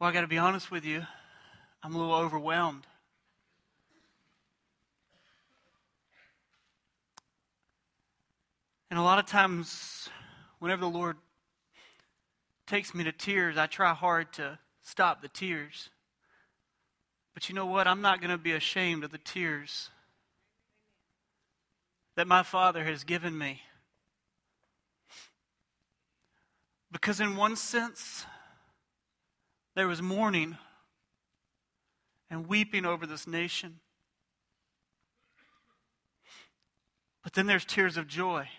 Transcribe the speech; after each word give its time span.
Well, 0.00 0.08
I 0.08 0.14
got 0.14 0.22
to 0.22 0.26
be 0.26 0.38
honest 0.38 0.70
with 0.70 0.86
you, 0.86 1.04
I'm 1.82 1.94
a 1.94 1.98
little 1.98 2.14
overwhelmed. 2.14 2.86
And 8.88 8.98
a 8.98 9.02
lot 9.02 9.18
of 9.18 9.26
times, 9.26 10.08
whenever 10.58 10.80
the 10.80 10.88
Lord 10.88 11.18
takes 12.66 12.94
me 12.94 13.04
to 13.04 13.12
tears, 13.12 13.58
I 13.58 13.66
try 13.66 13.92
hard 13.92 14.32
to 14.34 14.58
stop 14.80 15.20
the 15.20 15.28
tears. 15.28 15.90
But 17.34 17.50
you 17.50 17.54
know 17.54 17.66
what? 17.66 17.86
I'm 17.86 18.00
not 18.00 18.22
going 18.22 18.30
to 18.30 18.38
be 18.38 18.52
ashamed 18.52 19.04
of 19.04 19.10
the 19.10 19.18
tears 19.18 19.90
that 22.16 22.26
my 22.26 22.42
Father 22.42 22.84
has 22.84 23.04
given 23.04 23.36
me. 23.36 23.60
Because, 26.90 27.20
in 27.20 27.36
one 27.36 27.54
sense, 27.54 28.24
there 29.80 29.88
was 29.88 30.02
mourning 30.02 30.58
and 32.28 32.46
weeping 32.46 32.84
over 32.84 33.06
this 33.06 33.26
nation. 33.26 33.80
But 37.24 37.32
then 37.32 37.46
there's 37.46 37.64
tears 37.64 37.96
of 37.96 38.06
joy. 38.06 38.50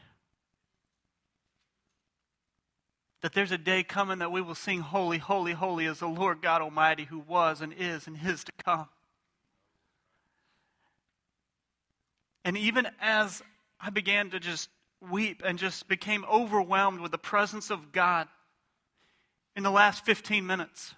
That 3.21 3.33
there's 3.33 3.51
a 3.51 3.57
day 3.59 3.83
coming 3.83 4.17
that 4.17 4.31
we 4.31 4.41
will 4.41 4.55
sing, 4.55 4.79
Holy, 4.79 5.19
Holy, 5.19 5.51
Holy 5.51 5.85
is 5.85 5.99
the 5.99 6.07
Lord 6.07 6.41
God 6.41 6.63
Almighty 6.63 7.03
who 7.03 7.19
was 7.19 7.61
and 7.61 7.71
is 7.71 8.07
and 8.07 8.17
is 8.25 8.43
to 8.43 8.51
come. 8.65 8.89
And 12.43 12.57
even 12.57 12.87
as 12.99 13.43
I 13.79 13.91
began 13.91 14.31
to 14.31 14.39
just 14.39 14.69
weep 15.07 15.43
and 15.45 15.59
just 15.59 15.87
became 15.87 16.25
overwhelmed 16.25 16.99
with 16.99 17.11
the 17.11 17.19
presence 17.19 17.69
of 17.69 17.91
God 17.91 18.27
in 19.55 19.61
the 19.61 19.69
last 19.69 20.03
15 20.03 20.47
minutes, 20.47 20.95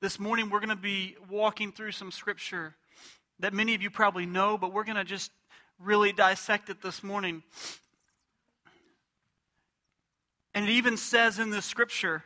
this 0.00 0.18
morning, 0.18 0.48
we're 0.48 0.60
going 0.60 0.70
to 0.70 0.76
be 0.76 1.14
walking 1.28 1.72
through 1.72 1.92
some 1.92 2.10
scripture 2.10 2.74
that 3.40 3.52
many 3.52 3.74
of 3.74 3.82
you 3.82 3.90
probably 3.90 4.24
know, 4.24 4.56
but 4.56 4.72
we're 4.72 4.84
going 4.84 4.96
to 4.96 5.04
just 5.04 5.30
really 5.78 6.10
dissect 6.10 6.70
it 6.70 6.80
this 6.80 7.02
morning. 7.02 7.42
And 10.54 10.66
it 10.66 10.72
even 10.72 10.96
says 10.96 11.38
in 11.38 11.50
the 11.50 11.60
scripture, 11.60 12.24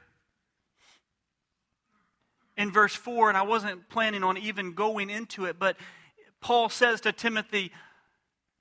in 2.56 2.70
verse 2.70 2.94
4, 2.94 3.28
and 3.28 3.36
I 3.36 3.42
wasn't 3.42 3.88
planning 3.88 4.22
on 4.22 4.38
even 4.38 4.74
going 4.74 5.10
into 5.10 5.46
it, 5.46 5.58
but 5.58 5.76
Paul 6.40 6.68
says 6.68 7.00
to 7.02 7.12
Timothy 7.12 7.72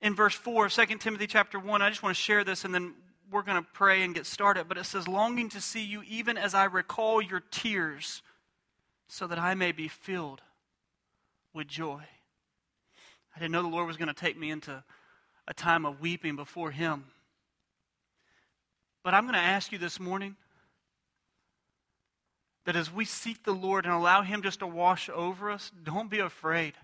in 0.02 0.16
verse 0.16 0.34
4, 0.34 0.66
of 0.66 0.72
2 0.72 0.86
Timothy 0.98 1.28
chapter 1.28 1.60
1, 1.60 1.82
I 1.82 1.88
just 1.88 2.02
want 2.02 2.16
to 2.16 2.20
share 2.20 2.42
this 2.42 2.64
and 2.64 2.74
then 2.74 2.94
we're 3.30 3.42
going 3.42 3.62
to 3.62 3.68
pray 3.72 4.02
and 4.02 4.12
get 4.12 4.26
started. 4.26 4.68
But 4.68 4.76
it 4.76 4.84
says, 4.84 5.06
Longing 5.06 5.48
to 5.50 5.60
see 5.60 5.84
you 5.84 6.02
even 6.08 6.36
as 6.36 6.52
I 6.52 6.64
recall 6.64 7.22
your 7.22 7.42
tears 7.52 8.22
so 9.08 9.26
that 9.26 9.38
I 9.38 9.54
may 9.54 9.72
be 9.72 9.88
filled 9.88 10.42
with 11.52 11.68
joy. 11.68 12.02
I 13.34 13.38
didn't 13.38 13.52
know 13.52 13.62
the 13.62 13.68
Lord 13.68 13.86
was 13.86 13.96
going 13.96 14.08
to 14.08 14.14
take 14.14 14.38
me 14.38 14.50
into 14.50 14.82
a 15.46 15.54
time 15.54 15.84
of 15.84 16.00
weeping 16.00 16.36
before 16.36 16.70
Him. 16.70 17.04
But 19.02 19.14
I'm 19.14 19.24
going 19.24 19.34
to 19.34 19.40
ask 19.40 19.72
you 19.72 19.78
this 19.78 20.00
morning 20.00 20.36
that 22.64 22.76
as 22.76 22.92
we 22.92 23.04
seek 23.04 23.44
the 23.44 23.52
Lord 23.52 23.84
and 23.84 23.94
allow 23.94 24.22
Him 24.22 24.42
just 24.42 24.60
to 24.60 24.66
wash 24.66 25.10
over 25.10 25.50
us, 25.50 25.70
don't 25.82 26.10
be 26.10 26.20
afraid. 26.20 26.74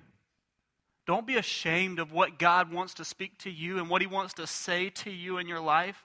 Don't 1.07 1.27
be 1.27 1.37
ashamed 1.37 1.99
of 1.99 2.13
what 2.13 2.39
God 2.39 2.73
wants 2.73 2.95
to 2.95 3.05
speak 3.05 3.39
to 3.39 3.51
you 3.51 3.79
and 3.79 3.89
what 3.89 4.03
He 4.03 4.07
wants 4.07 4.35
to 4.35 4.47
say 4.47 4.91
to 4.91 5.11
you 5.11 5.39
in 5.39 5.49
your 5.49 5.61
life. 5.61 6.05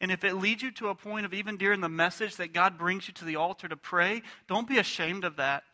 And 0.00 0.10
if 0.10 0.24
it 0.24 0.34
leads 0.34 0.62
you 0.62 0.70
to 0.72 0.88
a 0.88 0.94
point 0.94 1.26
of 1.26 1.34
even 1.34 1.56
during 1.56 1.80
the 1.80 1.88
message 1.88 2.36
that 2.36 2.54
God 2.54 2.78
brings 2.78 3.06
you 3.06 3.14
to 3.14 3.24
the 3.24 3.36
altar 3.36 3.68
to 3.68 3.76
pray, 3.76 4.22
don't 4.48 4.68
be 4.68 4.78
ashamed 4.78 5.24
of 5.24 5.36
that. 5.36 5.64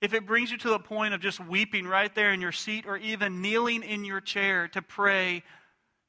If 0.00 0.14
it 0.14 0.26
brings 0.26 0.50
you 0.50 0.58
to 0.58 0.68
the 0.68 0.78
point 0.78 1.14
of 1.14 1.20
just 1.20 1.40
weeping 1.40 1.86
right 1.86 2.14
there 2.14 2.32
in 2.32 2.40
your 2.40 2.52
seat 2.52 2.84
or 2.86 2.96
even 2.98 3.40
kneeling 3.40 3.82
in 3.82 4.04
your 4.04 4.20
chair 4.20 4.68
to 4.68 4.82
pray 4.82 5.42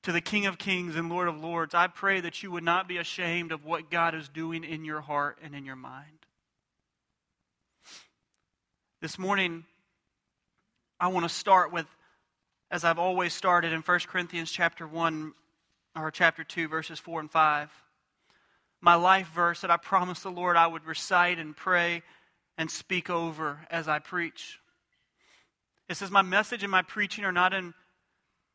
to 0.04 0.12
the 0.12 0.22
King 0.22 0.46
of 0.46 0.58
Kings 0.58 0.96
and 0.96 1.10
Lord 1.10 1.28
of 1.28 1.42
Lords, 1.42 1.74
I 1.74 1.88
pray 1.88 2.22
that 2.22 2.44
you 2.44 2.52
would 2.52 2.64
not 2.64 2.88
be 2.88 2.98
ashamed 2.98 3.52
of 3.52 3.66
what 3.66 3.90
God 3.90 4.14
is 4.14 4.30
doing 4.30 4.64
in 4.64 4.86
your 4.86 5.02
heart 5.02 5.40
and 5.44 5.56
in 5.56 5.66
your 5.66 5.76
mind. 5.76 6.06
This 9.02 9.18
morning, 9.18 9.64
I 11.00 11.08
want 11.08 11.24
to 11.24 11.34
start 11.34 11.72
with, 11.72 11.88
as 12.70 12.84
I've 12.84 13.00
always 13.00 13.34
started 13.34 13.72
in 13.72 13.82
1 13.82 14.00
Corinthians 14.08 14.52
chapter 14.52 14.86
1, 14.86 15.34
or 15.96 16.12
chapter 16.12 16.44
2, 16.44 16.68
verses 16.68 17.00
4 17.00 17.22
and 17.22 17.32
5. 17.32 17.70
My 18.82 18.96
life 18.96 19.30
verse 19.34 19.62
that 19.62 19.72
I 19.72 19.78
promised 19.78 20.24
the 20.24 20.32
Lord 20.32 20.56
I 20.56 20.68
would 20.68 20.86
recite 20.86 21.38
and 21.40 21.56
pray 21.56 22.04
and 22.58 22.70
speak 22.70 23.10
over 23.10 23.66
as 23.70 23.88
I 23.88 24.00
preach. 24.00 24.60
It 25.90 25.96
says, 25.96 26.12
My 26.12 26.22
message 26.22 26.64
and 26.64 26.72
my 26.72 26.82
preaching 26.82 27.26
are 27.26 27.32
not 27.32 27.54
in 27.54 27.74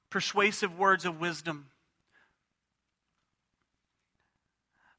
persuasive 0.08 0.78
words 0.78 1.04
of 1.04 1.20
wisdom, 1.20 1.66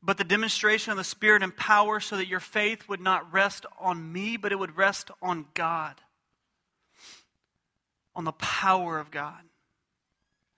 but 0.03 0.17
the 0.17 0.23
demonstration 0.23 0.91
of 0.91 0.97
the 0.97 1.03
Spirit 1.03 1.41
and 1.41 1.55
power 1.55 1.99
so 1.99 2.17
that 2.17 2.27
your 2.27 2.39
faith 2.39 2.87
would 2.87 3.01
not 3.01 3.33
rest 3.33 3.65
on 3.79 4.11
me, 4.11 4.37
but 4.37 4.51
it 4.51 4.59
would 4.59 4.77
rest 4.77 5.09
on 5.21 5.45
God, 5.53 5.95
on 8.15 8.25
the 8.25 8.33
power 8.33 8.99
of 8.99 9.09
God. 9.09 9.41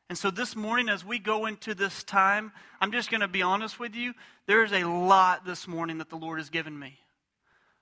And 0.09 0.17
so 0.17 0.31
this 0.31 0.55
morning, 0.55 0.87
as 0.87 1.03
we 1.03 1.19
go 1.19 1.47
into 1.47 1.73
this 1.73 2.03
time, 2.03 2.53
I'm 2.79 2.93
just 2.93 3.11
going 3.11 3.21
to 3.21 3.27
be 3.27 3.41
honest 3.41 3.79
with 3.79 3.93
you. 3.93 4.13
There's 4.45 4.71
a 4.71 4.85
lot 4.85 5.45
this 5.45 5.67
morning 5.67 5.97
that 5.97 6.09
the 6.09 6.15
Lord 6.15 6.39
has 6.39 6.49
given 6.49 6.77
me. 6.79 6.99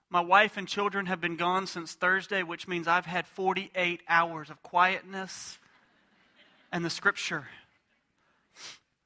My 0.09 0.21
wife 0.21 0.57
and 0.57 0.67
children 0.67 1.05
have 1.05 1.21
been 1.21 1.35
gone 1.35 1.67
since 1.67 1.93
Thursday, 1.93 2.41
which 2.41 2.67
means 2.67 2.87
I've 2.87 3.05
had 3.05 3.27
48 3.27 4.01
hours 4.07 4.49
of 4.49 4.63
quietness 4.63 5.59
and 6.71 6.83
the 6.83 6.89
scripture. 6.89 7.47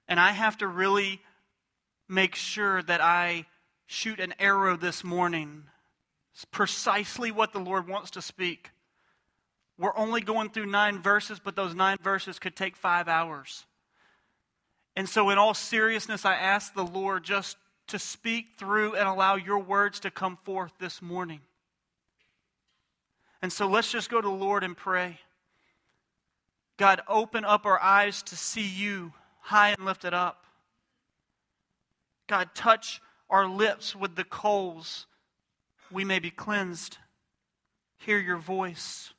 And 0.08 0.20
I 0.20 0.32
have 0.32 0.58
to 0.60 0.68
really 0.68 1.22
make 2.08 2.36
sure 2.36 2.82
that 2.84 3.02
I 3.02 3.46
shoot 3.86 4.20
an 4.20 4.34
arrow 4.40 4.78
this 4.78 5.04
morning. 5.04 5.64
It's 6.34 6.46
precisely 6.46 7.32
what 7.32 7.52
the 7.52 7.60
Lord 7.60 7.88
wants 7.88 8.12
to 8.12 8.22
speak. 8.22 8.72
We're 9.80 9.96
only 9.96 10.20
going 10.20 10.50
through 10.50 10.66
nine 10.66 11.02
verses, 11.02 11.40
but 11.40 11.56
those 11.56 11.74
nine 11.74 11.98
verses 12.04 12.38
could 12.38 12.54
take 12.54 12.76
five 12.76 13.08
hours. 13.08 13.66
And 14.98 15.08
so, 15.08 15.30
in 15.30 15.38
all 15.38 15.54
seriousness, 15.54 16.26
I 16.26 16.34
ask 16.34 16.74
the 16.74 16.84
Lord 16.84 17.24
just 17.24 17.56
to 17.88 17.98
speak 17.98 18.58
through 18.58 18.96
and 18.96 19.08
allow 19.08 19.36
your 19.36 19.60
words 19.60 20.02
to 20.02 20.12
come 20.12 20.38
forth 20.44 20.74
this 20.80 21.02
morning. 21.02 21.40
And 23.42 23.54
so, 23.54 23.68
let's 23.68 23.90
just 23.90 24.10
go 24.10 24.20
to 24.20 24.28
the 24.28 24.34
Lord 24.34 24.66
and 24.66 24.76
pray. 24.76 25.18
God, 26.76 27.00
open 27.08 27.46
up 27.46 27.66
our 27.66 27.82
eyes 27.82 28.22
to 28.24 28.36
see 28.36 28.68
you 28.68 29.14
high 29.40 29.70
and 29.70 29.86
lifted 29.86 30.14
up. 30.14 30.44
God, 32.28 32.50
touch 32.54 33.02
our 33.30 33.48
lips 33.48 33.96
with 33.96 34.18
the 34.18 34.26
coals. 34.26 35.08
We 35.90 36.04
may 36.04 36.20
be 36.20 36.32
cleansed. 36.32 36.98
Hear 38.00 38.20
your 38.20 38.38
voice. 38.38 39.14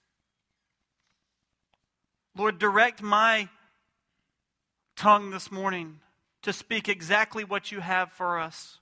Lord, 2.36 2.58
direct 2.58 3.02
my 3.02 3.48
tongue 4.96 5.30
this 5.30 5.50
morning 5.50 6.00
to 6.42 6.52
speak 6.52 6.88
exactly 6.88 7.44
what 7.44 7.72
you 7.72 7.80
have 7.80 8.12
for 8.12 8.38
us. 8.38 8.78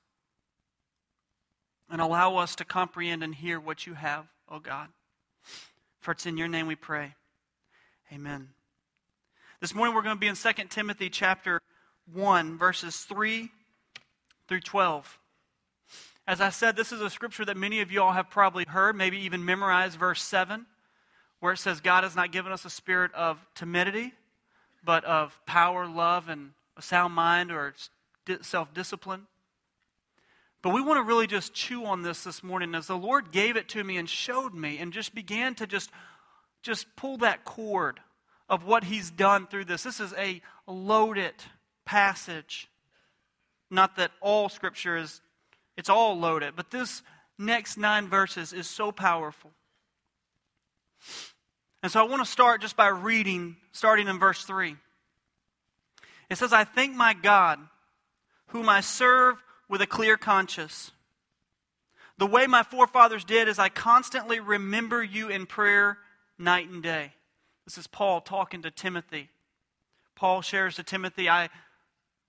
And 1.90 2.02
allow 2.02 2.36
us 2.36 2.54
to 2.56 2.66
comprehend 2.66 3.22
and 3.22 3.34
hear 3.34 3.58
what 3.58 3.86
you 3.86 3.94
have, 3.94 4.26
oh 4.50 4.58
God. 4.58 4.88
For 6.00 6.12
it's 6.12 6.26
in 6.26 6.36
your 6.36 6.48
name 6.48 6.66
we 6.66 6.76
pray. 6.76 7.14
Amen. 8.12 8.50
This 9.60 9.74
morning 9.74 9.94
we're 9.94 10.02
going 10.02 10.16
to 10.16 10.20
be 10.20 10.28
in 10.28 10.34
2 10.34 10.52
Timothy 10.68 11.08
chapter 11.08 11.62
1, 12.12 12.58
verses 12.58 12.98
3 12.98 13.50
through 14.48 14.60
12. 14.60 15.18
As 16.26 16.42
I 16.42 16.50
said, 16.50 16.76
this 16.76 16.92
is 16.92 17.00
a 17.00 17.08
scripture 17.08 17.46
that 17.46 17.56
many 17.56 17.80
of 17.80 17.90
you 17.90 18.02
all 18.02 18.12
have 18.12 18.28
probably 18.28 18.66
heard, 18.68 18.94
maybe 18.94 19.18
even 19.20 19.46
memorized 19.46 19.98
verse 19.98 20.22
7 20.22 20.66
where 21.40 21.52
it 21.52 21.58
says 21.58 21.80
God 21.80 22.04
has 22.04 22.16
not 22.16 22.32
given 22.32 22.52
us 22.52 22.64
a 22.64 22.70
spirit 22.70 23.12
of 23.14 23.38
timidity, 23.54 24.12
but 24.84 25.04
of 25.04 25.38
power, 25.46 25.86
love, 25.86 26.28
and 26.28 26.50
a 26.76 26.82
sound 26.82 27.14
mind 27.14 27.50
or 27.50 27.74
self 28.42 28.72
discipline. 28.74 29.26
But 30.62 30.70
we 30.70 30.82
want 30.82 30.98
to 30.98 31.02
really 31.02 31.26
just 31.26 31.54
chew 31.54 31.84
on 31.84 32.02
this 32.02 32.24
this 32.24 32.42
morning 32.42 32.74
as 32.74 32.88
the 32.88 32.96
Lord 32.96 33.30
gave 33.30 33.56
it 33.56 33.68
to 33.70 33.84
me 33.84 33.96
and 33.96 34.08
showed 34.08 34.54
me 34.54 34.78
and 34.78 34.92
just 34.92 35.14
began 35.14 35.54
to 35.56 35.66
just, 35.66 35.90
just 36.62 36.86
pull 36.96 37.18
that 37.18 37.44
cord 37.44 38.00
of 38.48 38.64
what 38.64 38.84
He's 38.84 39.10
done 39.10 39.46
through 39.46 39.66
this. 39.66 39.84
This 39.84 40.00
is 40.00 40.12
a 40.14 40.42
loaded 40.66 41.34
passage. 41.84 42.68
Not 43.70 43.96
that 43.96 44.10
all 44.20 44.48
Scripture 44.48 44.96
is, 44.96 45.20
it's 45.76 45.88
all 45.88 46.18
loaded, 46.18 46.54
but 46.56 46.70
this 46.70 47.02
next 47.38 47.76
nine 47.76 48.08
verses 48.08 48.52
is 48.52 48.68
so 48.68 48.90
powerful. 48.90 49.52
And 51.82 51.92
so 51.92 52.00
I 52.00 52.08
want 52.08 52.24
to 52.24 52.30
start 52.30 52.60
just 52.60 52.76
by 52.76 52.88
reading, 52.88 53.56
starting 53.72 54.08
in 54.08 54.18
verse 54.18 54.44
3. 54.44 54.76
It 56.28 56.36
says, 56.36 56.52
I 56.52 56.64
thank 56.64 56.94
my 56.94 57.14
God, 57.14 57.58
whom 58.48 58.68
I 58.68 58.80
serve 58.80 59.36
with 59.68 59.80
a 59.80 59.86
clear 59.86 60.16
conscience, 60.16 60.90
The 62.18 62.26
way 62.26 62.48
my 62.48 62.64
forefathers 62.64 63.24
did 63.24 63.46
is 63.48 63.60
I 63.60 63.68
constantly 63.68 64.40
remember 64.40 65.02
you 65.02 65.28
in 65.28 65.46
prayer 65.46 65.98
night 66.36 66.68
and 66.68 66.82
day. 66.82 67.12
This 67.64 67.78
is 67.78 67.86
Paul 67.86 68.20
talking 68.20 68.62
to 68.62 68.70
Timothy. 68.70 69.30
Paul 70.16 70.42
shares 70.42 70.76
to 70.76 70.82
Timothy, 70.82 71.28
I, 71.28 71.48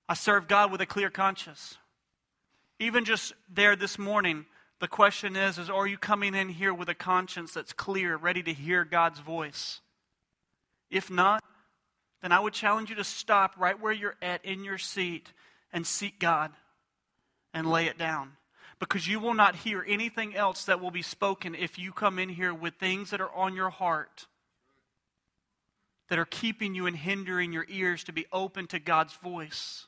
I 0.08 0.14
serve 0.14 0.48
God 0.48 0.72
with 0.72 0.82
a 0.82 0.86
clear 0.86 1.10
conscience. 1.10 1.78
Even 2.80 3.04
just 3.04 3.34
there 3.52 3.76
this 3.76 3.98
morning, 3.98 4.46
the 4.80 4.88
question 4.88 5.36
is, 5.36 5.58
is 5.58 5.70
are 5.70 5.88
you 5.88 5.98
coming 5.98 6.34
in 6.36 6.50
here 6.50 6.74
with 6.74 6.90
a 6.90 6.96
conscience 6.96 7.54
that's 7.54 7.74
clear, 7.74 8.16
ready 8.16 8.42
to 8.44 8.54
hear 8.54 8.86
God's 8.86 9.20
voice? 9.20 9.82
If 10.90 11.12
not, 11.12 11.44
then 12.22 12.32
I 12.32 12.40
would 12.40 12.54
challenge 12.54 12.90
you 12.90 12.96
to 12.96 13.04
stop 13.04 13.56
right 13.58 13.80
where 13.80 13.94
you're 13.94 14.18
at 14.22 14.44
in 14.44 14.64
your 14.64 14.78
seat 14.78 15.32
and 15.72 15.86
seek 15.86 16.20
God 16.20 16.52
and 17.54 17.70
lay 17.70 17.86
it 17.86 17.98
down. 17.98 18.34
Because 18.80 19.08
you 19.08 19.20
will 19.20 19.34
not 19.34 19.58
hear 19.58 19.84
anything 19.88 20.36
else 20.36 20.66
that 20.66 20.80
will 20.80 20.92
be 20.92 21.02
spoken 21.02 21.54
if 21.54 21.78
you 21.78 21.92
come 21.92 22.18
in 22.18 22.30
here 22.30 22.54
with 22.54 22.76
things 22.76 23.10
that 23.10 23.22
are 23.22 23.34
on 23.34 23.56
your 23.56 23.70
heart 23.70 24.28
that 26.10 26.20
are 26.20 26.26
keeping 26.26 26.76
you 26.76 26.88
and 26.88 26.98
hindering 26.98 27.54
your 27.54 27.66
ears 27.70 28.04
to 28.06 28.12
be 28.12 28.26
open 28.32 28.68
to 28.68 28.80
God's 28.80 29.14
voice. 29.14 29.86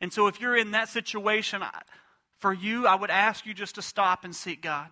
And 0.00 0.12
so, 0.12 0.28
if 0.28 0.40
you're 0.40 0.56
in 0.56 0.70
that 0.70 0.88
situation, 0.88 1.62
for 2.38 2.52
you, 2.52 2.86
I 2.86 2.94
would 2.94 3.10
ask 3.10 3.46
you 3.46 3.54
just 3.54 3.76
to 3.76 3.82
stop 3.82 4.24
and 4.24 4.34
seek 4.34 4.62
God. 4.62 4.88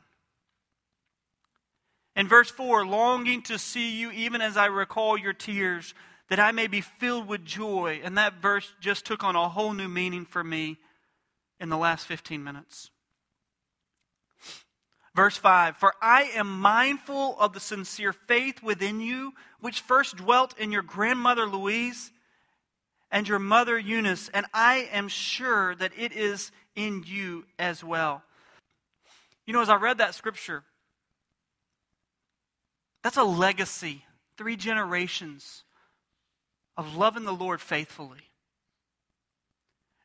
In 2.14 2.28
verse 2.28 2.50
4, 2.50 2.87
longing 2.87 3.43
to 3.43 3.58
see 3.58 3.98
you 3.98 4.10
even 4.10 4.40
as 4.40 4.56
I 4.56 4.66
recall 4.66 5.19
your 5.19 5.34
tears, 5.34 5.94
that 6.28 6.40
I 6.40 6.50
may 6.50 6.66
be 6.66 6.81
filled 6.81 7.28
with 7.28 7.44
joy. 7.44 8.00
And 8.02 8.16
that 8.19 8.40
verse 8.40 8.72
just 8.81 9.04
took 9.04 9.22
on 9.22 9.37
a 9.37 9.48
whole 9.48 9.72
new 9.72 9.88
meaning 9.88 10.25
for 10.25 10.43
me 10.43 10.78
in 11.60 11.69
the 11.69 11.76
last 11.76 12.06
15 12.06 12.43
minutes. 12.43 12.90
Verse 15.14 15.37
5 15.37 15.76
For 15.76 15.94
I 16.02 16.25
am 16.34 16.60
mindful 16.60 17.38
of 17.38 17.52
the 17.52 17.60
sincere 17.60 18.12
faith 18.12 18.62
within 18.62 19.00
you, 19.00 19.32
which 19.60 19.81
first 19.81 20.16
dwelt 20.16 20.58
in 20.58 20.72
your 20.72 20.82
grandmother 20.82 21.46
Lois 21.46 22.10
and 23.10 23.28
your 23.28 23.38
mother 23.38 23.78
Eunice, 23.78 24.28
and 24.34 24.46
I 24.52 24.88
am 24.92 25.08
sure 25.08 25.75
that 25.76 25.92
it 25.96 26.12
is 26.12 26.50
in 26.76 27.02
you 27.06 27.44
as 27.58 27.82
well. 27.82 28.23
You 29.46 29.52
know, 29.52 29.62
as 29.62 29.69
I 29.69 29.76
read 29.76 29.99
that 29.99 30.14
scripture, 30.14 30.62
that's 33.02 33.17
a 33.17 33.25
legacy, 33.25 34.05
three 34.37 34.56
generations 34.56 35.64
of 36.76 36.96
loving 36.96 37.25
the 37.25 37.32
Lord 37.32 37.61
faithfully. 37.61 38.31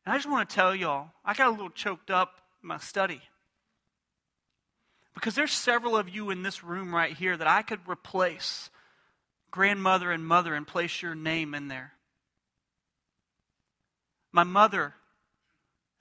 And 0.04 0.12
I 0.12 0.16
just 0.16 0.30
want 0.30 0.48
to 0.48 0.54
tell 0.54 0.74
y'all, 0.74 1.10
I 1.24 1.34
got 1.34 1.48
a 1.48 1.50
little 1.50 1.70
choked 1.70 2.10
up 2.10 2.32
in 2.62 2.68
my 2.68 2.78
study. 2.78 3.20
Because 5.14 5.34
there's 5.34 5.52
several 5.52 5.96
of 5.96 6.08
you 6.08 6.30
in 6.30 6.42
this 6.42 6.64
room 6.64 6.94
right 6.94 7.14
here 7.14 7.36
that 7.36 7.46
I 7.46 7.62
could 7.62 7.80
replace 7.86 8.70
grandmother 9.50 10.10
and 10.10 10.26
mother 10.26 10.54
and 10.54 10.66
place 10.66 11.02
your 11.02 11.14
name 11.14 11.54
in 11.54 11.68
there. 11.68 11.92
My 14.32 14.44
mother, 14.44 14.94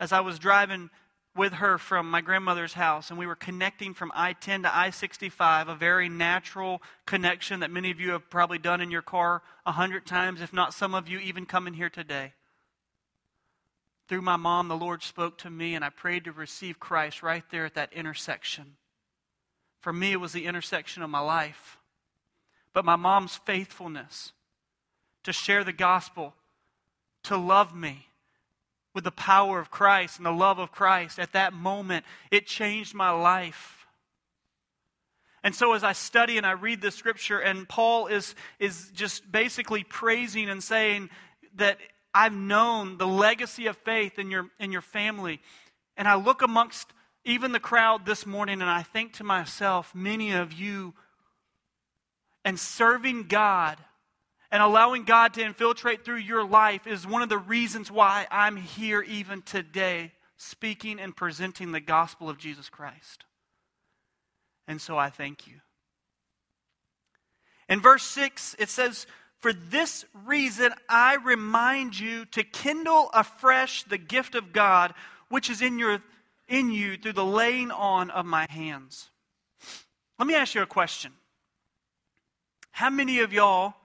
as 0.02 0.12
I 0.12 0.20
was 0.20 0.40
driving 0.40 0.90
with 1.36 1.54
her 1.54 1.78
from 1.78 2.10
my 2.10 2.20
grandmother's 2.20 2.74
house, 2.74 3.10
and 3.10 3.20
we 3.20 3.28
were 3.28 3.36
connecting 3.36 3.94
from 3.94 4.12
I 4.14 4.34
10 4.34 4.64
to 4.64 4.76
I 4.76 4.90
65, 4.90 5.70
a 5.70 5.76
very 5.76 6.10
natural 6.10 6.82
connection 7.06 7.62
that 7.62 7.72
many 7.72 7.92
of 7.92 8.02
you 8.02 8.12
have 8.12 8.30
probably 8.30 8.58
done 8.58 8.82
in 8.82 8.92
your 8.92 9.04
car 9.04 9.44
a 9.66 9.72
hundred 9.72 10.06
times, 10.06 10.42
if 10.42 10.52
not 10.52 10.74
some 10.74 10.96
of 10.96 11.08
you 11.08 11.20
even 11.20 11.46
coming 11.46 11.76
here 11.76 11.90
today. 11.90 12.34
Through 14.10 14.24
my 14.24 14.36
mom, 14.36 14.68
the 14.68 14.76
Lord 14.76 15.04
spoke 15.04 15.38
to 15.38 15.50
me, 15.50 15.76
and 15.76 15.86
I 15.86 15.90
prayed 15.90 16.26
to 16.26 16.34
receive 16.34 16.80
Christ 16.80 17.24
right 17.24 17.44
there 17.52 17.66
at 17.66 17.76
that 17.76 17.94
intersection. 17.94 18.76
For 19.80 19.94
me, 19.94 20.12
it 20.12 20.20
was 20.20 20.34
the 20.34 20.48
intersection 20.48 21.04
of 21.04 21.10
my 21.10 21.22
life. 21.22 21.78
But 22.74 22.86
my 22.86 22.98
mom's 22.98 23.38
faithfulness 23.38 24.34
to 25.24 25.32
share 25.32 25.64
the 25.64 25.72
gospel, 25.72 26.34
to 27.24 27.38
love 27.38 27.74
me, 27.74 28.08
with 28.94 29.04
the 29.04 29.12
power 29.12 29.60
of 29.60 29.72
Christ 29.72 30.18
and 30.18 30.26
the 30.26 30.32
love 30.32 30.60
of 30.60 30.72
Christ 30.72 31.20
at 31.20 31.34
that 31.34 31.54
moment, 31.54 32.06
it 32.30 32.46
changed 32.46 32.94
my 32.94 33.12
life. 33.12 33.86
And 35.44 35.56
so, 35.56 35.74
as 35.74 35.84
I 35.84 35.94
study 35.94 36.38
and 36.38 36.46
I 36.46 36.52
read 36.52 36.82
the 36.82 36.92
scripture, 36.92 37.40
and 37.40 37.68
Paul 37.68 38.08
is, 38.08 38.36
is 38.60 38.92
just 38.94 39.32
basically 39.32 39.84
praising 39.84 40.50
and 40.50 40.64
saying 40.64 41.10
that 41.56 41.80
I've 42.14 42.34
known 42.34 42.98
the 42.98 43.08
legacy 43.08 43.68
of 43.68 43.78
faith 43.78 44.20
in 44.20 44.30
your, 44.30 44.48
in 44.60 44.72
your 44.72 44.82
family. 44.82 45.40
And 45.98 46.08
I 46.08 46.16
look 46.16 46.42
amongst 46.42 46.92
even 47.24 47.52
the 47.52 47.60
crowd 47.60 48.06
this 48.06 48.26
morning 48.26 48.62
and 48.62 48.70
I 48.70 48.84
think 48.84 49.14
to 49.14 49.24
myself, 49.24 49.94
many 49.96 50.32
of 50.32 50.54
you, 50.54 50.94
and 52.44 52.60
serving 52.60 53.24
God 53.24 53.78
and 54.52 54.62
allowing 54.62 55.06
God 55.06 55.34
to 55.36 55.44
infiltrate 55.44 56.04
through 56.04 56.18
your 56.18 56.46
life 56.46 56.86
is 56.86 57.08
one 57.08 57.22
of 57.22 57.30
the 57.30 57.38
reasons 57.38 57.90
why 57.90 58.28
I'm 58.30 58.58
here 58.58 59.02
even 59.02 59.42
today 59.42 60.12
speaking 60.36 61.00
and 61.00 61.16
presenting 61.16 61.72
the 61.72 61.80
gospel 61.80 62.30
of 62.30 62.38
Jesus 62.38 62.68
Christ. 62.68 63.24
And 64.68 64.82
so 64.82 64.98
I 64.98 65.10
thank 65.10 65.48
you. 65.48 65.56
In 67.70 67.80
verse 67.80 68.04
6, 68.04 68.58
it 68.60 68.70
says, 68.70 69.08
For 69.40 69.54
this 69.54 70.04
reason 70.26 70.74
I 70.90 71.16
remind 71.16 71.98
you 71.98 72.26
to 72.26 72.44
kindle 72.44 73.10
afresh 73.14 73.84
the 73.84 73.98
gift 73.98 74.36
of 74.36 74.52
God 74.52 74.94
which 75.30 75.50
is 75.50 75.62
in, 75.62 75.80
your, 75.80 76.02
in 76.50 76.72
you 76.72 76.98
through 76.98 77.14
the 77.14 77.26
laying 77.26 77.72
on 77.72 78.10
of 78.10 78.26
my 78.26 78.46
hands. 78.50 79.10
Let 80.20 80.28
me 80.28 80.36
ask 80.36 80.54
you 80.54 80.62
a 80.62 80.68
question. 80.68 81.14
How 82.72 82.90
many 82.90 83.20
of 83.20 83.32
y'all 83.32 83.76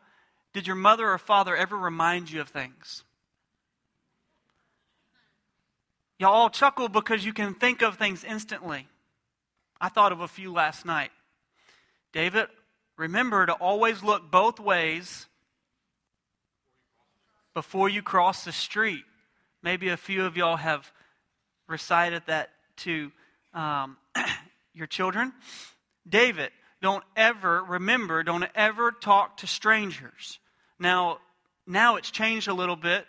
did 0.57 0.67
your 0.67 0.75
mother 0.75 1.11
or 1.11 1.19
father 1.19 1.55
ever 1.55 1.77
remind 1.77 2.31
you 2.31 2.41
of 2.41 2.49
things? 2.49 3.05
Y'all 6.19 6.33
all 6.33 6.49
chuckle 6.49 6.89
because 6.89 7.27
you 7.27 7.35
can 7.35 7.53
think 7.53 7.83
of 7.83 7.99
things 7.99 8.25
instantly. 8.25 8.89
I 9.79 9.91
thought 9.91 10.13
of 10.13 10.23
a 10.23 10.29
few 10.29 10.51
last 10.51 10.87
night. 10.87 11.11
David, 12.11 12.47
remember 12.97 13.45
to 13.45 13.53
always 13.53 14.03
look 14.03 14.31
both 14.31 14.59
ways 14.59 15.27
before 17.53 17.91
you 17.91 18.01
cross 18.01 18.47
the 18.47 18.53
street. 18.53 19.05
Maybe 19.63 19.91
a 19.91 19.97
few 19.99 20.25
of 20.25 20.39
y'all 20.39 20.57
have 20.57 20.91
recited 21.67 22.23
that 22.29 22.49
to 22.79 23.13
um, 23.53 23.99
your 24.73 24.87
children. 24.87 25.35
David, 26.09 26.49
don't 26.81 27.05
ever, 27.15 27.63
remember, 27.63 28.23
don't 28.23 28.47
ever 28.55 28.91
talk 28.91 29.37
to 29.37 29.47
strangers. 29.47 30.39
Now, 30.79 31.19
now 31.67 31.97
it's 31.97 32.11
changed 32.11 32.49
a 32.49 32.55
little 32.55 32.77
bit. 32.77 33.07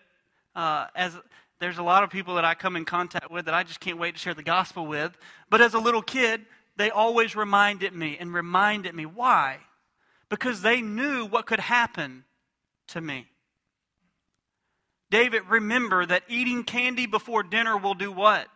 Uh, 0.55 0.87
as 0.95 1.15
there's 1.59 1.77
a 1.77 1.83
lot 1.83 2.03
of 2.03 2.09
people 2.09 2.35
that 2.35 2.45
I 2.45 2.53
come 2.53 2.75
in 2.75 2.85
contact 2.85 3.31
with 3.31 3.45
that 3.45 3.53
I 3.53 3.63
just 3.63 3.79
can't 3.79 3.97
wait 3.97 4.15
to 4.15 4.19
share 4.19 4.33
the 4.33 4.43
gospel 4.43 4.85
with. 4.85 5.17
But 5.49 5.61
as 5.61 5.73
a 5.73 5.79
little 5.79 6.01
kid, 6.01 6.45
they 6.75 6.91
always 6.91 7.35
reminded 7.35 7.93
me 7.93 8.17
and 8.19 8.33
reminded 8.33 8.93
me. 8.93 9.05
Why? 9.05 9.57
Because 10.29 10.61
they 10.61 10.81
knew 10.81 11.25
what 11.25 11.45
could 11.45 11.59
happen 11.59 12.23
to 12.87 13.01
me. 13.01 13.27
David, 15.09 15.43
remember 15.49 16.05
that 16.05 16.23
eating 16.27 16.63
candy 16.63 17.05
before 17.05 17.41
dinner 17.41 17.77
will 17.77 17.93
do 17.93 18.11
what? 18.11 18.47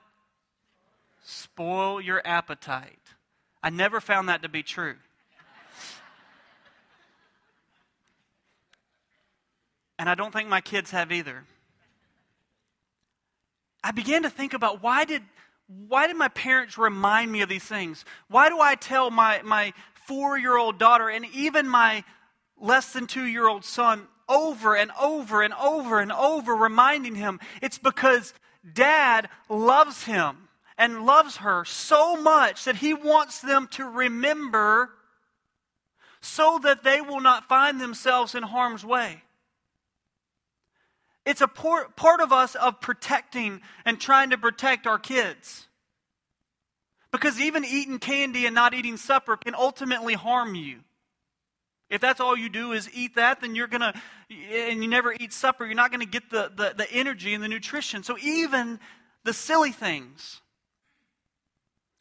Spoil 1.23 2.01
your 2.01 2.21
appetite. 2.25 2.99
I 3.63 3.69
never 3.69 4.01
found 4.01 4.29
that 4.29 4.41
to 4.43 4.49
be 4.49 4.63
true. 4.63 4.95
And 10.01 10.09
I 10.09 10.15
don't 10.15 10.33
think 10.33 10.49
my 10.49 10.61
kids 10.61 10.89
have 10.89 11.11
either. 11.11 11.43
I 13.83 13.91
began 13.91 14.23
to 14.23 14.31
think 14.31 14.55
about 14.55 14.81
why 14.81 15.05
did, 15.05 15.21
why 15.67 16.07
did 16.07 16.15
my 16.15 16.29
parents 16.29 16.75
remind 16.75 17.31
me 17.31 17.41
of 17.41 17.49
these 17.49 17.65
things? 17.65 18.03
Why 18.27 18.49
do 18.49 18.59
I 18.59 18.73
tell 18.73 19.11
my, 19.11 19.43
my 19.43 19.73
four 20.07 20.39
year 20.39 20.57
old 20.57 20.79
daughter 20.79 21.07
and 21.07 21.23
even 21.35 21.69
my 21.69 22.03
less 22.59 22.93
than 22.93 23.05
two 23.05 23.27
year 23.27 23.47
old 23.47 23.63
son 23.63 24.07
over 24.27 24.75
and 24.75 24.89
over 24.99 25.43
and 25.43 25.53
over 25.53 25.99
and 25.99 26.11
over, 26.11 26.55
reminding 26.55 27.13
him 27.13 27.39
it's 27.61 27.77
because 27.77 28.33
dad 28.73 29.29
loves 29.49 30.05
him 30.05 30.47
and 30.79 31.05
loves 31.05 31.37
her 31.37 31.63
so 31.63 32.19
much 32.19 32.65
that 32.65 32.77
he 32.77 32.95
wants 32.95 33.39
them 33.39 33.67
to 33.73 33.85
remember 33.85 34.89
so 36.21 36.59
that 36.63 36.83
they 36.83 37.01
will 37.01 37.21
not 37.21 37.47
find 37.47 37.79
themselves 37.79 38.33
in 38.33 38.41
harm's 38.41 38.83
way. 38.83 39.21
It's 41.25 41.41
a 41.41 41.47
part 41.47 42.21
of 42.21 42.31
us 42.31 42.55
of 42.55 42.81
protecting 42.81 43.61
and 43.85 43.99
trying 43.99 44.31
to 44.31 44.37
protect 44.37 44.87
our 44.87 44.97
kids. 44.97 45.67
Because 47.11 47.39
even 47.39 47.65
eating 47.65 47.99
candy 47.99 48.45
and 48.45 48.55
not 48.55 48.73
eating 48.73 48.97
supper 48.97 49.37
can 49.37 49.53
ultimately 49.53 50.13
harm 50.13 50.55
you. 50.55 50.79
If 51.89 51.99
that's 51.99 52.21
all 52.21 52.37
you 52.37 52.47
do 52.47 52.71
is 52.71 52.89
eat 52.93 53.15
that, 53.15 53.41
then 53.41 53.53
you're 53.53 53.67
going 53.67 53.81
to, 53.81 53.93
and 54.29 54.81
you 54.81 54.89
never 54.89 55.13
eat 55.13 55.33
supper, 55.33 55.65
you're 55.65 55.75
not 55.75 55.91
going 55.91 55.99
to 55.99 56.07
get 56.07 56.29
the, 56.29 56.49
the, 56.55 56.73
the 56.75 56.91
energy 56.91 57.33
and 57.33 57.43
the 57.43 57.49
nutrition. 57.49 58.01
So 58.01 58.17
even 58.23 58.79
the 59.25 59.33
silly 59.33 59.73
things. 59.73 60.39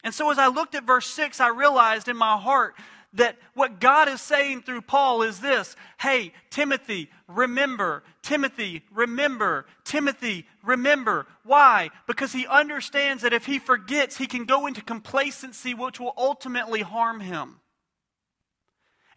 And 0.03 0.13
so 0.13 0.31
as 0.31 0.39
I 0.39 0.47
looked 0.47 0.75
at 0.75 0.85
verse 0.85 1.07
6, 1.07 1.41
I 1.41 1.49
realized 1.49 2.07
in 2.07 2.15
my 2.15 2.37
heart 2.37 2.75
that 3.13 3.37
what 3.53 3.81
God 3.81 4.07
is 4.07 4.21
saying 4.21 4.61
through 4.61 4.81
Paul 4.81 5.21
is 5.23 5.41
this 5.41 5.75
Hey, 5.99 6.31
Timothy, 6.49 7.09
remember. 7.27 8.03
Timothy, 8.21 8.83
remember. 8.91 9.65
Timothy, 9.83 10.45
remember. 10.63 11.25
Why? 11.43 11.89
Because 12.07 12.31
he 12.31 12.45
understands 12.45 13.23
that 13.23 13.33
if 13.33 13.45
he 13.45 13.59
forgets, 13.59 14.17
he 14.17 14.27
can 14.27 14.45
go 14.45 14.67
into 14.67 14.81
complacency, 14.81 15.73
which 15.73 15.99
will 15.99 16.13
ultimately 16.17 16.81
harm 16.81 17.19
him. 17.19 17.59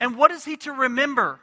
And 0.00 0.16
what 0.16 0.30
is 0.30 0.44
he 0.44 0.56
to 0.58 0.73
remember? 0.73 1.40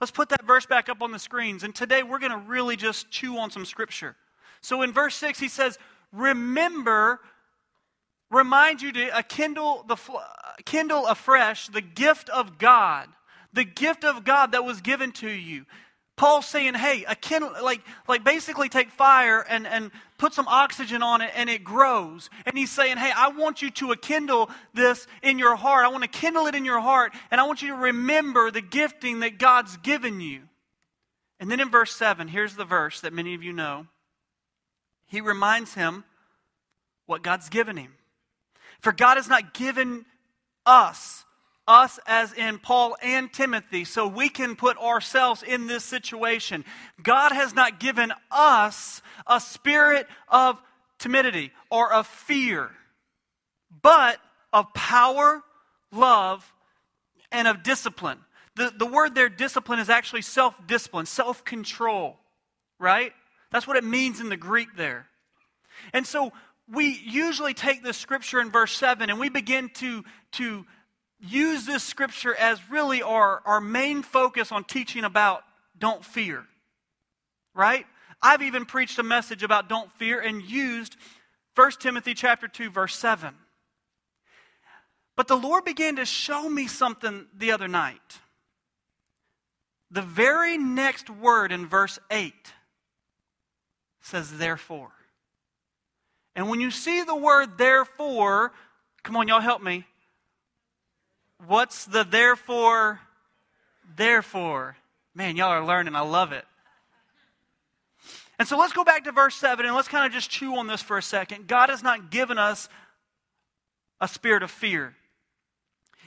Let's 0.00 0.10
put 0.10 0.28
that 0.30 0.44
verse 0.44 0.66
back 0.66 0.88
up 0.88 1.00
on 1.02 1.12
the 1.12 1.18
screens. 1.18 1.62
And 1.62 1.74
today 1.74 2.02
we're 2.02 2.18
going 2.18 2.32
to 2.32 2.38
really 2.38 2.76
just 2.76 3.10
chew 3.10 3.38
on 3.38 3.50
some 3.50 3.64
scripture. 3.64 4.16
So 4.60 4.82
in 4.82 4.92
verse 4.92 5.14
6, 5.14 5.38
he 5.38 5.48
says, 5.48 5.78
Remember 6.12 7.20
remind 8.30 8.82
you 8.82 8.92
to 8.92 9.16
uh, 9.16 9.22
kindle, 9.22 9.84
the, 9.86 9.96
kindle 10.64 11.06
afresh 11.06 11.68
the 11.68 11.80
gift 11.80 12.28
of 12.30 12.58
God, 12.58 13.08
the 13.52 13.64
gift 13.64 14.04
of 14.04 14.24
God 14.24 14.52
that 14.52 14.64
was 14.64 14.80
given 14.80 15.12
to 15.12 15.30
you. 15.30 15.64
Paul's 16.16 16.46
saying, 16.46 16.74
hey, 16.74 17.04
a 17.08 17.16
kindle, 17.16 17.50
like, 17.62 17.80
like 18.06 18.22
basically 18.22 18.68
take 18.68 18.90
fire 18.90 19.44
and, 19.48 19.66
and 19.66 19.90
put 20.16 20.32
some 20.32 20.46
oxygen 20.46 21.02
on 21.02 21.22
it 21.22 21.30
and 21.34 21.50
it 21.50 21.64
grows. 21.64 22.30
And 22.46 22.56
he's 22.56 22.70
saying, 22.70 22.98
hey, 22.98 23.10
I 23.14 23.28
want 23.28 23.62
you 23.62 23.70
to 23.70 23.96
kindle 23.96 24.48
this 24.72 25.08
in 25.22 25.40
your 25.40 25.56
heart. 25.56 25.84
I 25.84 25.88
want 25.88 26.04
to 26.04 26.08
kindle 26.08 26.46
it 26.46 26.54
in 26.54 26.64
your 26.64 26.80
heart 26.80 27.12
and 27.32 27.40
I 27.40 27.44
want 27.44 27.62
you 27.62 27.68
to 27.68 27.74
remember 27.74 28.52
the 28.52 28.60
gifting 28.60 29.20
that 29.20 29.38
God's 29.38 29.76
given 29.78 30.20
you. 30.20 30.42
And 31.40 31.50
then 31.50 31.58
in 31.58 31.68
verse 31.68 31.94
7, 31.94 32.28
here's 32.28 32.54
the 32.54 32.64
verse 32.64 33.00
that 33.00 33.12
many 33.12 33.34
of 33.34 33.42
you 33.42 33.52
know. 33.52 33.86
He 35.06 35.20
reminds 35.20 35.74
him 35.74 36.04
what 37.06 37.22
God's 37.22 37.48
given 37.48 37.76
him. 37.76 37.92
For 38.80 38.92
God 38.92 39.16
has 39.16 39.28
not 39.28 39.52
given 39.52 40.06
us, 40.64 41.24
us 41.66 41.98
as 42.06 42.32
in 42.32 42.58
Paul 42.58 42.96
and 43.02 43.32
Timothy, 43.32 43.84
so 43.84 44.06
we 44.06 44.28
can 44.28 44.56
put 44.56 44.76
ourselves 44.78 45.42
in 45.42 45.66
this 45.66 45.84
situation. 45.84 46.64
God 47.02 47.32
has 47.32 47.54
not 47.54 47.80
given 47.80 48.12
us 48.30 49.02
a 49.26 49.40
spirit 49.40 50.06
of 50.28 50.60
timidity 50.98 51.52
or 51.70 51.92
of 51.92 52.06
fear, 52.06 52.70
but 53.82 54.18
of 54.52 54.72
power, 54.74 55.42
love, 55.90 56.52
and 57.32 57.48
of 57.48 57.62
discipline. 57.62 58.18
The, 58.56 58.72
the 58.76 58.86
word 58.86 59.14
there, 59.14 59.28
discipline, 59.28 59.80
is 59.80 59.88
actually 59.88 60.22
self 60.22 60.54
discipline, 60.66 61.06
self 61.06 61.44
control, 61.44 62.18
right? 62.78 63.12
That's 63.50 63.66
what 63.66 63.76
it 63.76 63.84
means 63.84 64.20
in 64.20 64.28
the 64.28 64.36
Greek 64.36 64.76
there. 64.76 65.06
And 65.92 66.06
so 66.06 66.32
we 66.68 66.98
usually 67.04 67.54
take 67.54 67.82
this 67.82 67.96
scripture 67.96 68.40
in 68.40 68.50
verse 68.50 68.72
7 68.76 69.10
and 69.10 69.18
we 69.18 69.28
begin 69.28 69.68
to, 69.74 70.04
to 70.32 70.64
use 71.20 71.66
this 71.66 71.82
scripture 71.82 72.34
as 72.34 72.58
really 72.70 73.02
our, 73.02 73.42
our 73.44 73.60
main 73.60 74.02
focus 74.02 74.52
on 74.52 74.64
teaching 74.64 75.04
about 75.04 75.42
don't 75.78 76.04
fear. 76.04 76.44
Right? 77.54 77.86
I've 78.20 78.42
even 78.42 78.64
preached 78.64 78.98
a 78.98 79.02
message 79.02 79.42
about 79.42 79.68
don't 79.68 79.90
fear 79.92 80.20
and 80.20 80.42
used 80.42 80.96
1 81.54 81.70
Timothy 81.80 82.14
chapter 82.14 82.48
2 82.48 82.70
verse 82.70 82.96
7. 82.96 83.34
But 85.16 85.28
the 85.28 85.36
Lord 85.36 85.64
began 85.64 85.96
to 85.96 86.04
show 86.04 86.48
me 86.48 86.66
something 86.66 87.26
the 87.36 87.52
other 87.52 87.68
night. 87.68 88.18
The 89.90 90.02
very 90.02 90.58
next 90.58 91.08
word 91.08 91.52
in 91.52 91.68
verse 91.68 91.98
8 92.10 92.32
says 94.00 94.38
therefore. 94.38 94.90
And 96.34 96.48
when 96.48 96.60
you 96.60 96.70
see 96.70 97.02
the 97.04 97.14
word 97.14 97.58
therefore, 97.58 98.52
come 99.04 99.16
on, 99.16 99.28
y'all 99.28 99.40
help 99.40 99.62
me. 99.62 99.84
What's 101.46 101.84
the 101.84 102.04
therefore? 102.04 103.00
Therefore. 103.96 104.76
Man, 105.14 105.36
y'all 105.36 105.48
are 105.48 105.64
learning. 105.64 105.94
I 105.94 106.00
love 106.00 106.32
it. 106.32 106.44
And 108.38 108.48
so 108.48 108.58
let's 108.58 108.72
go 108.72 108.84
back 108.84 109.04
to 109.04 109.12
verse 109.12 109.36
7 109.36 109.64
and 109.64 109.74
let's 109.74 109.88
kind 109.88 110.06
of 110.06 110.12
just 110.12 110.28
chew 110.28 110.56
on 110.56 110.66
this 110.66 110.82
for 110.82 110.98
a 110.98 111.02
second. 111.02 111.46
God 111.46 111.68
has 111.68 111.82
not 111.82 112.10
given 112.10 112.38
us 112.38 112.68
a 114.00 114.08
spirit 114.08 114.42
of 114.42 114.50
fear. 114.50 114.94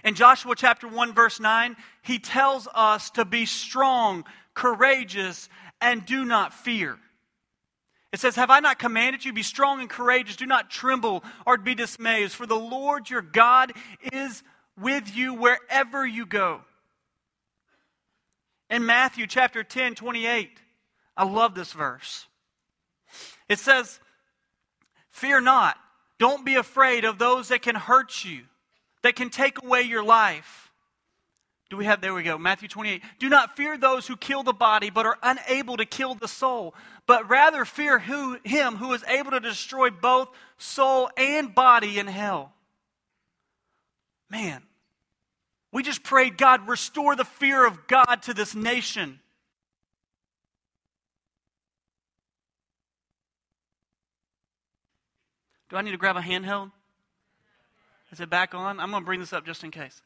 In 0.04 0.14
Joshua 0.14 0.56
chapter 0.56 0.88
1, 0.88 1.14
verse 1.14 1.40
9, 1.40 1.76
he 2.02 2.20
tells 2.20 2.68
us 2.74 3.10
to 3.12 3.26
be 3.26 3.46
strong, 3.46 4.26
courageous, 4.54 5.50
and 5.82 6.06
do 6.06 6.26
not 6.26 6.54
fear. 6.54 6.98
It 8.12 8.20
says, 8.20 8.36
Have 8.36 8.50
I 8.50 8.60
not 8.60 8.78
commanded 8.80 9.26
you? 9.26 9.34
Be 9.34 9.44
strong 9.44 9.80
and 9.80 9.90
courageous. 9.90 10.36
Do 10.36 10.46
not 10.46 10.70
tremble 10.70 11.24
or 11.46 11.58
be 11.58 11.76
dismayed. 11.76 12.32
For 12.32 12.46
the 12.46 12.56
Lord 12.56 13.10
your 13.10 13.22
God 13.22 13.74
is 14.12 14.44
with 14.80 15.16
you 15.16 15.34
wherever 15.34 16.06
you 16.06 16.26
go. 16.26 16.62
In 18.70 18.86
Matthew 18.86 19.28
chapter 19.28 19.64
10, 19.64 19.96
28, 19.96 20.50
I 21.16 21.26
love 21.26 21.56
this 21.56 21.72
verse. 21.74 22.28
It 23.48 23.60
says, 23.60 24.00
Fear 25.10 25.42
not. 25.42 25.78
Don't 26.20 26.46
be 26.46 26.56
afraid 26.56 27.06
of 27.06 27.18
those 27.18 27.50
that 27.50 27.62
can 27.62 27.76
hurt 27.76 28.26
you, 28.26 28.42
that 29.04 29.16
can 29.16 29.30
take 29.30 29.64
away 29.64 29.84
your 29.84 30.04
life. 30.04 30.72
Do 31.70 31.78
we 31.78 31.86
have, 31.86 32.02
there 32.02 32.14
we 32.14 32.24
go, 32.24 32.38
Matthew 32.38 32.70
28. 32.70 33.02
Do 33.20 33.30
not 33.30 33.58
fear 33.58 33.78
those 33.78 34.08
who 34.08 34.16
kill 34.16 34.44
the 34.44 34.54
body, 34.54 34.90
but 34.90 35.06
are 35.06 35.18
unable 35.22 35.78
to 35.78 35.86
kill 35.86 36.16
the 36.16 36.28
soul, 36.28 36.74
but 37.06 37.30
rather 37.30 37.66
fear 37.66 38.00
who, 38.00 38.38
him 38.44 38.76
who 38.76 38.94
is 38.94 39.04
able 39.06 39.32
to 39.32 39.40
destroy 39.40 39.90
both 39.90 40.30
soul 40.58 41.10
and 41.18 41.54
body 41.54 42.00
in 42.00 42.08
hell. 42.08 42.54
Man, 44.30 44.64
we 45.72 45.84
just 45.84 46.04
prayed, 46.04 46.38
God, 46.38 46.68
restore 46.68 47.16
the 47.16 47.26
fear 47.26 47.66
of 47.66 47.88
God 47.88 48.24
to 48.24 48.34
this 48.34 48.56
nation. 48.56 49.20
Do 55.70 55.76
I 55.76 55.82
need 55.82 55.92
to 55.92 55.98
grab 55.98 56.16
a 56.16 56.22
handheld? 56.22 56.72
Is 58.12 58.22
it 58.22 58.30
back 58.30 58.54
on? 58.54 58.80
I'm 58.80 58.92
going 58.92 59.04
to 59.04 59.06
bring 59.06 59.20
this 59.20 59.34
up 59.34 59.46
just 59.46 59.64
in 59.64 59.72
case. 59.72 60.02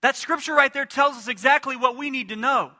That 0.00 0.16
scripture 0.16 0.54
right 0.54 0.72
there 0.72 0.86
tells 0.86 1.16
us 1.16 1.28
exactly 1.28 1.76
what 1.76 1.96
we 1.96 2.10
need 2.10 2.30
to 2.30 2.36
know. 2.36 2.72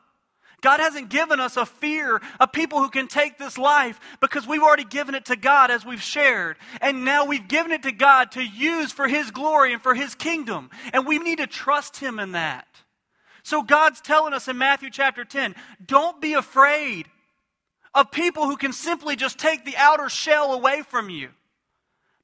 God 0.67 0.81
hasn't 0.81 1.11
given 1.11 1.39
us 1.39 1.57
a 1.57 1.65
fear 1.65 2.21
of 2.41 2.51
people 2.51 2.81
who 2.81 2.89
can 2.89 3.07
take 3.07 3.39
this 3.39 3.57
life 3.57 4.01
because 4.21 4.49
we've 4.49 4.65
already 4.65 4.83
given 4.83 5.15
it 5.15 5.27
to 5.27 5.37
God 5.37 5.71
as 5.71 5.87
we've 5.87 6.03
shared. 6.03 6.57
And 6.81 7.05
now 7.05 7.25
we've 7.25 7.47
given 7.47 7.71
it 7.71 7.85
to 7.85 7.93
God 7.93 8.33
to 8.33 8.43
use 8.43 8.91
for 8.91 9.07
His 9.07 9.31
glory 9.31 9.73
and 9.73 9.81
for 9.81 9.95
His 9.95 10.17
kingdom. 10.17 10.71
And 10.93 11.07
we 11.07 11.21
need 11.21 11.39
to 11.39 11.47
trust 11.47 11.99
Him 11.99 12.19
in 12.19 12.33
that. 12.33 12.67
So 13.45 13.63
God's 13.63 14.01
telling 14.01 14.35
us 14.35 14.49
in 14.49 14.59
Matthew 14.59 14.91
chapter 14.91 15.25
10 15.25 15.55
don't 15.87 16.21
be 16.21 16.33
afraid 16.33 17.07
of 17.95 18.11
people 18.11 18.47
who 18.47 18.57
can 18.57 18.73
simply 18.73 19.15
just 19.15 19.39
take 19.39 19.65
the 19.65 19.77
outer 19.77 20.09
shell 20.09 20.53
away 20.53 20.83
from 20.83 21.11
you. 21.11 21.29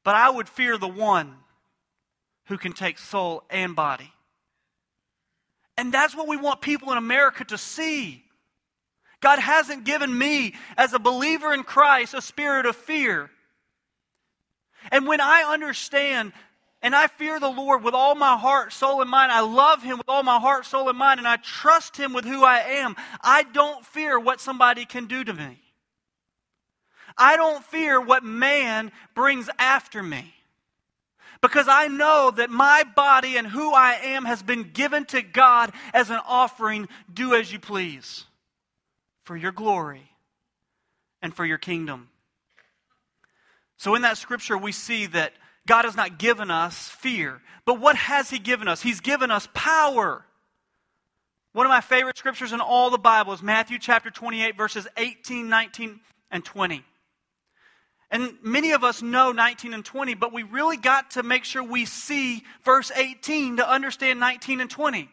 But 0.03 0.17
I 0.17 0.29
would 0.29 0.49
fear 0.49 0.77
the 0.79 0.89
one 0.89 1.37
who 2.47 2.59
can 2.59 2.73
take 2.73 2.99
soul 2.99 3.45
and 3.51 3.77
body. 3.77 4.13
And 5.79 5.95
that's 5.95 6.17
what 6.17 6.27
we 6.27 6.37
want 6.37 6.61
people 6.61 6.91
in 6.91 6.99
America 6.99 7.45
to 7.45 7.57
see. 7.57 8.22
God 9.23 9.39
hasn't 9.39 9.85
given 9.85 10.17
me, 10.17 10.55
as 10.77 10.93
a 10.93 10.99
believer 10.99 11.55
in 11.55 11.63
Christ, 11.63 12.13
a 12.13 12.21
spirit 12.21 12.67
of 12.67 12.77
fear. 12.77 13.31
And 14.91 15.07
when 15.07 15.21
I 15.21 15.45
understand 15.45 16.33
and 16.83 16.97
I 16.97 17.07
fear 17.07 17.39
the 17.39 17.49
Lord 17.49 17.85
with 17.85 17.95
all 17.95 18.17
my 18.17 18.37
heart, 18.37 18.73
soul, 18.73 19.01
and 19.01 19.09
mind, 19.09 19.31
I 19.31 19.41
love 19.41 19.85
Him 19.85 19.99
with 19.99 20.09
all 20.09 20.25
my 20.25 20.41
heart, 20.41 20.67
soul, 20.67 20.89
and 20.89 20.99
mind, 20.99 21.21
and 21.21 21.29
I 21.29 21.37
trust 21.37 21.97
Him 21.97 22.13
with 22.13 22.25
who 22.25 22.45
I 22.45 22.59
am, 22.59 22.97
I 23.23 23.45
don't 23.45 23.87
fear 23.87 24.19
what 24.19 24.41
somebody 24.41 24.85
can 24.85 25.07
do 25.07 25.23
to 25.23 25.33
me. 25.33 25.61
I 27.17 27.37
don't 27.37 27.65
fear 27.65 28.01
what 28.01 28.25
man 28.25 28.91
brings 29.15 29.49
after 29.59 30.03
me 30.03 30.35
because 31.41 31.69
I 31.69 31.87
know 31.87 32.33
that 32.35 32.51
my 32.51 32.85
body 32.97 33.37
and 33.37 33.47
who 33.47 33.73
I 33.73 33.93
am 34.03 34.25
has 34.25 34.43
been 34.43 34.71
given 34.73 35.05
to 35.07 35.23
God 35.23 35.73
as 35.93 36.11
an 36.11 36.21
offering. 36.27 36.89
Do 37.13 37.35
as 37.35 37.53
you 37.53 37.59
please 37.59 38.25
for 39.33 39.39
your 39.39 39.51
glory 39.51 40.11
and 41.23 41.35
for 41.35 41.47
your 41.47 41.57
kingdom. 41.57 42.11
So, 43.79 43.95
in 43.95 44.03
that 44.03 44.19
scripture, 44.19 44.59
we 44.59 44.73
see 44.73 45.07
that 45.07 45.33
God 45.67 45.87
has 45.87 45.97
not 45.97 46.19
given 46.19 46.51
us 46.51 46.91
fear. 46.91 47.41
But 47.65 47.81
what 47.81 47.97
has 47.97 48.29
He 48.29 48.39
given 48.39 48.69
us? 48.69 48.83
He's 48.83 49.01
given 49.01 49.31
us 49.31 49.49
power. 49.55 50.23
One 51.55 51.65
of 51.65 51.71
my 51.71 51.81
favorite 51.81 52.19
scriptures 52.19 52.53
in 52.53 52.61
all 52.61 52.91
the 52.91 52.99
Bible 52.99 53.33
is 53.33 53.43
Matthew 53.43 53.79
chapter 53.79 54.11
28, 54.11 54.55
verses 54.55 54.87
18, 54.99 55.49
19, 55.49 56.01
and 56.31 56.45
20. 56.45 56.85
And 58.11 58.35
many 58.43 58.73
of 58.73 58.85
us 58.85 59.01
know 59.01 59.33
19 59.33 59.73
and 59.73 59.83
20, 59.83 60.13
but 60.13 60.35
we 60.35 60.43
really 60.43 60.77
got 60.77 61.13
to 61.13 61.23
make 61.23 61.45
sure 61.45 61.63
we 61.63 61.87
see 61.87 62.43
verse 62.67 62.93
18 62.95 63.57
to 63.57 63.67
understand 63.67 64.21
19 64.21 64.61
and 64.61 64.69
20. 64.69 65.09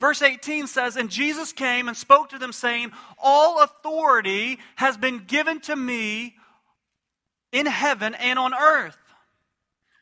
Verse 0.00 0.22
18 0.22 0.66
says, 0.66 0.96
And 0.96 1.10
Jesus 1.10 1.52
came 1.52 1.86
and 1.86 1.96
spoke 1.96 2.30
to 2.30 2.38
them, 2.38 2.52
saying, 2.52 2.90
All 3.18 3.62
authority 3.62 4.58
has 4.76 4.96
been 4.96 5.24
given 5.26 5.60
to 5.62 5.76
me 5.76 6.36
in 7.52 7.66
heaven 7.66 8.14
and 8.14 8.38
on 8.38 8.54
earth. 8.54 8.96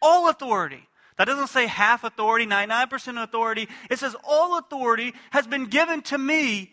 All 0.00 0.28
authority. 0.28 0.88
That 1.16 1.24
doesn't 1.24 1.48
say 1.48 1.66
half 1.66 2.04
authority, 2.04 2.46
99% 2.46 3.20
authority. 3.22 3.68
It 3.90 3.98
says 3.98 4.14
all 4.22 4.56
authority 4.56 5.14
has 5.30 5.48
been 5.48 5.64
given 5.64 6.02
to 6.02 6.16
me 6.16 6.70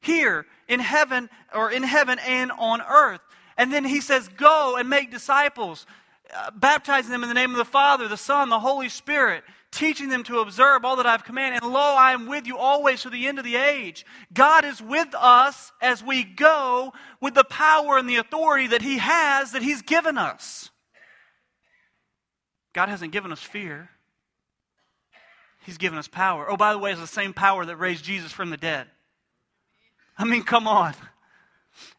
here 0.00 0.46
in 0.68 0.78
heaven 0.78 1.28
or 1.52 1.72
in 1.72 1.82
heaven 1.82 2.20
and 2.20 2.52
on 2.52 2.80
earth. 2.80 3.20
And 3.56 3.72
then 3.72 3.84
he 3.84 4.00
says, 4.00 4.28
Go 4.28 4.76
and 4.76 4.88
make 4.88 5.10
disciples, 5.10 5.84
uh, 6.32 6.52
baptizing 6.54 7.10
them 7.10 7.24
in 7.24 7.28
the 7.28 7.34
name 7.34 7.50
of 7.50 7.56
the 7.56 7.64
Father, 7.64 8.06
the 8.06 8.16
Son, 8.16 8.50
the 8.50 8.60
Holy 8.60 8.88
Spirit, 8.88 9.42
teaching 9.72 10.10
them 10.10 10.22
to 10.24 10.40
observe 10.40 10.84
all 10.84 10.96
that 10.96 11.06
I've 11.06 11.24
commanded. 11.24 11.62
And 11.62 11.72
lo, 11.72 11.80
I 11.80 12.12
am 12.12 12.26
with 12.26 12.46
you 12.46 12.58
always 12.58 13.02
to 13.02 13.10
the 13.10 13.26
end 13.26 13.38
of 13.38 13.44
the 13.44 13.56
age. 13.56 14.06
God 14.32 14.64
is 14.64 14.80
with 14.80 15.14
us 15.18 15.72
as 15.80 16.04
we 16.04 16.22
go 16.22 16.92
with 17.20 17.34
the 17.34 17.44
power 17.44 17.96
and 17.96 18.08
the 18.08 18.16
authority 18.16 18.68
that 18.68 18.82
He 18.82 18.98
has, 18.98 19.52
that 19.52 19.62
He's 19.62 19.82
given 19.82 20.18
us. 20.18 20.70
God 22.74 22.88
hasn't 22.88 23.12
given 23.12 23.32
us 23.32 23.40
fear. 23.40 23.90
He's 25.64 25.78
given 25.78 25.98
us 25.98 26.08
power. 26.08 26.50
Oh, 26.50 26.56
by 26.56 26.72
the 26.72 26.78
way, 26.78 26.92
it's 26.92 27.00
the 27.00 27.06
same 27.06 27.32
power 27.32 27.64
that 27.64 27.76
raised 27.76 28.04
Jesus 28.04 28.32
from 28.32 28.50
the 28.50 28.56
dead. 28.56 28.86
I 30.18 30.24
mean, 30.24 30.42
come 30.42 30.68
on. 30.68 30.94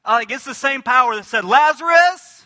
Like, 0.05 0.31
it's 0.31 0.45
the 0.45 0.53
same 0.53 0.81
power 0.81 1.15
that 1.15 1.25
said, 1.25 1.45
Lazarus, 1.45 2.45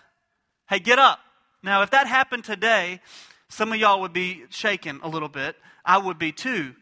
hey, 0.70 0.80
get 0.80 1.00
up. 1.00 1.20
Now, 1.64 1.82
if 1.82 1.90
that 1.90 2.08
happened 2.08 2.44
today, 2.44 3.02
some 3.50 3.72
of 3.72 3.80
y'all 3.80 4.02
would 4.02 4.14
be 4.14 4.44
shaken 4.50 5.00
a 5.04 5.08
little 5.08 5.30
bit. 5.30 5.56
I 5.86 5.98
would 5.98 6.20
be 6.20 6.32
too. 6.32 6.76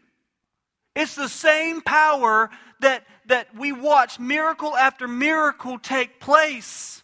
It's 0.94 1.14
the 1.14 1.28
same 1.28 1.80
power 1.82 2.50
that, 2.80 3.04
that 3.26 3.54
we 3.54 3.70
watch 3.72 4.18
miracle 4.18 4.76
after 4.76 5.06
miracle 5.06 5.78
take 5.78 6.20
place. 6.20 7.02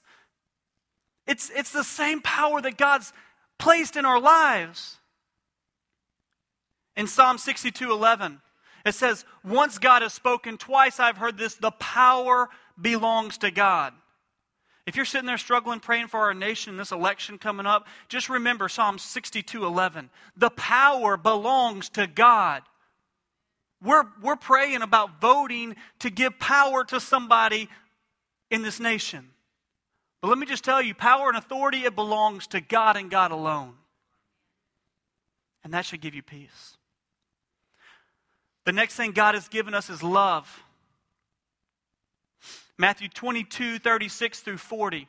It's, 1.27 1.51
it's 1.55 1.73
the 1.73 1.85
same 1.85 2.21
power 2.21 2.61
that 2.61 2.77
God's 2.77 3.13
placed 3.59 3.97
in 3.97 4.05
our 4.05 4.21
lives. 4.21 4.97
In 6.97 7.07
Psalm 7.07 7.39
62 7.39 7.91
11, 7.91 8.41
it 8.85 8.95
says, 8.95 9.25
Once 9.45 9.79
God 9.79 10.03
has 10.03 10.13
spoken, 10.13 10.59
twice 10.59 10.99
I've 10.99 11.17
heard 11.17 11.39
this, 11.39 11.55
the 11.55 11.71
power 11.71 12.49
belongs 12.81 13.39
to 13.39 13.51
God. 13.51 13.95
If 14.87 14.97
you're 14.97 15.05
sitting 15.05 15.27
there 15.27 15.39
struggling, 15.39 15.79
praying 15.79 16.09
for 16.09 16.21
our 16.21 16.35
nation, 16.35 16.77
this 16.77 16.91
election 16.91 17.39
coming 17.39 17.67
up, 17.67 17.87
just 18.09 18.29
remember 18.29 18.69
Psalm 18.69 18.99
62 18.99 19.65
11. 19.65 20.11
The 20.37 20.51
power 20.51 21.17
belongs 21.17 21.89
to 21.91 22.07
God. 22.07 22.63
We're, 23.83 24.05
we're 24.21 24.37
praying 24.37 24.83
about 24.83 25.21
voting 25.21 25.77
to 26.01 26.11
give 26.11 26.39
power 26.39 26.85
to 26.85 27.01
somebody 27.01 27.69
in 28.51 28.63
this 28.63 28.79
nation. 28.79 29.31
But 30.21 30.29
let 30.29 30.39
me 30.39 30.47
just 30.47 30.65
tell 30.65 30.81
you 30.81 30.95
power 30.95 31.29
and 31.29 31.37
authority, 31.37 31.85
it 31.85 31.97
belongs 31.97 32.47
to 32.49 32.61
God 32.61 32.97
and 32.97 33.11
God 33.11 33.33
alone. 33.33 33.75
And 35.65 35.75
that 35.75 35.85
should 35.85 36.01
give 36.01 36.15
you 36.15 36.23
peace. 36.23 36.77
The 38.65 38.73
next 38.73 38.95
thing 38.95 39.13
God 39.13 39.35
has 39.35 39.49
given 39.49 39.75
us 39.75 39.91
is 39.91 40.03
love. 40.03 40.62
Matthew 42.83 43.07
22, 43.07 43.79
36 43.79 44.41
through 44.41 44.57
40. 44.57 45.07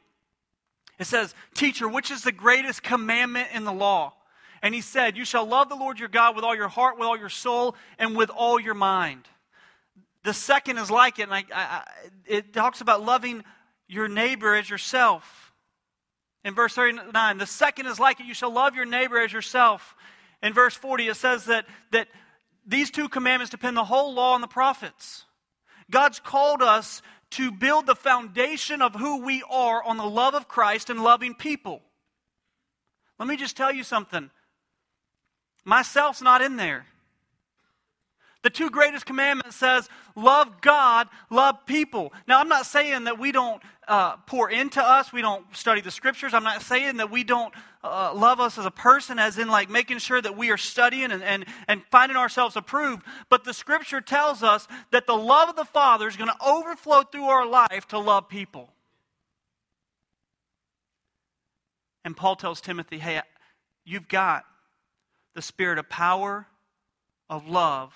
It 1.00 1.06
says, 1.06 1.34
Teacher, 1.56 1.90
which 1.90 2.12
is 2.12 2.22
the 2.22 2.32
greatest 2.32 2.84
commandment 2.84 3.48
in 3.52 3.64
the 3.64 3.74
law? 3.74 4.14
And 4.62 4.76
he 4.76 4.82
said, 4.82 5.18
You 5.18 5.26
shall 5.26 5.48
love 5.48 5.70
the 5.70 5.76
Lord 5.76 5.98
your 5.98 6.08
God 6.08 6.36
with 6.36 6.46
all 6.46 6.56
your 6.56 6.68
heart, 6.68 7.00
with 7.00 7.08
all 7.08 7.18
your 7.18 7.30
soul, 7.30 7.76
and 7.98 8.16
with 8.16 8.30
all 8.30 8.60
your 8.60 8.76
mind. 8.76 9.28
The 10.24 10.36
second 10.36 10.78
is 10.78 10.92
like 10.92 11.18
it, 11.18 11.24
and 11.24 11.34
I, 11.34 11.46
I, 11.52 11.84
it 12.28 12.54
talks 12.54 12.82
about 12.82 13.04
loving 13.04 13.44
your 13.88 14.08
neighbor 14.08 14.54
as 14.54 14.70
yourself. 14.70 15.52
In 16.46 16.54
verse 16.54 16.76
39, 16.76 17.40
the 17.40 17.48
second 17.48 17.88
is 17.88 18.00
like 18.00 18.20
it, 18.20 18.28
you 18.28 18.36
shall 18.36 18.54
love 18.54 18.76
your 18.76 18.86
neighbor 18.86 19.20
as 19.20 19.34
yourself. 19.34 19.96
In 20.44 20.54
verse 20.54 20.76
40, 20.76 21.08
it 21.08 21.16
says 21.16 21.46
that, 21.46 21.66
that 21.90 22.08
these 22.68 22.92
two 22.92 23.10
commandments 23.10 23.50
depend 23.50 23.76
the 23.76 23.84
whole 23.84 24.14
law 24.14 24.36
on 24.36 24.42
the 24.42 24.48
prophets. 24.48 25.26
God's 25.90 26.20
called 26.20 26.62
us 26.62 27.02
to 27.34 27.52
build 27.52 27.86
the 27.86 27.96
foundation 27.96 28.82
of 28.82 28.96
who 28.96 29.24
we 29.24 29.44
are 29.50 29.84
on 29.84 29.98
the 29.98 30.06
love 30.06 30.34
of 30.34 30.48
Christ 30.48 30.90
and 30.90 31.04
loving 31.04 31.34
people. 31.34 31.82
Let 33.20 33.28
me 33.28 33.38
just 33.38 33.58
tell 33.58 33.72
you 33.72 33.84
something. 33.84 34.30
Myself's 35.66 36.22
not 36.22 36.42
in 36.42 36.58
there. 36.58 36.86
The 38.44 38.50
two 38.50 38.70
greatest 38.70 39.06
commandments 39.06 39.56
says 39.56 39.90
love 40.16 40.62
God, 40.62 41.08
love 41.30 41.66
people. 41.66 42.14
Now, 42.28 42.40
I'm 42.40 42.50
not 42.50 42.66
saying 42.66 43.06
that 43.06 43.18
we 43.18 43.32
don't 43.32 43.62
uh, 43.88 44.18
pour 44.26 44.50
into 44.50 44.82
us, 44.82 45.12
we 45.12 45.22
don't 45.22 45.46
study 45.56 45.82
the 45.82 45.92
scriptures. 45.92 46.34
I'm 46.34 46.44
not 46.44 46.62
saying 46.62 46.98
that 46.98 47.12
we 47.12 47.24
don't 47.24 47.54
uh, 47.84 48.14
love 48.16 48.40
us 48.40 48.58
as 48.58 48.66
a 48.66 48.72
person, 48.72 49.20
as 49.20 49.38
in 49.38 49.48
like 49.48 49.70
making 49.70 50.00
sure 50.00 50.22
that 50.22 50.38
we 50.38 50.52
are 50.52 50.58
studying 50.58 51.12
and, 51.12 51.24
and, 51.24 51.46
and 51.68 51.82
finding 51.92 52.18
ourselves 52.18 52.56
approved. 52.56 53.04
But 53.30 53.44
the 53.44 53.54
scripture 53.54 54.02
tells 54.02 54.44
us 54.44 54.68
that 54.92 55.08
the 55.08 55.16
love 55.16 55.50
of 55.50 55.56
the 55.56 55.66
Father 55.66 56.08
is 56.08 56.16
going 56.16 56.30
to 56.30 56.46
overflow 56.46 57.04
through 57.04 57.26
our 57.26 57.46
life 57.46 57.88
to 57.90 58.00
love 58.00 58.30
people. 58.30 58.70
And 62.06 62.16
Paul 62.16 62.36
tells 62.36 62.62
Timothy, 62.62 63.00
hey, 63.00 63.22
you've 63.86 64.08
got 64.08 64.46
the 65.36 65.42
spirit 65.42 65.80
of 65.80 65.90
power, 65.90 66.48
of 67.30 67.48
love, 67.48 67.94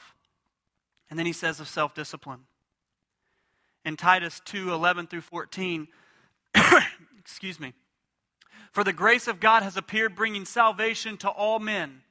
and 1.10 1.18
then 1.18 1.26
he 1.26 1.34
says 1.34 1.60
of 1.60 1.68
self 1.68 1.94
discipline. 1.94 2.42
In 3.88 3.96
Titus 3.96 4.42
2 4.44 4.74
11 4.74 5.08
through 5.08 5.22
14, 5.22 5.88
excuse 7.18 7.58
me. 7.58 7.72
For 8.74 8.84
the 8.84 8.92
grace 8.92 9.30
of 9.30 9.40
God 9.40 9.64
has 9.64 9.78
appeared, 9.78 10.14
bringing 10.14 10.44
salvation 10.44 11.16
to 11.20 11.30
all 11.30 11.58
men, 11.58 12.02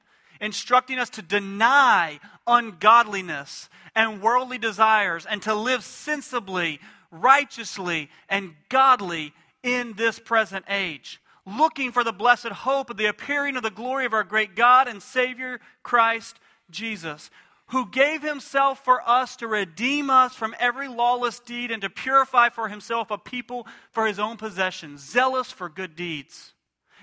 instructing 0.41 0.97
us 0.97 1.11
to 1.11 1.21
deny 1.21 2.19
ungodliness 2.47 3.69
and 3.95 4.23
worldly 4.23 4.57
desires, 4.57 5.27
and 5.27 5.39
to 5.43 5.53
live 5.53 5.83
sensibly, 5.83 6.79
righteously, 7.11 8.09
and 8.27 8.55
godly 8.69 9.31
in 9.61 9.93
this 9.93 10.17
present 10.17 10.65
age, 10.67 11.21
looking 11.45 11.91
for 11.91 12.03
the 12.03 12.11
blessed 12.11 12.47
hope 12.47 12.89
of 12.89 12.97
the 12.97 13.05
appearing 13.05 13.55
of 13.55 13.61
the 13.61 13.69
glory 13.69 14.07
of 14.07 14.13
our 14.13 14.23
great 14.23 14.55
God 14.55 14.87
and 14.87 15.03
Savior, 15.03 15.59
Christ 15.83 16.39
Jesus 16.71 17.29
who 17.69 17.89
gave 17.89 18.21
himself 18.21 18.83
for 18.83 19.07
us 19.07 19.35
to 19.37 19.47
redeem 19.47 20.09
us 20.09 20.33
from 20.33 20.55
every 20.59 20.87
lawless 20.87 21.39
deed 21.39 21.69
and 21.69 21.81
to 21.81 21.89
purify 21.89 22.49
for 22.49 22.69
himself 22.69 23.11
a 23.11 23.17
people 23.17 23.67
for 23.91 24.07
his 24.07 24.19
own 24.19 24.37
possession, 24.37 24.97
zealous 24.97 25.51
for 25.51 25.67
good 25.67 25.95
deeds. 25.95 26.53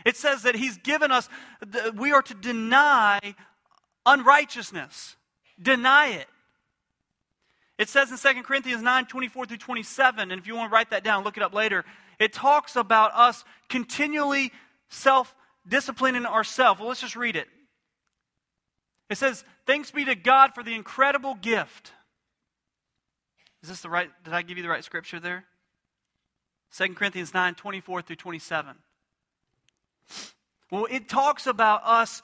It 0.07 0.17
says 0.17 0.43
that 0.43 0.55
he's 0.55 0.79
given 0.79 1.11
us, 1.11 1.29
we 1.95 2.13
are 2.13 2.23
to 2.23 2.35
deny 2.35 3.35
unrighteousness, 4.07 5.17
deny 5.61 6.09
it. 6.09 6.27
It 7.77 7.89
says 7.89 8.11
in 8.11 8.35
2 8.35 8.43
Corinthians 8.43 8.83
9 8.83 9.07
24 9.07 9.47
through 9.47 9.57
27, 9.57 10.31
and 10.31 10.41
if 10.41 10.47
you 10.47 10.55
want 10.55 10.71
to 10.71 10.75
write 10.75 10.91
that 10.91 11.05
down, 11.05 11.25
look 11.25 11.37
it 11.37 11.43
up 11.43 11.53
later. 11.53 11.85
It 12.19 12.33
talks 12.33 12.77
about 12.77 13.13
us 13.15 13.45
continually 13.69 14.53
self 14.89 15.35
disciplining 15.67 16.25
ourselves. 16.25 16.79
Well, 16.81 16.89
let's 16.89 17.01
just 17.01 17.17
read 17.17 17.37
it. 17.37 17.49
It 19.11 19.19
says, 19.19 19.45
Thanks 19.67 19.91
be 19.91 20.05
to 20.05 20.15
God 20.15 20.55
for 20.55 20.63
the 20.63 20.75
incredible 20.75 21.35
gift. 21.35 21.93
Is 23.63 23.69
this 23.69 23.81
the 23.81 23.89
right? 23.89 24.11
Did 24.25 24.35
I 24.35 24.43
give 24.43 24.57
you 24.57 24.63
the 24.63 24.69
right 24.69 24.85
scripture 24.85 25.21
there? 25.21 25.45
2 26.77 26.95
Corinthians 26.95 27.33
9 27.33 27.55
24 27.55 28.03
through 28.03 28.17
27. 28.17 28.77
Well, 30.71 30.87
it 30.91 31.09
talks 31.09 31.47
about 31.47 31.83
us 31.85 32.23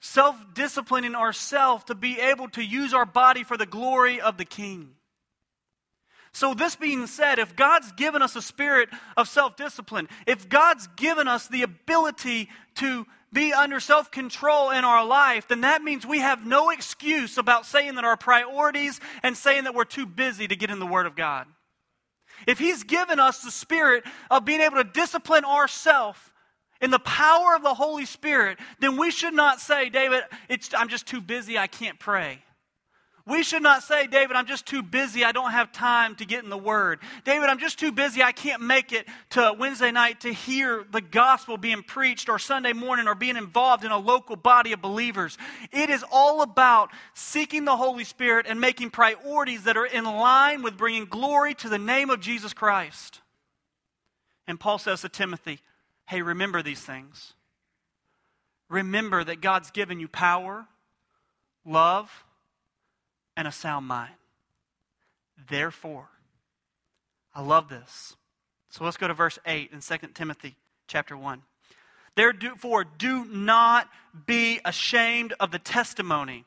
self 0.00 0.36
disciplining 0.54 1.14
ourselves 1.14 1.84
to 1.84 1.94
be 1.94 2.18
able 2.20 2.48
to 2.50 2.62
use 2.62 2.94
our 2.94 3.06
body 3.06 3.44
for 3.44 3.56
the 3.56 3.66
glory 3.66 4.20
of 4.20 4.36
the 4.36 4.44
King. 4.44 4.94
So, 6.32 6.54
this 6.54 6.76
being 6.76 7.06
said, 7.06 7.38
if 7.38 7.54
God's 7.56 7.92
given 7.92 8.22
us 8.22 8.36
a 8.36 8.42
spirit 8.42 8.88
of 9.16 9.28
self 9.28 9.56
discipline, 9.56 10.08
if 10.26 10.48
God's 10.48 10.86
given 10.96 11.28
us 11.28 11.48
the 11.48 11.62
ability 11.62 12.48
to 12.76 13.06
be 13.32 13.52
under 13.52 13.80
self 13.80 14.10
control 14.10 14.70
in 14.70 14.84
our 14.84 15.04
life, 15.04 15.48
then 15.48 15.62
that 15.62 15.82
means 15.82 16.06
we 16.06 16.20
have 16.20 16.44
no 16.44 16.70
excuse 16.70 17.38
about 17.38 17.66
saying 17.66 17.94
that 17.94 18.04
our 18.04 18.16
priorities 18.16 19.00
and 19.22 19.36
saying 19.36 19.64
that 19.64 19.74
we're 19.74 19.84
too 19.84 20.06
busy 20.06 20.46
to 20.46 20.56
get 20.56 20.70
in 20.70 20.78
the 20.78 20.86
Word 20.86 21.06
of 21.06 21.16
God. 21.16 21.46
If 22.46 22.58
He's 22.58 22.82
given 22.82 23.18
us 23.18 23.42
the 23.42 23.50
spirit 23.50 24.04
of 24.30 24.44
being 24.44 24.60
able 24.60 24.76
to 24.76 24.84
discipline 24.84 25.44
ourselves 25.44 26.18
in 26.80 26.90
the 26.90 26.98
power 26.98 27.54
of 27.54 27.62
the 27.62 27.74
Holy 27.74 28.04
Spirit, 28.04 28.58
then 28.80 28.96
we 28.96 29.10
should 29.10 29.34
not 29.34 29.60
say, 29.60 29.88
David, 29.88 30.22
I'm 30.76 30.88
just 30.88 31.06
too 31.06 31.20
busy, 31.20 31.56
I 31.56 31.68
can't 31.68 31.98
pray. 31.98 32.42
We 33.24 33.44
should 33.44 33.62
not 33.62 33.84
say, 33.84 34.08
David, 34.08 34.34
I'm 34.34 34.46
just 34.46 34.66
too 34.66 34.82
busy. 34.82 35.24
I 35.24 35.30
don't 35.30 35.52
have 35.52 35.70
time 35.70 36.16
to 36.16 36.24
get 36.24 36.42
in 36.42 36.50
the 36.50 36.58
Word. 36.58 36.98
David, 37.24 37.48
I'm 37.48 37.60
just 37.60 37.78
too 37.78 37.92
busy. 37.92 38.20
I 38.20 38.32
can't 38.32 38.62
make 38.62 38.92
it 38.92 39.06
to 39.30 39.54
Wednesday 39.56 39.92
night 39.92 40.22
to 40.22 40.32
hear 40.32 40.84
the 40.90 41.00
gospel 41.00 41.56
being 41.56 41.84
preached 41.84 42.28
or 42.28 42.40
Sunday 42.40 42.72
morning 42.72 43.06
or 43.06 43.14
being 43.14 43.36
involved 43.36 43.84
in 43.84 43.92
a 43.92 43.98
local 43.98 44.34
body 44.34 44.72
of 44.72 44.82
believers. 44.82 45.38
It 45.70 45.88
is 45.88 46.04
all 46.10 46.42
about 46.42 46.90
seeking 47.14 47.64
the 47.64 47.76
Holy 47.76 48.02
Spirit 48.02 48.46
and 48.48 48.60
making 48.60 48.90
priorities 48.90 49.64
that 49.64 49.76
are 49.76 49.86
in 49.86 50.04
line 50.04 50.62
with 50.62 50.76
bringing 50.76 51.04
glory 51.04 51.54
to 51.54 51.68
the 51.68 51.78
name 51.78 52.10
of 52.10 52.20
Jesus 52.20 52.52
Christ. 52.52 53.20
And 54.48 54.58
Paul 54.58 54.78
says 54.78 55.02
to 55.02 55.08
Timothy, 55.08 55.60
hey, 56.06 56.22
remember 56.22 56.60
these 56.60 56.80
things. 56.80 57.34
Remember 58.68 59.22
that 59.22 59.40
God's 59.40 59.70
given 59.70 60.00
you 60.00 60.08
power, 60.08 60.66
love, 61.64 62.24
and 63.36 63.48
a 63.48 63.52
sound 63.52 63.86
mind. 63.86 64.14
Therefore, 65.48 66.08
I 67.34 67.42
love 67.42 67.68
this. 67.68 68.16
So 68.70 68.84
let's 68.84 68.96
go 68.96 69.08
to 69.08 69.14
verse 69.14 69.38
8 69.46 69.70
in 69.72 69.80
2 69.80 70.08
Timothy 70.14 70.56
chapter 70.86 71.16
1. 71.16 71.42
Therefore, 72.14 72.84
do 72.84 73.24
not 73.24 73.88
be 74.26 74.60
ashamed 74.64 75.34
of 75.40 75.50
the 75.50 75.58
testimony. 75.58 76.44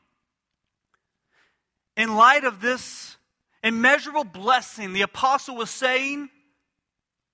In 1.96 2.14
light 2.14 2.44
of 2.44 2.60
this 2.60 3.16
immeasurable 3.62 4.24
blessing, 4.24 4.92
the 4.92 5.02
apostle 5.02 5.56
was 5.56 5.70
saying 5.70 6.28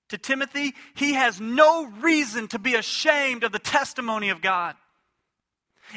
to 0.09 0.17
Timothy, 0.17 0.73
he 0.95 1.13
has 1.13 1.39
no 1.39 1.85
reason 1.85 2.47
to 2.49 2.59
be 2.59 2.75
ashamed 2.75 3.43
of 3.43 3.51
the 3.51 3.59
testimony 3.59 4.29
of 4.29 4.41
God. 4.41 4.75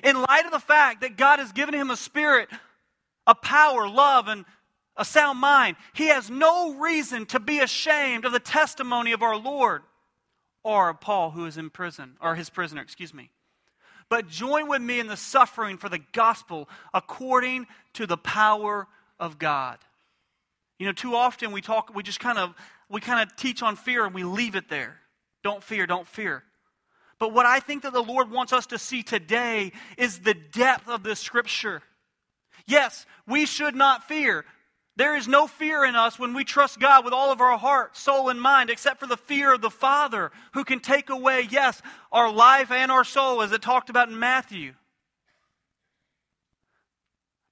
In 0.03 0.21
light 0.21 0.45
of 0.45 0.53
the 0.53 0.59
fact 0.59 1.03
that 1.03 1.17
God 1.17 1.39
has 1.39 1.53
given 1.53 1.75
him 1.75 1.91
a 1.91 1.97
spirit, 1.97 2.49
a 3.27 3.35
power, 3.35 3.89
love, 3.89 4.29
and 4.29 4.45
a 4.97 5.05
sound 5.05 5.39
mind, 5.39 5.77
he 5.93 6.07
has 6.07 6.31
no 6.31 6.75
reason 6.75 7.27
to 7.27 7.41
be 7.41 7.59
ashamed 7.59 8.25
of 8.25 8.33
the 8.33 8.41
testimony 8.41 9.13
of 9.13 9.23
our 9.23 9.37
Lord 9.37 9.83
or 10.63 10.91
of 10.91 11.01
Paul, 11.01 11.31
who 11.31 11.47
is 11.47 11.59
in 11.59 11.71
prison, 11.71 12.17
or 12.21 12.35
his 12.35 12.51
prisoner, 12.51 12.83
excuse 12.83 13.15
me. 13.15 13.31
But 14.09 14.29
join 14.29 14.69
with 14.69 14.83
me 14.83 15.01
in 15.01 15.07
the 15.07 15.17
suffering 15.17 15.79
for 15.79 15.89
the 15.89 16.01
gospel 16.13 16.69
according 16.95 17.67
to 17.95 18.07
the 18.07 18.17
power 18.17 18.87
of 19.19 19.39
God. 19.39 19.79
You 20.79 20.87
know, 20.87 20.93
too 20.93 21.15
often 21.15 21.53
we 21.53 21.61
talk, 21.61 21.95
we 21.95 22.03
just 22.03 22.21
kind 22.21 22.39
of, 22.39 22.55
we 22.89 23.01
kind 23.01 23.23
of 23.23 23.37
teach 23.37 23.63
on 23.63 23.77
fear 23.77 24.05
and 24.05 24.15
we 24.15 24.25
leave 24.25 24.55
it 24.55 24.69
there. 24.69 24.97
Don't 25.43 25.63
fear, 25.63 25.87
don't 25.87 26.07
fear. 26.07 26.43
But 27.19 27.33
what 27.33 27.47
I 27.47 27.61
think 27.61 27.83
that 27.83 27.93
the 27.93 28.03
Lord 28.03 28.31
wants 28.31 28.53
us 28.53 28.67
to 28.67 28.79
see 28.79 29.03
today 29.03 29.73
is 29.97 30.21
the 30.21 30.35
depth 30.35 30.89
of 30.89 31.03
this 31.03 31.19
scripture. 31.19 31.83
Yes, 32.67 33.07
we 33.27 33.47
should 33.47 33.75
not 33.75 34.09
fear. 34.09 34.45
There 34.97 35.15
is 35.15 35.29
no 35.29 35.47
fear 35.47 35.85
in 35.85 35.95
us 35.95 36.19
when 36.19 36.33
we 36.33 36.43
trust 36.43 36.81
God 36.81 37.05
with 37.05 37.13
all 37.13 37.31
of 37.31 37.41
our 37.41 37.59
heart, 37.59 37.97
soul, 37.97 38.31
and 38.31 38.41
mind, 38.41 38.71
except 38.71 38.99
for 38.99 39.07
the 39.07 39.17
fear 39.17 39.53
of 39.53 39.61
the 39.61 39.71
Father 39.71 40.33
who 40.55 40.65
can 40.65 40.81
take 40.81 41.11
away, 41.11 41.47
yes, 41.51 41.83
our 42.11 42.33
life 42.33 42.71
and 42.71 42.91
our 42.91 43.05
soul, 43.05 43.43
as 43.43 43.53
it 43.53 43.61
talked 43.61 43.91
about 43.91 44.09
in 44.09 44.19
Matthew. 44.19 44.73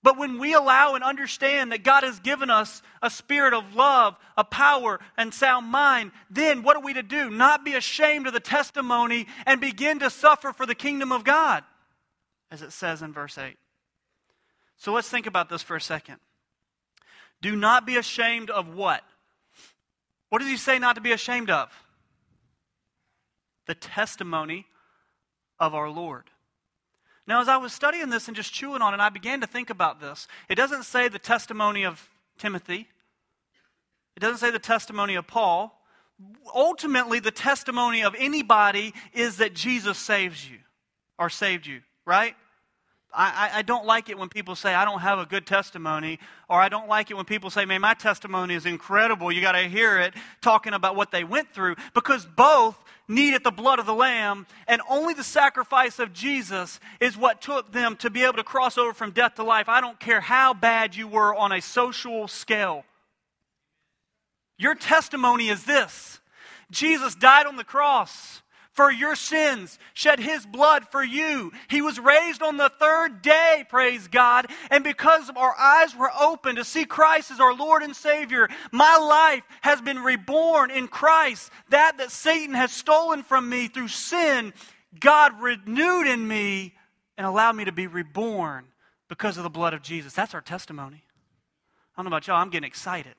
But 0.03 0.19
when 0.19 0.39
we 0.39 0.53
allow 0.53 0.95
and 0.95 1.05
understand 1.05 1.73
that 1.73 1.83
God 1.83 2.03
has 2.03 2.21
given 2.21 2.51
us 2.51 2.83
a 3.01 3.09
spirit 3.09 3.55
of 3.55 3.75
love, 3.75 4.17
a 4.37 4.45
power, 4.45 5.01
and 5.17 5.33
sound 5.33 5.67
mind, 5.67 6.13
then 6.31 6.63
what 6.63 6.77
are 6.77 6.83
we 6.83 6.93
to 6.93 7.03
do? 7.03 7.31
Not 7.31 7.65
be 7.65 7.75
ashamed 7.75 8.27
of 8.27 8.35
the 8.35 8.41
testimony 8.41 9.27
and 9.47 9.63
begin 9.63 10.01
to 10.01 10.11
suffer 10.11 10.53
for 10.53 10.67
the 10.67 10.75
kingdom 10.75 11.11
of 11.11 11.25
God, 11.25 11.65
as 12.51 12.61
it 12.61 12.73
says 12.73 13.01
in 13.01 13.15
verse 13.15 13.39
8. 13.39 13.57
So 14.77 14.93
let's 14.93 15.09
think 15.09 15.27
about 15.27 15.49
this 15.49 15.63
for 15.63 15.77
a 15.77 15.81
second. 15.81 16.17
Do 17.41 17.57
not 17.57 17.87
be 17.87 17.97
ashamed 17.97 18.51
of 18.51 18.75
what? 18.75 19.03
What 20.31 20.41
does 20.41 20.49
he 20.49 20.57
say 20.57 20.79
not 20.79 20.95
to 20.95 21.01
be 21.01 21.13
ashamed 21.13 21.51
of? 21.51 21.71
The 23.67 23.75
testimony 23.75 24.67
of 25.59 25.75
our 25.75 25.89
Lord. 25.89 26.25
Now, 27.27 27.41
as 27.41 27.49
I 27.49 27.57
was 27.57 27.73
studying 27.73 28.11
this 28.11 28.29
and 28.29 28.37
just 28.37 28.53
chewing 28.53 28.83
on 28.83 28.93
it, 28.93 29.01
I 29.01 29.09
began 29.09 29.41
to 29.41 29.47
think 29.47 29.71
about 29.71 30.01
this. 30.01 30.29
It 30.49 30.57
doesn't 30.57 30.83
say 30.83 31.09
the 31.09 31.19
testimony 31.19 31.85
of 31.85 32.11
Timothy, 32.39 32.89
it 34.17 34.21
doesn't 34.21 34.39
say 34.39 34.51
the 34.51 34.59
testimony 34.59 35.15
of 35.15 35.27
Paul. 35.27 35.81
Ultimately, 36.55 37.19
the 37.19 37.33
testimony 37.33 38.05
of 38.05 38.15
anybody 38.17 38.95
is 39.13 39.39
that 39.39 39.55
Jesus 39.55 39.99
saves 39.99 40.49
you 40.49 40.59
or 41.19 41.29
saved 41.29 41.67
you, 41.67 41.81
right? 42.07 42.37
I, 43.17 43.51
I, 43.55 43.63
don't 43.63 43.87
like 43.87 44.09
it 44.09 44.19
when 44.19 44.29
people 44.29 44.57
say, 44.57 44.75
I 44.75 44.85
don't 44.85 45.01
have 45.01 45.19
a 45.19 45.27
good 45.27 45.47
testimony, 45.47 46.19
or 46.49 46.61
I 46.61 46.69
don't 46.69 46.89
like 46.89 47.11
it 47.11 47.15
when 47.15 47.25
people 47.25 47.49
say, 47.49 47.65
man, 47.65 47.81
my 47.81 47.95
testimony 47.95 48.55
is 48.55 48.67
incredible. 48.67 49.31
You 49.31 49.41
got 49.41 49.53
to 49.53 49.69
hear 49.69 50.01
it, 50.01 50.15
talking 50.41 50.73
about 50.73 50.97
what 50.97 51.11
they 51.11 51.23
went 51.23 51.53
through, 51.53 51.77
because 51.95 52.27
both 52.27 52.77
needed 53.07 53.45
the 53.45 53.51
blood 53.51 53.79
of 53.79 53.87
the 53.87 53.95
Lamb, 53.95 54.47
and 54.67 54.81
only 54.89 55.15
the 55.15 55.25
sacrifice 55.25 55.99
of 55.99 56.13
Jesus 56.13 56.81
is 57.01 57.17
what 57.17 57.41
took 57.41 57.73
them 57.73 57.97
to 57.99 58.11
be 58.11 58.25
able 58.25 58.35
to 58.35 58.45
cross 58.45 58.79
over 58.79 58.93
from 58.93 59.13
death 59.13 59.37
to 59.37 59.45
life. 59.45 59.69
I 59.69 59.81
don't 59.81 60.01
care 60.01 60.21
how 60.21 60.55
bad 60.55 60.97
you 60.97 61.07
were 61.07 61.35
on 61.35 61.53
a 61.53 61.61
social 61.61 62.27
scale. 62.27 62.85
Your 64.59 64.75
testimony 64.75 65.49
is 65.49 65.65
this 65.65 66.21
Jesus 66.71 67.15
died 67.15 67.47
on 67.47 67.57
the 67.57 67.65
cross 67.65 68.43
for 68.75 68.91
your 68.91 69.15
sins, 69.15 69.79
shed 69.95 70.19
his 70.19 70.45
blood 70.45 70.87
for 70.91 71.03
you. 71.03 71.53
He 71.69 71.81
was 71.81 71.99
raised 71.99 72.43
on 72.43 72.57
the 72.57 72.71
third 72.81 73.23
day, 73.23 73.65
praise 73.69 74.09
God. 74.09 74.49
And 74.71 74.83
because 74.85 75.31
our 75.35 75.55
eyes 75.57 75.97
were 75.97 76.11
open 76.21 76.57
to 76.57 76.65
see 76.65 76.85
Christ 76.85 77.31
as 77.31 77.41
our 77.41 77.55
Lord 77.55 77.83
and 77.83 77.95
Savior, 77.95 78.49
my 78.73 78.97
life 78.97 79.45
has 79.63 79.81
been 79.81 80.01
reborn 80.01 80.71
in 80.71 80.89
Christ. 80.89 81.51
That 81.71 81.99
that 81.99 82.11
Satan 82.11 82.55
has 82.55 82.73
stolen 82.73 83.23
from 83.23 83.49
me 83.49 83.69
through 83.69 83.89
sin, 83.89 84.53
God 84.99 85.41
renewed 85.41 86.09
in 86.09 86.27
me 86.27 86.75
and 87.17 87.27
allowed 87.27 87.55
me 87.55 87.65
to 87.65 87.73
be 87.73 87.87
reborn 87.87 88.67
because 89.09 89.37
of 89.37 89.45
the 89.45 89.51
blood 89.51 89.75
of 89.75 89.83
Jesus. 89.83 90.13
That's 90.15 90.35
our 90.35 90.41
testimony. 90.41 91.05
I 91.97 92.03
don't 92.03 92.07
know 92.07 92.17
about 92.17 92.27
y'all, 92.27 92.37
I'm 92.37 92.51
getting 92.51 92.67
excited. 92.67 93.15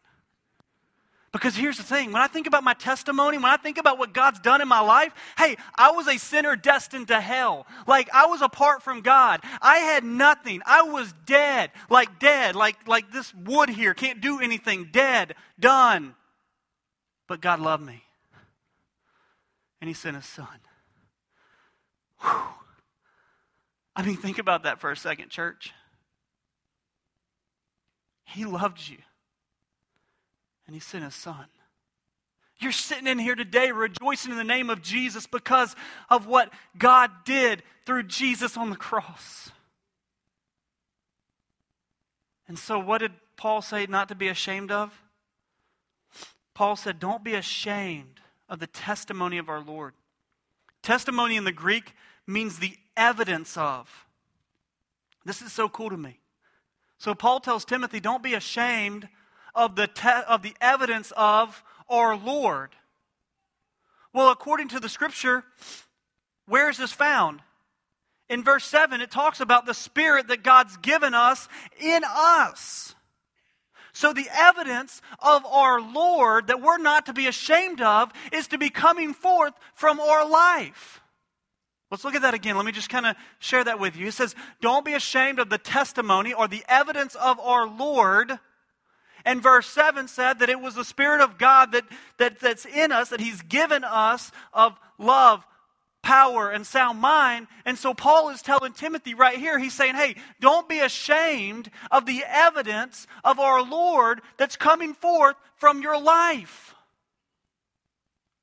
Because 1.36 1.54
here's 1.54 1.76
the 1.76 1.84
thing 1.84 2.14
when 2.14 2.22
I 2.22 2.28
think 2.28 2.48
about 2.48 2.64
my 2.64 2.74
testimony, 2.74 3.36
when 3.36 3.52
I 3.52 3.58
think 3.58 3.78
about 3.78 4.00
what 4.00 4.14
God's 4.14 4.40
done 4.40 4.62
in 4.62 4.70
my 4.70 4.80
life, 4.80 5.14
hey, 5.38 5.58
I 5.76 5.92
was 5.92 6.08
a 6.08 6.18
sinner 6.18 6.56
destined 6.56 7.10
to 7.10 7.20
hell. 7.20 7.68
Like 7.86 8.10
I 8.14 8.28
was 8.28 8.42
apart 8.42 8.82
from 8.82 9.02
God. 9.02 9.42
I 9.62 9.80
had 9.80 10.06
nothing. 10.06 10.62
I 10.66 10.84
was 10.84 11.14
dead, 11.26 11.72
like 11.90 12.20
dead, 12.20 12.56
like, 12.56 12.88
like 12.88 13.12
this 13.12 13.34
wood 13.34 13.68
here, 13.68 13.94
can't 13.94 14.22
do 14.22 14.40
anything, 14.40 14.88
dead, 14.94 15.36
done. 15.60 16.16
But 17.28 17.42
God 17.42 17.60
loved 17.60 17.86
me. 17.86 18.02
And 19.82 19.90
He 19.90 19.94
sent 19.94 20.16
His 20.16 20.26
Son. 20.26 20.48
Whew. 22.22 22.32
I 23.94 24.04
mean, 24.04 24.16
think 24.16 24.40
about 24.40 24.64
that 24.64 24.80
for 24.80 24.90
a 24.90 24.96
second, 24.96 25.32
church. 25.32 25.74
He 28.24 28.46
loved 28.46 28.88
you 28.88 29.00
and 30.68 30.76
he 30.76 30.80
sent 30.80 31.04
his 31.04 31.16
son. 31.16 31.46
You're 32.60 32.72
sitting 32.72 33.08
in 33.08 33.20
here 33.20 33.36
today 33.36 33.72
rejoicing 33.72 34.32
in 34.32 34.38
the 34.38 34.44
name 34.44 34.70
of 34.70 34.82
Jesus 34.82 35.28
because 35.28 35.76
of 36.10 36.26
what 36.26 36.54
God 36.78 37.12
did 37.26 37.64
through 37.86 38.04
Jesus 38.04 38.56
on 38.56 38.70
the 38.70 38.78
cross. 38.78 39.52
And 42.48 42.58
so, 42.58 42.80
what 42.80 43.00
did 43.00 43.12
Paul 43.36 43.62
say 43.62 43.86
not 43.88 44.08
to 44.10 44.16
be 44.16 44.28
ashamed 44.28 44.72
of? 44.72 45.02
Paul 46.54 46.76
said, 46.76 47.00
Don't 47.00 47.24
be 47.24 47.34
ashamed 47.34 48.22
of 48.48 48.60
the 48.60 48.68
testimony 48.68 49.38
of 49.38 49.50
our 49.50 49.62
Lord. 49.62 49.94
Testimony 50.82 51.36
in 51.36 51.44
the 51.44 51.52
Greek 51.52 51.94
means 52.28 52.60
the 52.60 52.78
evidence 52.96 53.58
of. 53.58 54.06
This 55.26 55.42
is 55.42 55.52
so 55.52 55.68
cool 55.68 55.90
to 55.90 55.98
me. 55.98 56.20
So, 57.00 57.14
Paul 57.16 57.40
tells 57.40 57.66
Timothy, 57.66 58.00
Don't 58.00 58.24
be 58.24 58.36
ashamed 58.36 59.10
of 59.56 59.76
the, 59.76 59.88
te- 59.88 60.24
of 60.28 60.42
the 60.42 60.56
evidence 60.62 61.12
of 61.16 61.64
our 61.90 62.16
Lord. 62.16 62.72
Well, 64.14 64.30
according 64.30 64.70
to 64.70 64.80
the 64.80 64.90
scripture, 64.90 65.44
where 66.48 66.70
is 66.70 66.78
this 66.78 66.92
found? 66.92 67.42
In 68.30 68.44
verse 68.44 68.66
7, 68.66 69.02
it 69.02 69.12
talks 69.12 69.40
about 69.40 69.66
the 69.66 69.74
Spirit 69.74 70.28
that 70.28 70.44
God's 70.44 70.78
given 70.78 71.14
us 71.14 71.48
in 71.80 72.04
us. 72.08 72.96
So, 73.94 74.12
the 74.12 74.28
evidence 74.34 75.02
of 75.20 75.46
our 75.46 75.80
Lord 75.80 76.48
that 76.48 76.62
we're 76.62 76.78
not 76.78 77.06
to 77.06 77.14
be 77.14 77.28
ashamed 77.28 77.82
of 77.82 78.12
is 78.34 78.48
to 78.48 78.58
be 78.58 78.70
coming 78.70 79.14
forth 79.14 79.54
from 79.74 80.02
our 80.02 80.28
life. 80.28 81.02
Let's 81.92 82.04
look 82.04 82.16
at 82.16 82.24
that 82.24 82.34
again. 82.34 82.58
Let 82.58 82.66
me 82.66 82.74
just 82.74 82.90
kind 82.90 83.06
of 83.06 83.16
share 83.40 83.64
that 83.64 83.80
with 83.80 83.96
you. 83.96 84.08
It 84.08 84.14
says, 84.14 84.36
Don't 84.60 84.84
be 84.84 84.96
ashamed 84.96 85.40
of 85.40 85.50
the 85.50 85.58
testimony 85.58 86.34
or 86.34 86.48
the 86.48 86.66
evidence 86.68 87.16
of 87.16 87.40
our 87.40 87.68
Lord 87.68 88.38
and 89.26 89.42
verse 89.42 89.68
7 89.68 90.08
said 90.08 90.40
that 90.40 90.50
it 90.50 90.62
was 90.62 90.76
the 90.76 90.86
Spirit 90.86 91.22
of 91.22 91.38
God 91.38 91.72
that, 91.72 91.84
that, 92.18 92.40
that's 92.40 92.66
in 92.66 92.92
us, 92.92 93.10
that 93.10 93.20
He's 93.20 93.42
given 93.42 93.84
us 93.84 94.32
of 94.54 94.80
love, 94.98 95.46
power, 96.04 96.52
and 96.52 96.66
sound 96.66 97.00
mind. 97.00 97.48
And 97.66 97.78
so 97.78 97.94
Paul 97.94 98.30
is 98.30 98.44
telling 98.44 98.74
Timothy 98.74 99.16
right 99.16 99.38
here, 99.38 99.58
he's 99.58 99.74
saying, 99.74 99.96
hey, 99.96 100.16
don't 100.40 100.70
be 100.70 100.80
ashamed 100.80 101.72
of 101.90 102.06
the 102.06 102.24
evidence 102.28 103.08
of 103.24 103.40
our 103.40 103.64
Lord 103.64 104.22
that's 104.38 104.56
coming 104.56 104.94
forth 104.94 105.36
from 105.56 105.82
your 105.82 106.00
life. 106.00 106.76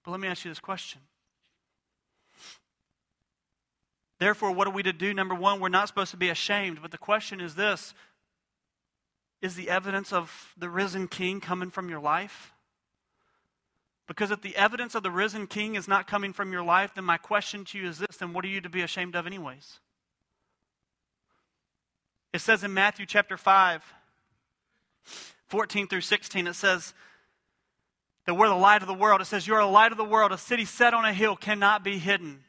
But 0.05 0.11
let 0.11 0.21
me 0.21 0.27
ask 0.27 0.45
you 0.45 0.51
this 0.51 0.59
question. 0.59 1.01
Therefore, 4.19 4.53
what 4.53 4.67
are 4.67 4.73
we 4.73 4.83
to 4.83 4.93
do? 4.93 5.15
Number 5.15 5.35
one, 5.35 5.59
we're 5.59 5.69
not 5.69 5.89
supposed 5.89 6.13
to 6.13 6.17
be 6.17 6.29
ashamed. 6.29 6.81
But 6.83 6.91
the 6.91 6.99
question 6.99 7.41
is 7.41 7.55
this 7.55 7.95
is 9.43 9.57
the 9.57 9.69
evidence 9.69 10.13
of 10.13 10.55
the 10.57 10.71
risen 10.71 11.09
king 11.09 11.41
coming 11.41 11.71
from 11.71 11.89
your 11.89 12.01
life? 12.01 12.53
Because 14.07 14.31
if 14.31 14.41
the 14.41 14.57
evidence 14.57 14.95
of 14.95 15.03
the 15.03 15.11
risen 15.11 15.47
king 15.47 15.75
is 15.75 15.89
not 15.89 16.07
coming 16.07 16.33
from 16.33 16.53
your 16.53 16.63
life, 16.63 16.93
then 16.95 17.05
my 17.05 17.17
question 17.17 17.65
to 17.67 17.79
you 17.79 17.89
is 17.89 17.99
this 17.99 18.17
then 18.19 18.33
what 18.33 18.45
are 18.45 18.49
you 18.49 18.61
to 18.61 18.69
be 18.69 18.83
ashamed 18.83 19.17
of, 19.17 19.27
anyways? 19.27 19.81
It 22.33 22.41
says 22.41 22.65
in 22.65 22.73
Matthew 22.73 23.05
chapter 23.05 23.37
5, 23.37 23.83
14 25.49 25.87
through 25.87 26.01
16, 26.01 26.47
it 26.47 26.55
says 26.55 26.95
that 28.27 28.35
we're 28.35 28.49
the 28.49 28.55
light 28.55 28.83
of 28.83 28.89
the 28.89 28.95
world. 28.95 29.21
It 29.21 29.27
says, 29.27 29.47
You're 29.47 29.59
a 29.59 29.67
light 29.67 29.93
of 29.93 29.99
the 29.99 30.05
world. 30.05 30.33
A 30.33 30.39
city 30.39 30.65
set 30.65 30.95
on 30.95 31.05
a 31.05 31.13
hill 31.13 31.37
cannot 31.37 31.85
be 31.85 31.99
hidden. 31.99 32.45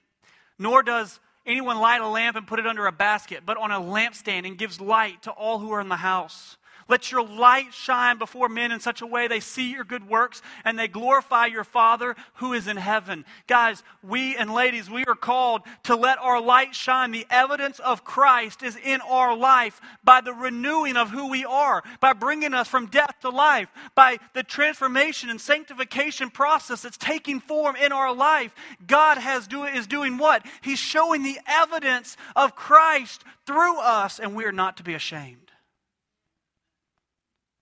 Nor 0.57 0.83
does 0.83 1.19
anyone 1.45 1.79
light 1.79 2.01
a 2.01 2.07
lamp 2.07 2.37
and 2.37 2.47
put 2.47 2.59
it 2.59 2.67
under 2.67 2.85
a 2.85 2.91
basket, 2.91 3.43
but 3.45 3.57
on 3.57 3.71
a 3.71 3.79
lampstand 3.79 4.47
and 4.47 4.57
gives 4.57 4.79
light 4.79 5.23
to 5.23 5.31
all 5.31 5.59
who 5.59 5.71
are 5.71 5.81
in 5.81 5.89
the 5.89 5.97
house. 5.97 6.57
Let 6.87 7.11
your 7.11 7.23
light 7.23 7.73
shine 7.73 8.17
before 8.17 8.49
men 8.49 8.71
in 8.71 8.79
such 8.79 9.01
a 9.01 9.07
way 9.07 9.27
they 9.27 9.39
see 9.39 9.71
your 9.71 9.83
good 9.83 10.07
works 10.07 10.41
and 10.65 10.77
they 10.77 10.87
glorify 10.87 11.45
your 11.45 11.63
Father 11.63 12.15
who 12.35 12.53
is 12.53 12.67
in 12.67 12.77
heaven. 12.77 13.25
Guys, 13.47 13.83
we 14.01 14.35
and 14.35 14.53
ladies, 14.53 14.89
we 14.89 15.05
are 15.05 15.15
called 15.15 15.61
to 15.83 15.95
let 15.95 16.19
our 16.19 16.41
light 16.41 16.75
shine. 16.75 17.11
The 17.11 17.27
evidence 17.29 17.79
of 17.79 18.03
Christ 18.03 18.63
is 18.63 18.75
in 18.75 19.01
our 19.01 19.35
life 19.35 19.79
by 20.03 20.21
the 20.21 20.33
renewing 20.33 20.97
of 20.97 21.09
who 21.09 21.29
we 21.29 21.45
are, 21.45 21.83
by 21.99 22.13
bringing 22.13 22.53
us 22.53 22.67
from 22.67 22.87
death 22.87 23.15
to 23.21 23.29
life, 23.29 23.69
by 23.95 24.19
the 24.33 24.43
transformation 24.43 25.29
and 25.29 25.39
sanctification 25.39 26.29
process 26.29 26.81
that's 26.81 26.97
taking 26.97 27.39
form 27.39 27.75
in 27.75 27.91
our 27.91 28.13
life. 28.13 28.53
God 28.85 29.17
has 29.17 29.47
do, 29.47 29.63
is 29.63 29.87
doing 29.87 30.17
what? 30.17 30.45
He's 30.61 30.79
showing 30.79 31.23
the 31.23 31.39
evidence 31.47 32.17
of 32.35 32.55
Christ 32.55 33.23
through 33.45 33.79
us, 33.79 34.19
and 34.19 34.35
we 34.35 34.45
are 34.45 34.51
not 34.51 34.77
to 34.77 34.83
be 34.83 34.93
ashamed. 34.93 35.52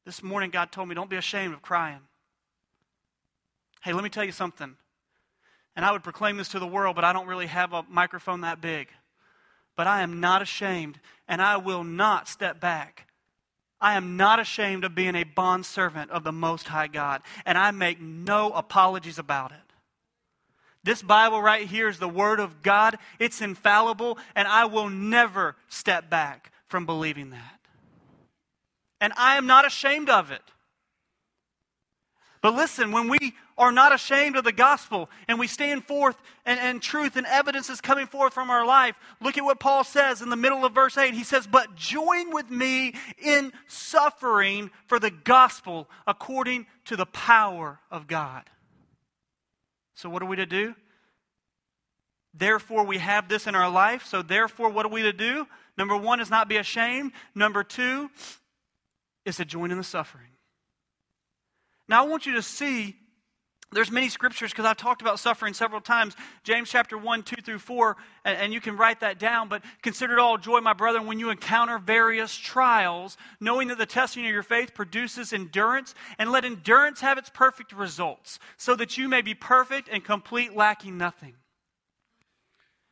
This 0.05 0.23
morning, 0.23 0.49
God 0.49 0.71
told 0.71 0.89
me, 0.89 0.95
don't 0.95 1.09
be 1.09 1.15
ashamed 1.15 1.53
of 1.53 1.61
crying. 1.61 1.99
Hey, 3.81 3.93
let 3.93 4.03
me 4.03 4.09
tell 4.09 4.23
you 4.23 4.31
something. 4.31 4.75
And 5.75 5.85
I 5.85 5.91
would 5.91 6.03
proclaim 6.03 6.37
this 6.37 6.49
to 6.49 6.59
the 6.59 6.67
world, 6.67 6.95
but 6.95 7.05
I 7.05 7.13
don't 7.13 7.27
really 7.27 7.47
have 7.47 7.73
a 7.73 7.83
microphone 7.87 8.41
that 8.41 8.61
big. 8.61 8.89
But 9.75 9.87
I 9.87 10.01
am 10.01 10.19
not 10.19 10.41
ashamed, 10.41 10.99
and 11.27 11.41
I 11.41 11.57
will 11.57 11.83
not 11.83 12.27
step 12.27 12.59
back. 12.59 13.07
I 13.79 13.95
am 13.95 14.17
not 14.17 14.39
ashamed 14.39 14.83
of 14.83 14.93
being 14.93 15.15
a 15.15 15.23
bondservant 15.23 16.11
of 16.11 16.23
the 16.23 16.31
Most 16.31 16.67
High 16.67 16.87
God, 16.87 17.21
and 17.45 17.57
I 17.57 17.71
make 17.71 18.01
no 18.01 18.51
apologies 18.51 19.17
about 19.17 19.51
it. 19.51 19.57
This 20.83 21.01
Bible 21.01 21.41
right 21.41 21.67
here 21.67 21.87
is 21.87 21.99
the 21.99 22.09
Word 22.09 22.39
of 22.39 22.63
God. 22.63 22.97
It's 23.19 23.41
infallible, 23.41 24.17
and 24.35 24.47
I 24.47 24.65
will 24.65 24.89
never 24.89 25.55
step 25.69 26.09
back 26.09 26.51
from 26.67 26.85
believing 26.85 27.29
that 27.31 27.60
and 29.01 29.11
I 29.17 29.35
am 29.35 29.47
not 29.47 29.65
ashamed 29.65 30.09
of 30.09 30.31
it. 30.31 30.41
But 32.41 32.55
listen, 32.55 32.91
when 32.91 33.07
we 33.07 33.35
are 33.57 33.71
not 33.71 33.93
ashamed 33.93 34.35
of 34.35 34.43
the 34.43 34.51
gospel 34.51 35.09
and 35.27 35.39
we 35.39 35.45
stand 35.45 35.85
forth 35.85 36.17
and, 36.43 36.59
and, 36.59 36.81
truth 36.81 37.15
and 37.15 37.27
evidence 37.27 37.69
is 37.69 37.81
coming 37.81 38.07
forth 38.07 38.33
from 38.33 38.49
our 38.49 38.65
life, 38.65 38.95
look 39.21 39.37
at 39.37 39.43
what 39.43 39.59
Paul 39.59 39.83
says 39.83 40.23
in 40.23 40.29
the 40.29 40.35
middle 40.35 40.65
of 40.65 40.73
verse 40.73 40.97
8. 40.97 41.13
He 41.13 41.23
says, 41.23 41.45
But 41.45 41.75
join 41.75 42.33
with 42.33 42.49
me 42.49 42.95
in 43.19 43.53
suffering 43.67 44.71
for 44.87 44.99
the 44.99 45.11
gospel 45.11 45.87
according 46.07 46.65
to 46.85 46.95
the 46.95 47.05
power 47.05 47.79
of 47.91 48.07
God. 48.07 48.49
So, 49.93 50.09
what 50.09 50.23
are 50.23 50.27
we 50.27 50.37
to 50.37 50.47
do? 50.47 50.73
Therefore, 52.33 52.85
we 52.85 52.97
have 52.97 53.29
this 53.29 53.45
in 53.45 53.53
our 53.53 53.69
life. 53.69 54.05
So, 54.05 54.23
therefore, 54.23 54.69
what 54.69 54.87
are 54.87 54.89
we 54.89 55.03
to 55.03 55.13
do? 55.13 55.45
Number 55.77 55.95
one 55.95 56.19
is 56.19 56.31
not 56.31 56.49
be 56.49 56.57
ashamed. 56.57 57.11
Number 57.35 57.63
two 57.63 58.09
is 59.25 59.37
to 59.37 59.45
join 59.45 59.71
in 59.71 59.77
the 59.77 59.83
suffering. 59.83 60.29
Now, 61.87 62.03
I 62.03 62.07
want 62.07 62.25
you 62.25 62.33
to 62.35 62.41
see 62.41 62.95
there's 63.73 63.91
many 63.91 64.09
scriptures 64.09 64.51
because 64.51 64.65
I've 64.65 64.77
talked 64.77 65.01
about 65.01 65.17
suffering 65.19 65.53
several 65.53 65.79
times. 65.79 66.15
James 66.43 66.69
chapter 66.69 66.97
1, 66.97 67.23
2 67.23 67.37
through 67.41 67.59
4, 67.59 67.95
and, 68.25 68.37
and, 68.37 68.53
you 68.53 68.59
can 68.59 68.75
write 68.75 68.99
that 68.99 69.17
down. 69.17 69.47
But 69.47 69.63
consider 69.81 70.13
it 70.13 70.19
all 70.19 70.37
joy, 70.37 70.59
my 70.59 70.73
brethren, 70.73 71.07
when 71.07 71.19
you 71.19 71.29
encounter 71.29 71.77
various 71.79 72.35
trials, 72.35 73.15
knowing 73.39 73.69
that 73.69 73.77
the 73.77 73.85
testing 73.85 74.25
of 74.25 74.31
your 74.31 74.43
faith 74.43 74.73
produces 74.73 75.31
endurance, 75.31 75.95
and 76.19 76.31
let 76.31 76.43
endurance 76.43 76.99
have 76.99 77.17
its 77.17 77.29
perfect 77.29 77.71
results, 77.71 78.39
so 78.57 78.75
that 78.75 78.97
you 78.97 79.07
may 79.07 79.21
be 79.21 79.33
perfect 79.33 79.87
and 79.89 80.03
complete, 80.03 80.53
lacking 80.53 80.97
nothing. 80.97 81.35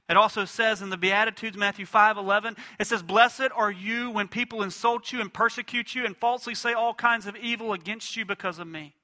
It 0.10 0.18
also 0.18 0.44
says 0.44 0.82
in 0.82 0.90
the 0.90 0.98
Beatitudes, 0.98 1.56
Matthew 1.56 1.86
5 1.86 2.18
11, 2.18 2.58
it 2.80 2.88
says, 2.88 3.04
Blessed 3.04 3.50
are 3.56 3.72
you 3.72 4.10
when 4.10 4.28
people 4.28 4.64
insult 4.64 5.14
you 5.14 5.22
and 5.22 5.32
persecute 5.32 5.94
you 5.94 6.04
and 6.04 6.18
falsely 6.18 6.56
say 6.56 6.74
all 6.74 6.96
kinds 6.96 7.28
of 7.28 7.36
evil 7.36 7.74
against 7.74 8.18
you 8.18 8.26
because 8.26 8.58
of 8.58 8.68
me. 8.68 8.96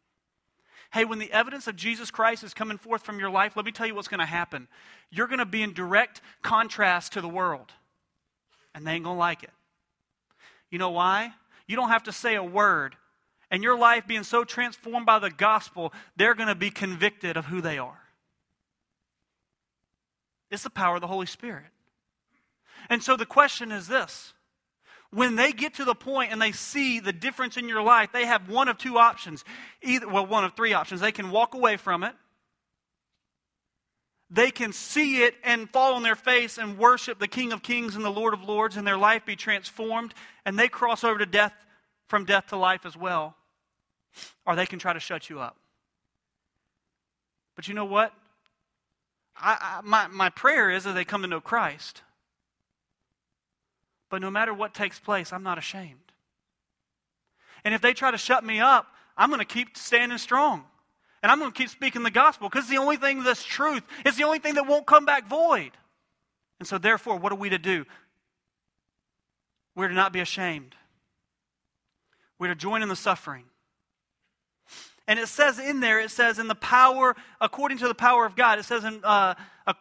Hey, 0.91 1.05
when 1.05 1.19
the 1.19 1.31
evidence 1.31 1.67
of 1.67 1.75
Jesus 1.75 2.09
Christ 2.09 2.43
is 2.43 2.53
coming 2.53 2.77
forth 2.77 3.03
from 3.03 3.19
your 3.19 3.29
life, 3.29 3.55
let 3.55 3.65
me 3.65 3.71
tell 3.71 3.85
you 3.85 3.93
what's 3.93 4.07
going 4.07 4.19
to 4.19 4.25
happen. 4.25 4.67
You're 5.11 5.27
going 5.27 5.39
to 5.39 5.45
be 5.45 5.61
in 5.61 5.73
direct 5.73 6.21
contrast 6.41 7.13
to 7.13 7.21
the 7.21 7.27
world, 7.27 7.71
and 8.73 8.87
they 8.87 8.93
ain't 8.93 9.03
going 9.03 9.17
to 9.17 9.19
like 9.19 9.43
it. 9.43 9.51
You 10.71 10.79
know 10.79 10.91
why? 10.91 11.33
You 11.67 11.75
don't 11.75 11.89
have 11.89 12.03
to 12.03 12.11
say 12.11 12.35
a 12.35 12.43
word. 12.43 12.95
And 13.51 13.61
your 13.61 13.77
life 13.77 14.07
being 14.07 14.23
so 14.23 14.43
transformed 14.43 15.05
by 15.05 15.19
the 15.19 15.29
gospel, 15.29 15.93
they're 16.15 16.33
going 16.33 16.49
to 16.49 16.55
be 16.55 16.71
convicted 16.71 17.37
of 17.37 17.45
who 17.45 17.61
they 17.61 17.77
are. 17.77 18.04
It's 20.51 20.63
the 20.63 20.69
power 20.69 20.95
of 20.95 21.01
the 21.01 21.07
Holy 21.07 21.25
Spirit. 21.25 21.65
And 22.89 23.01
so 23.01 23.15
the 23.15 23.25
question 23.25 23.71
is 23.71 23.87
this 23.87 24.33
when 25.11 25.35
they 25.35 25.53
get 25.53 25.75
to 25.75 25.85
the 25.85 25.95
point 25.95 26.31
and 26.31 26.41
they 26.41 26.51
see 26.51 26.99
the 26.99 27.13
difference 27.13 27.57
in 27.57 27.69
your 27.69 27.81
life, 27.81 28.09
they 28.11 28.25
have 28.25 28.49
one 28.49 28.67
of 28.67 28.77
two 28.77 28.97
options. 28.97 29.45
Either, 29.81 30.07
well, 30.07 30.25
one 30.25 30.43
of 30.43 30.55
three 30.55 30.73
options. 30.73 30.99
They 30.99 31.11
can 31.11 31.31
walk 31.31 31.53
away 31.53 31.77
from 31.77 32.03
it, 32.03 32.13
they 34.29 34.51
can 34.51 34.73
see 34.73 35.23
it 35.23 35.35
and 35.43 35.69
fall 35.69 35.93
on 35.93 36.03
their 36.03 36.15
face 36.15 36.57
and 36.57 36.77
worship 36.77 37.19
the 37.19 37.27
King 37.27 37.53
of 37.53 37.61
Kings 37.61 37.95
and 37.95 38.03
the 38.03 38.09
Lord 38.11 38.33
of 38.33 38.43
Lords, 38.43 38.75
and 38.75 38.85
their 38.85 38.97
life 38.97 39.25
be 39.25 39.35
transformed, 39.35 40.13
and 40.45 40.57
they 40.57 40.67
cross 40.67 41.03
over 41.03 41.19
to 41.19 41.25
death 41.25 41.53
from 42.07 42.25
death 42.25 42.47
to 42.47 42.57
life 42.57 42.85
as 42.85 42.97
well. 42.97 43.35
Or 44.45 44.55
they 44.55 44.65
can 44.65 44.79
try 44.79 44.93
to 44.93 44.99
shut 44.99 45.29
you 45.29 45.39
up. 45.39 45.57
But 47.55 47.67
you 47.67 47.73
know 47.73 47.85
what? 47.85 48.13
I, 49.37 49.57
I, 49.59 49.81
my, 49.83 50.07
my 50.07 50.29
prayer 50.29 50.69
is 50.69 50.83
that 50.85 50.93
they 50.93 51.05
come 51.05 51.21
to 51.21 51.27
know 51.27 51.41
Christ. 51.41 52.01
But 54.09 54.21
no 54.21 54.29
matter 54.29 54.53
what 54.53 54.73
takes 54.73 54.99
place, 54.99 55.33
I'm 55.33 55.43
not 55.43 55.57
ashamed. 55.57 55.99
And 57.63 57.73
if 57.73 57.81
they 57.81 57.93
try 57.93 58.11
to 58.11 58.17
shut 58.17 58.43
me 58.43 58.59
up, 58.59 58.87
I'm 59.17 59.29
going 59.29 59.39
to 59.39 59.45
keep 59.45 59.75
standing 59.77 60.17
strong. 60.17 60.63
And 61.23 61.31
I'm 61.31 61.39
going 61.39 61.51
to 61.51 61.57
keep 61.57 61.69
speaking 61.69 62.03
the 62.03 62.11
gospel 62.11 62.47
because 62.47 62.65
it's 62.65 62.71
the 62.71 62.77
only 62.77 62.97
thing 62.97 63.23
that's 63.23 63.43
truth. 63.43 63.83
It's 64.05 64.17
the 64.17 64.23
only 64.23 64.39
thing 64.39 64.55
that 64.55 64.67
won't 64.67 64.85
come 64.85 65.05
back 65.05 65.27
void. 65.27 65.71
And 66.59 66.67
so, 66.67 66.77
therefore, 66.77 67.17
what 67.17 67.31
are 67.31 67.37
we 67.37 67.49
to 67.49 67.57
do? 67.57 67.85
We're 69.75 69.87
to 69.87 69.93
not 69.93 70.13
be 70.13 70.19
ashamed. 70.19 70.75
We're 72.37 72.49
to 72.49 72.55
join 72.55 72.83
in 72.83 72.89
the 72.89 72.95
suffering. 72.95 73.45
And 75.07 75.19
it 75.19 75.27
says 75.27 75.59
in 75.59 75.79
there, 75.79 75.99
it 75.99 76.11
says 76.11 76.39
in 76.39 76.47
the 76.47 76.55
power, 76.55 77.15
according 77.39 77.77
to 77.79 77.87
the 77.87 77.95
power 77.95 78.25
of 78.25 78.35
God. 78.35 78.57
It 78.57 78.65
says 78.65 78.83
in 78.83 79.01
uh, 79.03 79.35
uh, 79.67 79.73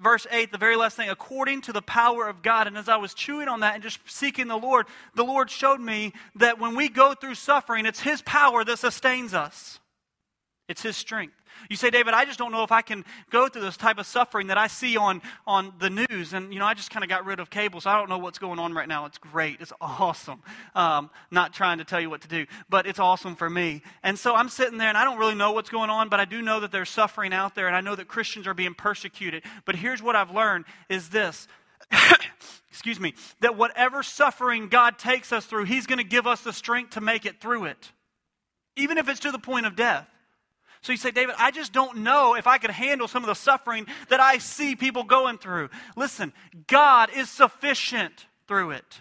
verse 0.00 0.26
8, 0.30 0.50
the 0.50 0.58
very 0.58 0.76
last 0.76 0.96
thing, 0.96 1.08
according 1.08 1.62
to 1.62 1.72
the 1.72 1.82
power 1.82 2.28
of 2.28 2.42
God. 2.42 2.66
And 2.66 2.76
as 2.76 2.88
I 2.88 2.96
was 2.96 3.14
chewing 3.14 3.48
on 3.48 3.60
that 3.60 3.74
and 3.74 3.82
just 3.82 4.00
seeking 4.06 4.48
the 4.48 4.56
Lord, 4.56 4.86
the 5.14 5.24
Lord 5.24 5.50
showed 5.50 5.80
me 5.80 6.12
that 6.34 6.58
when 6.58 6.74
we 6.74 6.88
go 6.88 7.14
through 7.14 7.36
suffering, 7.36 7.86
it's 7.86 8.00
His 8.00 8.22
power 8.22 8.64
that 8.64 8.78
sustains 8.78 9.34
us, 9.34 9.78
it's 10.68 10.82
His 10.82 10.96
strength. 10.96 11.34
You 11.68 11.76
say, 11.76 11.90
David, 11.90 12.14
I 12.14 12.24
just 12.24 12.38
don't 12.38 12.52
know 12.52 12.62
if 12.62 12.72
I 12.72 12.82
can 12.82 13.04
go 13.30 13.48
through 13.48 13.62
this 13.62 13.76
type 13.76 13.98
of 13.98 14.06
suffering 14.06 14.48
that 14.48 14.58
I 14.58 14.66
see 14.66 14.96
on, 14.96 15.22
on 15.46 15.72
the 15.78 15.90
news. 15.90 16.32
And, 16.32 16.52
you 16.52 16.58
know, 16.58 16.66
I 16.66 16.74
just 16.74 16.90
kind 16.90 17.02
of 17.02 17.08
got 17.08 17.24
rid 17.24 17.40
of 17.40 17.50
cable, 17.50 17.80
so 17.80 17.90
I 17.90 17.96
don't 17.96 18.08
know 18.08 18.18
what's 18.18 18.38
going 18.38 18.58
on 18.58 18.74
right 18.74 18.88
now. 18.88 19.06
It's 19.06 19.18
great. 19.18 19.60
It's 19.60 19.72
awesome. 19.80 20.42
Um, 20.74 21.10
not 21.30 21.52
trying 21.52 21.78
to 21.78 21.84
tell 21.84 22.00
you 22.00 22.10
what 22.10 22.22
to 22.22 22.28
do, 22.28 22.46
but 22.68 22.86
it's 22.86 22.98
awesome 22.98 23.36
for 23.36 23.48
me. 23.48 23.82
And 24.02 24.18
so 24.18 24.34
I'm 24.34 24.48
sitting 24.48 24.78
there 24.78 24.88
and 24.88 24.98
I 24.98 25.04
don't 25.04 25.18
really 25.18 25.34
know 25.34 25.52
what's 25.52 25.70
going 25.70 25.90
on, 25.90 26.08
but 26.08 26.20
I 26.20 26.24
do 26.24 26.42
know 26.42 26.60
that 26.60 26.72
there's 26.72 26.90
suffering 26.90 27.32
out 27.32 27.54
there, 27.54 27.66
and 27.66 27.76
I 27.76 27.80
know 27.80 27.96
that 27.96 28.08
Christians 28.08 28.46
are 28.46 28.54
being 28.54 28.74
persecuted. 28.74 29.44
But 29.64 29.76
here's 29.76 30.02
what 30.02 30.16
I've 30.16 30.30
learned 30.30 30.64
is 30.88 31.08
this. 31.08 31.48
excuse 32.70 32.98
me, 32.98 33.14
that 33.40 33.56
whatever 33.56 34.02
suffering 34.02 34.68
God 34.68 34.98
takes 34.98 35.32
us 35.32 35.46
through, 35.46 35.64
He's 35.64 35.86
going 35.86 35.98
to 35.98 36.04
give 36.04 36.26
us 36.26 36.42
the 36.42 36.52
strength 36.52 36.90
to 36.90 37.00
make 37.00 37.24
it 37.24 37.40
through 37.40 37.66
it, 37.66 37.92
even 38.76 38.98
if 38.98 39.08
it's 39.08 39.20
to 39.20 39.30
the 39.30 39.38
point 39.38 39.66
of 39.66 39.76
death. 39.76 40.08
So 40.82 40.92
you 40.92 40.98
say, 40.98 41.10
David, 41.10 41.34
I 41.38 41.50
just 41.50 41.72
don't 41.72 41.98
know 41.98 42.34
if 42.34 42.46
I 42.46 42.58
could 42.58 42.70
handle 42.70 43.08
some 43.08 43.22
of 43.22 43.28
the 43.28 43.34
suffering 43.34 43.86
that 44.08 44.20
I 44.20 44.38
see 44.38 44.76
people 44.76 45.04
going 45.04 45.38
through. 45.38 45.70
Listen, 45.96 46.32
God 46.66 47.10
is 47.14 47.28
sufficient 47.28 48.26
through 48.46 48.72
it. 48.72 49.00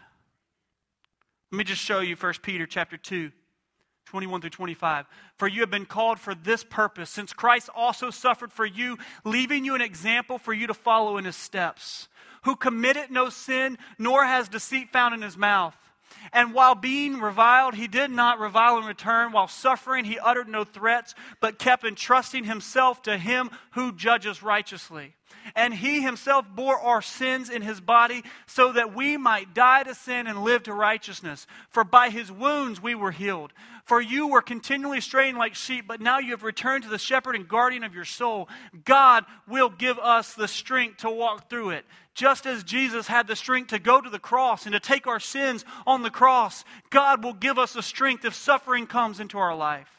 Let 1.52 1.58
me 1.58 1.64
just 1.64 1.82
show 1.82 2.00
you 2.00 2.16
1 2.16 2.34
Peter 2.42 2.66
chapter 2.66 2.98
2. 2.98 3.32
21 4.06 4.42
through 4.42 4.50
25. 4.52 5.06
For 5.38 5.48
you 5.48 5.62
have 5.62 5.72
been 5.72 5.86
called 5.86 6.20
for 6.20 6.36
this 6.36 6.64
purpose, 6.64 7.10
since 7.10 7.34
Christ 7.34 7.70
also 7.76 8.12
suffered 8.12 8.54
for 8.54 8.66
you, 8.66 8.98
leaving 9.24 9.66
you 9.66 9.76
an 9.76 9.82
example 9.82 10.38
for 10.38 10.54
you 10.54 10.68
to 10.68 10.74
follow 10.74 11.18
in 11.18 11.26
his 11.26 11.36
steps, 11.36 12.08
who 12.44 12.56
committed 12.56 13.12
no 13.12 13.30
sin, 13.30 13.78
nor 13.98 14.24
has 14.24 14.48
deceit 14.48 14.92
found 14.92 15.14
in 15.14 15.22
his 15.22 15.36
mouth. 15.36 15.76
And 16.34 16.54
while 16.54 16.76
being 16.76 17.20
reviled, 17.20 17.76
he 17.76 17.88
did 17.88 18.12
not 18.12 18.40
revile 18.40 18.78
in 18.78 18.86
return. 18.86 19.32
While 19.32 19.48
suffering, 19.48 20.06
he 20.06 20.20
uttered 20.20 20.48
no 20.48 20.64
threats, 20.64 21.16
but 21.40 21.60
kept 21.60 21.84
entrusting 21.84 22.44
himself 22.44 23.02
to 23.04 23.18
him 23.18 23.50
who 23.72 23.92
judges 23.92 24.44
righteously. 24.44 25.14
And 25.56 25.74
he 25.74 26.02
himself 26.02 26.46
bore 26.50 26.80
our 26.80 27.02
sins 27.02 27.50
in 27.50 27.62
his 27.62 27.80
body, 27.80 28.24
so 28.48 28.72
that 28.72 28.96
we 28.96 29.18
might 29.18 29.54
die 29.54 29.84
to 29.84 29.94
sin 29.94 30.26
and 30.28 30.44
live 30.44 30.64
to 30.64 30.74
righteousness. 30.74 31.46
For 31.70 31.84
by 31.84 32.10
his 32.10 32.32
wounds 32.32 32.82
we 32.82 32.96
were 32.96 33.12
healed. 33.12 33.54
For 33.86 34.02
you 34.02 34.28
were 34.28 34.42
continually 34.42 35.00
straying 35.00 35.38
like 35.38 35.54
sheep, 35.54 35.86
but 35.88 36.02
now 36.02 36.18
you 36.18 36.32
have 36.32 36.42
returned 36.42 36.84
to 36.84 36.90
the 36.90 36.98
shepherd 36.98 37.36
and 37.36 37.48
guardian 37.48 37.84
of 37.84 37.94
your 37.94 38.04
soul. 38.04 38.50
God 38.84 39.26
will 39.48 39.70
give 39.70 40.00
us 40.00 40.34
the 40.34 40.48
strength 40.48 40.98
to 40.98 41.10
walk 41.12 41.52
through 41.52 41.70
it. 41.70 41.86
Just 42.16 42.48
as 42.48 42.64
Jesus 42.64 43.06
had 43.06 43.28
the 43.28 43.36
strength 43.36 43.68
to 43.70 43.80
go 43.80 44.02
to 44.02 44.10
the 44.10 44.18
cross 44.18 44.66
and 44.66 44.74
to 44.74 44.80
take 44.80 45.06
our 45.06 45.20
sins 45.20 45.64
on 45.86 46.02
the 46.02 46.10
cross, 46.10 46.66
God 46.90 47.24
will 47.24 47.34
give 47.34 47.60
us 47.60 47.74
the 47.74 47.84
strength 47.84 48.26
if 48.26 48.34
suffering 48.34 48.88
comes 48.88 49.20
into 49.20 49.38
our 49.38 49.56
life. 49.56 49.90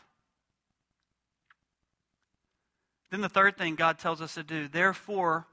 Then 3.12 3.20
the 3.20 3.29
third 3.29 3.57
thing 3.57 3.77
God 3.77 4.01
tells 4.01 4.20
us 4.20 4.35
to 4.35 4.42
do, 4.42 4.66
therefore, 4.66 5.46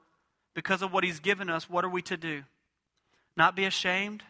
because 0.54 0.82
of 0.82 0.92
what 0.92 1.04
He's 1.04 1.20
given 1.20 1.48
us, 1.48 1.70
what 1.70 1.84
are 1.84 1.88
we 1.90 2.02
to 2.02 2.16
do? 2.16 2.42
Not 3.36 3.54
be 3.54 3.64
ashamed, 3.64 4.24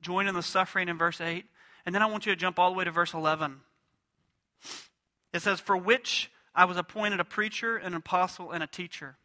join 0.00 0.28
in 0.28 0.36
the 0.36 0.44
suffering 0.44 0.88
in 0.88 0.96
verse 0.96 1.20
8. 1.20 1.44
And 1.86 1.94
then 1.94 2.02
I 2.02 2.06
want 2.06 2.26
you 2.26 2.32
to 2.32 2.36
jump 2.36 2.58
all 2.58 2.70
the 2.70 2.76
way 2.76 2.84
to 2.84 2.90
verse 2.90 3.14
11. 3.14 3.60
It 5.32 5.40
says, 5.40 5.60
For 5.60 5.76
which 5.76 6.30
I 6.54 6.64
was 6.64 6.76
appointed 6.76 7.20
a 7.20 7.24
preacher, 7.24 7.76
an 7.76 7.94
apostle, 7.94 8.50
and 8.50 8.62
a 8.62 8.66
teacher. 8.66 9.16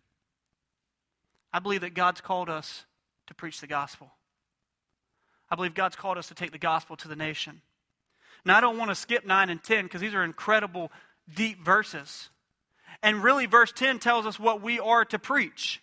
I 1.51 1.59
believe 1.59 1.81
that 1.81 1.93
God's 1.93 2.21
called 2.21 2.49
us 2.49 2.85
to 3.27 3.33
preach 3.33 3.61
the 3.61 3.67
gospel. 3.67 4.11
I 5.49 5.55
believe 5.55 5.75
God's 5.75 5.95
called 5.95 6.17
us 6.17 6.27
to 6.29 6.35
take 6.35 6.51
the 6.51 6.57
gospel 6.57 6.95
to 6.97 7.07
the 7.07 7.15
nation. 7.15 7.61
Now, 8.45 8.57
I 8.57 8.61
don't 8.61 8.77
want 8.77 8.89
to 8.89 8.95
skip 8.95 9.25
9 9.25 9.49
and 9.49 9.63
10 9.63 9.85
because 9.85 10.01
these 10.01 10.13
are 10.13 10.23
incredible, 10.23 10.91
deep 11.33 11.63
verses. 11.63 12.29
And 13.01 13.23
really, 13.23 13.45
verse 13.45 13.71
10 13.71 13.99
tells 13.99 14.25
us 14.25 14.39
what 14.39 14.61
we 14.61 14.79
are 14.79 15.05
to 15.05 15.19
preach. 15.19 15.81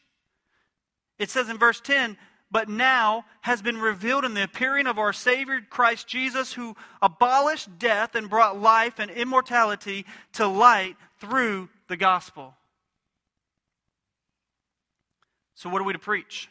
It 1.18 1.30
says 1.30 1.48
in 1.48 1.59
verse 1.59 1.80
10, 1.80 2.16
but 2.50 2.68
now 2.68 3.24
has 3.42 3.62
been 3.62 3.78
revealed 3.78 4.24
in 4.24 4.34
the 4.34 4.42
appearing 4.42 4.86
of 4.86 4.98
our 4.98 5.12
Savior 5.12 5.60
Christ 5.68 6.08
Jesus, 6.08 6.52
who 6.52 6.74
abolished 7.00 7.78
death 7.78 8.14
and 8.14 8.28
brought 8.28 8.60
life 8.60 8.98
and 8.98 9.10
immortality 9.10 10.04
to 10.32 10.46
light 10.46 10.96
through 11.18 11.68
the 11.88 11.96
gospel. 11.96 12.54
So, 15.54 15.68
what 15.68 15.80
are 15.80 15.84
we 15.84 15.92
to 15.92 15.98
preach? 15.98 16.48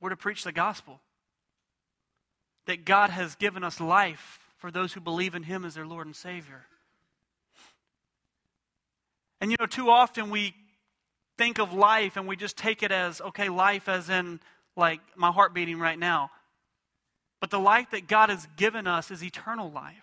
We're 0.00 0.10
to 0.10 0.16
preach 0.16 0.44
the 0.44 0.52
gospel 0.52 1.00
that 2.66 2.84
God 2.84 3.10
has 3.10 3.34
given 3.34 3.64
us 3.64 3.80
life 3.80 4.40
for 4.58 4.70
those 4.70 4.92
who 4.92 5.00
believe 5.00 5.34
in 5.34 5.42
Him 5.42 5.64
as 5.64 5.74
their 5.74 5.86
Lord 5.86 6.06
and 6.06 6.16
Savior. 6.16 6.66
And 9.40 9.50
you 9.50 9.56
know, 9.60 9.66
too 9.66 9.90
often 9.90 10.30
we 10.30 10.54
think 11.38 11.58
of 11.58 11.72
life 11.72 12.16
and 12.16 12.26
we 12.26 12.36
just 12.36 12.56
take 12.58 12.82
it 12.82 12.92
as, 12.92 13.20
okay, 13.20 13.48
life 13.48 13.88
as 13.88 14.10
in 14.10 14.40
like 14.76 15.00
my 15.16 15.30
heart 15.30 15.54
beating 15.54 15.78
right 15.78 15.98
now. 15.98 16.30
But 17.40 17.50
the 17.50 17.60
life 17.60 17.92
that 17.92 18.08
God 18.08 18.28
has 18.28 18.46
given 18.56 18.86
us 18.86 19.10
is 19.10 19.22
eternal 19.22 19.70
life. 19.70 19.94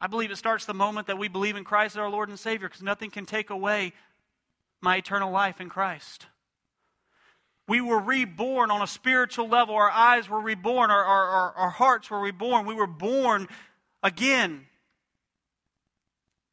I 0.00 0.06
believe 0.06 0.30
it 0.30 0.36
starts 0.36 0.66
the 0.66 0.74
moment 0.74 1.06
that 1.06 1.18
we 1.18 1.28
believe 1.28 1.56
in 1.56 1.64
Christ 1.64 1.94
as 1.94 2.00
our 2.00 2.10
Lord 2.10 2.28
and 2.28 2.38
Savior 2.38 2.68
because 2.68 2.82
nothing 2.82 3.10
can 3.10 3.24
take 3.24 3.50
away 3.50 3.92
my 4.80 4.96
eternal 4.96 5.30
life 5.30 5.60
in 5.60 5.68
Christ. 5.68 6.26
We 7.68 7.80
were 7.80 8.00
reborn 8.00 8.70
on 8.70 8.82
a 8.82 8.86
spiritual 8.86 9.48
level. 9.48 9.74
Our 9.74 9.90
eyes 9.90 10.28
were 10.28 10.40
reborn. 10.40 10.90
Our, 10.90 11.04
our, 11.04 11.28
our, 11.28 11.52
our 11.52 11.70
hearts 11.70 12.10
were 12.10 12.20
reborn. 12.20 12.66
We 12.66 12.74
were 12.74 12.88
born 12.88 13.48
again 14.02 14.66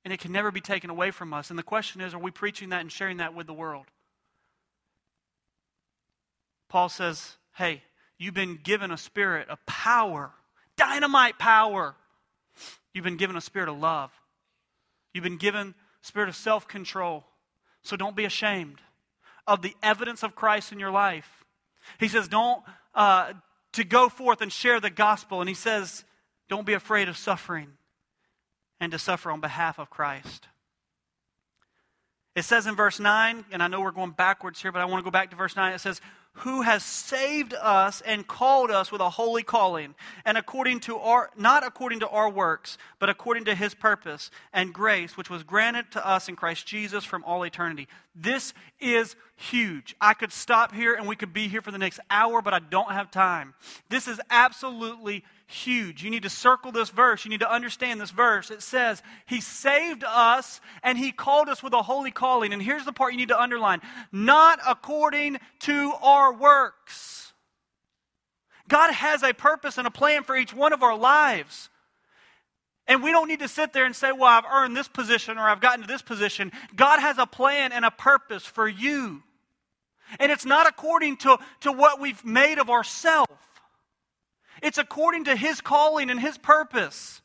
and 0.10 0.16
it 0.16 0.20
can 0.20 0.32
never 0.32 0.50
be 0.50 0.60
taken 0.60 0.90
away 0.90 1.12
from 1.12 1.36
us. 1.36 1.52
And 1.52 1.60
the 1.60 1.62
question 1.62 2.02
is 2.02 2.16
are 2.16 2.20
we 2.20 2.32
preaching 2.32 2.70
that 2.70 2.82
and 2.82 2.92
sharing 2.92 3.18
that 3.18 3.36
with 3.36 3.46
the 3.46 3.54
world? 3.54 3.86
Paul 6.68 6.90
says, 6.90 7.36
hey, 7.54 7.84
you've 8.18 8.34
been 8.34 8.58
given 8.64 8.90
a 8.90 8.98
spirit 8.98 9.50
of 9.50 9.64
power, 9.68 10.32
dynamite 10.78 11.38
power. 11.38 11.94
You've 12.92 13.04
been 13.04 13.18
given 13.18 13.36
a 13.36 13.42
spirit 13.42 13.70
of 13.70 13.78
love. 13.78 14.10
You've 15.14 15.24
been 15.24 15.38
given 15.38 15.76
spirit 16.02 16.28
of 16.28 16.36
self 16.36 16.68
control. 16.68 17.24
So 17.84 17.96
don't 17.96 18.16
be 18.16 18.26
ashamed 18.26 18.82
of 19.46 19.62
the 19.62 19.76
evidence 19.84 20.24
of 20.24 20.34
Christ 20.34 20.72
in 20.72 20.80
your 20.80 20.90
life. 20.90 21.46
He 22.00 22.08
says, 22.08 22.28
don't, 22.28 22.64
uh, 22.96 23.34
to 23.74 23.84
go 23.84 24.10
forth 24.10 24.42
and 24.42 24.52
share 24.52 24.80
the 24.80 24.90
gospel. 24.90 25.40
And 25.40 25.48
he 25.48 25.54
says, 25.54 26.04
don't 26.50 26.66
be 26.66 26.74
afraid 26.74 27.10
of 27.10 27.16
suffering 27.16 27.68
and 28.80 28.92
to 28.92 29.00
suffer 29.00 29.32
on 29.32 29.42
behalf 29.42 29.80
of 29.80 29.90
Christ. 29.90 30.48
It 32.36 32.44
says 32.44 32.68
in 32.68 32.76
verse 32.76 33.00
9, 33.00 33.46
and 33.52 33.62
I 33.62 33.68
know 33.68 33.82
we're 33.82 33.92
going 33.92 34.12
backwards 34.12 34.62
here, 34.62 34.72
but 34.72 34.82
I 34.82 34.86
want 34.86 35.04
to 35.04 35.04
go 35.04 35.12
back 35.12 35.30
to 35.32 35.36
verse 35.36 35.56
9. 35.56 35.74
It 35.74 35.80
says, 35.80 36.00
Who 36.34 36.62
has 36.62 36.84
saved 36.84 37.54
us 37.54 38.02
and 38.02 38.26
called 38.28 38.72
us 38.72 38.92
with 38.92 39.02
a 39.02 39.10
holy 39.10 39.44
calling, 39.44 39.96
and 40.24 40.38
according 40.38 40.80
to 40.82 40.98
our, 40.98 41.32
not 41.36 41.66
according 41.66 42.00
to 42.02 42.08
our 42.08 42.30
works, 42.30 42.78
but 42.98 43.10
according 43.10 43.46
to 43.46 43.56
his 43.56 43.74
purpose 43.74 44.32
and 44.54 44.74
grace, 44.74 45.18
which 45.18 45.30
was 45.30 45.44
granted 45.44 45.92
to 45.92 46.08
us 46.08 46.30
in 46.30 46.36
Christ 46.36 46.66
Jesus 46.66 47.04
from 47.04 47.26
all 47.26 47.44
eternity. 47.44 47.88
This 48.16 48.54
is 48.80 49.16
huge. 49.36 49.96
I 50.02 50.14
could 50.14 50.32
stop 50.32 50.74
here 50.74 50.96
and 50.96 51.08
we 51.08 51.16
could 51.16 51.34
be 51.34 51.48
here 51.48 51.62
for 51.62 51.72
the 51.72 51.78
next 51.78 52.00
hour, 52.10 52.42
but 52.42 52.54
I 52.54 52.60
don't 52.60 52.92
have 52.92 53.12
time. 53.12 53.54
This 53.90 54.08
is 54.08 54.20
absolutely 54.30 55.24
huge. 55.48 56.04
You 56.04 56.10
need 56.10 56.24
to 56.24 56.30
circle 56.30 56.72
this 56.72 56.90
verse. 56.90 57.24
You 57.24 57.30
need 57.30 57.40
to 57.40 57.52
understand 57.52 58.02
this 58.02 58.12
verse. 58.12 58.52
It 58.52 58.62
says, 58.62 59.02
He 59.26 59.42
saved 59.42 60.04
us 60.06 60.60
and 60.84 60.98
He 60.98 61.12
called 61.12 61.50
us 61.50 61.64
with 61.64 61.74
a 61.74 61.82
holy 61.82 62.12
calling. 62.12 62.52
And 62.52 62.62
here's 62.62 62.86
the 62.86 62.94
part 62.94 63.14
you 63.14 63.18
need 63.18 63.30
to 63.30 63.42
underline 63.42 63.82
not 64.12 64.60
according 64.68 65.38
to 65.62 65.94
our 66.02 66.34
works. 66.34 67.34
God 68.68 68.92
has 68.92 69.24
a 69.24 69.34
purpose 69.34 69.78
and 69.78 69.88
a 69.88 69.92
plan 69.92 70.24
for 70.24 70.36
each 70.36 70.54
one 70.54 70.74
of 70.74 70.84
our 70.84 70.98
lives. 70.98 71.70
And 72.90 73.04
we 73.04 73.12
don't 73.12 73.28
need 73.28 73.40
to 73.40 73.48
sit 73.48 73.72
there 73.72 73.86
and 73.86 73.96
say, 73.96 74.12
well, 74.12 74.24
I've 74.24 74.52
earned 74.52 74.76
this 74.76 74.88
position 74.88 75.38
or 75.38 75.48
I've 75.48 75.62
gotten 75.62 75.82
to 75.82 75.88
this 75.88 76.02
position. 76.02 76.52
God 76.76 77.00
has 77.00 77.20
a 77.20 77.28
plan 77.28 77.72
and 77.72 77.86
a 77.86 77.92
purpose 77.92 78.44
for 78.44 78.68
you. 78.68 79.22
And 80.20 80.32
it's 80.32 80.44
not 80.44 80.68
according 80.68 81.18
to, 81.18 81.38
to 81.62 81.72
what 81.72 82.02
we've 82.02 82.26
made 82.26 82.58
of 82.58 82.72
ourselves. 82.72 83.32
It's 84.64 84.80
according 84.80 85.26
to 85.26 85.36
His 85.36 85.62
calling 85.62 86.10
and 86.10 86.20
His 86.20 86.40
purpose. 86.40 87.22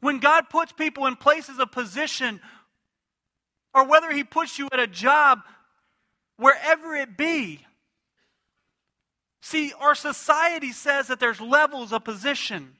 When 0.00 0.18
God 0.18 0.50
puts 0.50 0.70
people 0.70 1.06
in 1.06 1.16
places 1.16 1.58
of 1.58 1.72
position, 1.72 2.40
or 3.72 3.86
whether 3.86 4.10
He 4.10 4.22
puts 4.22 4.58
you 4.58 4.68
at 4.70 4.78
a 4.78 4.86
job, 4.86 5.40
wherever 6.36 6.94
it 6.94 7.16
be, 7.16 7.64
see, 9.40 9.72
our 9.80 9.94
society 9.94 10.72
says 10.72 11.06
that 11.06 11.20
there's 11.20 11.40
levels 11.40 11.90
of 11.90 12.04
position. 12.04 12.76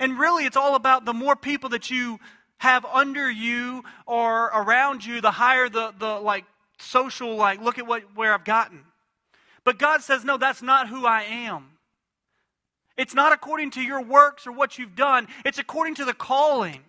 And 0.00 0.18
really, 0.18 0.44
it's 0.44 0.56
all 0.56 0.74
about 0.74 1.04
the 1.04 1.12
more 1.12 1.36
people 1.36 1.70
that 1.70 1.90
you 1.90 2.18
have 2.58 2.84
under 2.84 3.30
you 3.30 3.84
or 4.06 4.46
around 4.46 5.04
you, 5.04 5.20
the 5.20 5.30
higher 5.30 5.68
the, 5.68 5.92
the 5.98 6.20
like 6.20 6.44
social, 6.78 7.36
like, 7.36 7.60
look 7.60 7.78
at 7.78 7.86
what, 7.86 8.02
where 8.14 8.34
I've 8.34 8.44
gotten. 8.44 8.80
But 9.64 9.78
God 9.78 10.02
says, 10.02 10.24
no, 10.24 10.36
that's 10.36 10.62
not 10.62 10.88
who 10.88 11.06
I 11.06 11.22
am. 11.22 11.66
It's 12.96 13.14
not 13.14 13.32
according 13.32 13.70
to 13.72 13.80
your 13.80 14.02
works 14.02 14.46
or 14.46 14.52
what 14.52 14.78
you've 14.78 14.96
done, 14.96 15.28
it's 15.44 15.58
according 15.58 15.96
to 15.96 16.04
the 16.04 16.14
calling. 16.14 16.80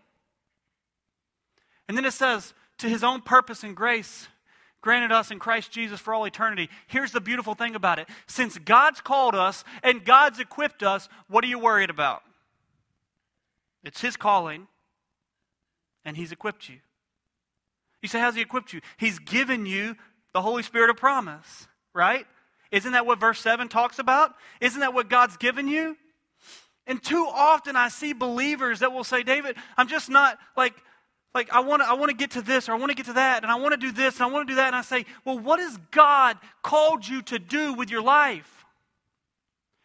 And 1.88 1.98
then 1.98 2.06
it 2.06 2.13
says, 2.13 2.54
to 2.80 2.89
his 2.89 3.04
own 3.04 3.22
purpose 3.22 3.63
and 3.63 3.76
grace 3.76 4.28
granted 4.82 5.12
us 5.12 5.32
in 5.32 5.39
Christ 5.39 5.72
Jesus 5.72 6.00
for 6.00 6.13
all 6.13 6.26
eternity. 6.26 6.69
Here's 6.88 7.12
the 7.12 7.19
beautiful 7.19 7.54
thing 7.54 7.76
about 7.76 8.00
it. 8.00 8.08
Since 8.28 8.58
God's 8.58 9.02
called 9.02 9.36
us 9.36 9.63
and 9.84 10.06
God's 10.06 10.39
equipped 10.39 10.84
us, 10.84 11.10
what 11.28 11.43
are 11.43 11.48
you 11.48 11.60
worried 11.60 11.89
about? 11.89 12.24
It's 13.84 14.01
his 14.01 14.17
calling, 14.17 14.67
and 16.05 16.17
he's 16.17 16.32
equipped 16.32 16.69
you. 16.69 16.77
You 18.01 18.09
say, 18.09 18.19
How's 18.19 18.36
he 18.36 18.41
equipped 18.41 18.73
you? 18.73 18.82
He's 18.97 19.19
given 19.19 19.65
you 19.65 19.95
the 20.34 20.41
Holy 20.41 20.63
Spirit 20.63 20.89
of 20.89 20.97
promise, 20.97 21.67
right? 21.93 22.25
Isn't 22.71 22.91
that 22.91 23.05
what 23.05 23.19
verse 23.19 23.39
7 23.39 23.67
talks 23.67 23.99
about? 23.99 24.36
Isn't 24.61 24.82
that 24.82 24.93
what 24.93 25.09
God's 25.09 25.38
given 25.38 25.67
you? 25.67 25.97
And 26.86 27.01
too 27.01 27.27
often 27.32 27.75
I 27.75 27.89
see 27.89 28.13
believers 28.13 28.80
that 28.80 28.91
will 28.91 29.03
say, 29.03 29.23
David, 29.23 29.57
I'm 29.77 29.88
just 29.88 30.09
not 30.09 30.38
like, 30.55 30.73
like 31.34 31.51
I 31.51 31.59
want 31.59 31.82
to 31.84 31.88
I 31.88 31.93
want 31.93 32.09
to 32.09 32.15
get 32.15 32.32
to 32.32 32.41
this 32.41 32.67
or 32.67 32.73
I 32.73 32.77
want 32.77 32.89
to 32.89 32.95
get 32.95 33.05
to 33.07 33.13
that 33.13 33.43
and 33.43 33.51
I 33.51 33.55
want 33.55 33.73
to 33.73 33.77
do 33.77 33.91
this 33.91 34.15
and 34.15 34.23
I 34.23 34.27
want 34.27 34.47
to 34.47 34.51
do 34.51 34.55
that. 34.55 34.67
And 34.67 34.75
I 34.75 34.82
say, 34.82 35.05
well, 35.25 35.38
what 35.38 35.59
has 35.59 35.77
God 35.91 36.38
called 36.63 37.07
you 37.07 37.21
to 37.23 37.39
do 37.39 37.73
with 37.73 37.91
your 37.91 38.01
life? 38.01 38.59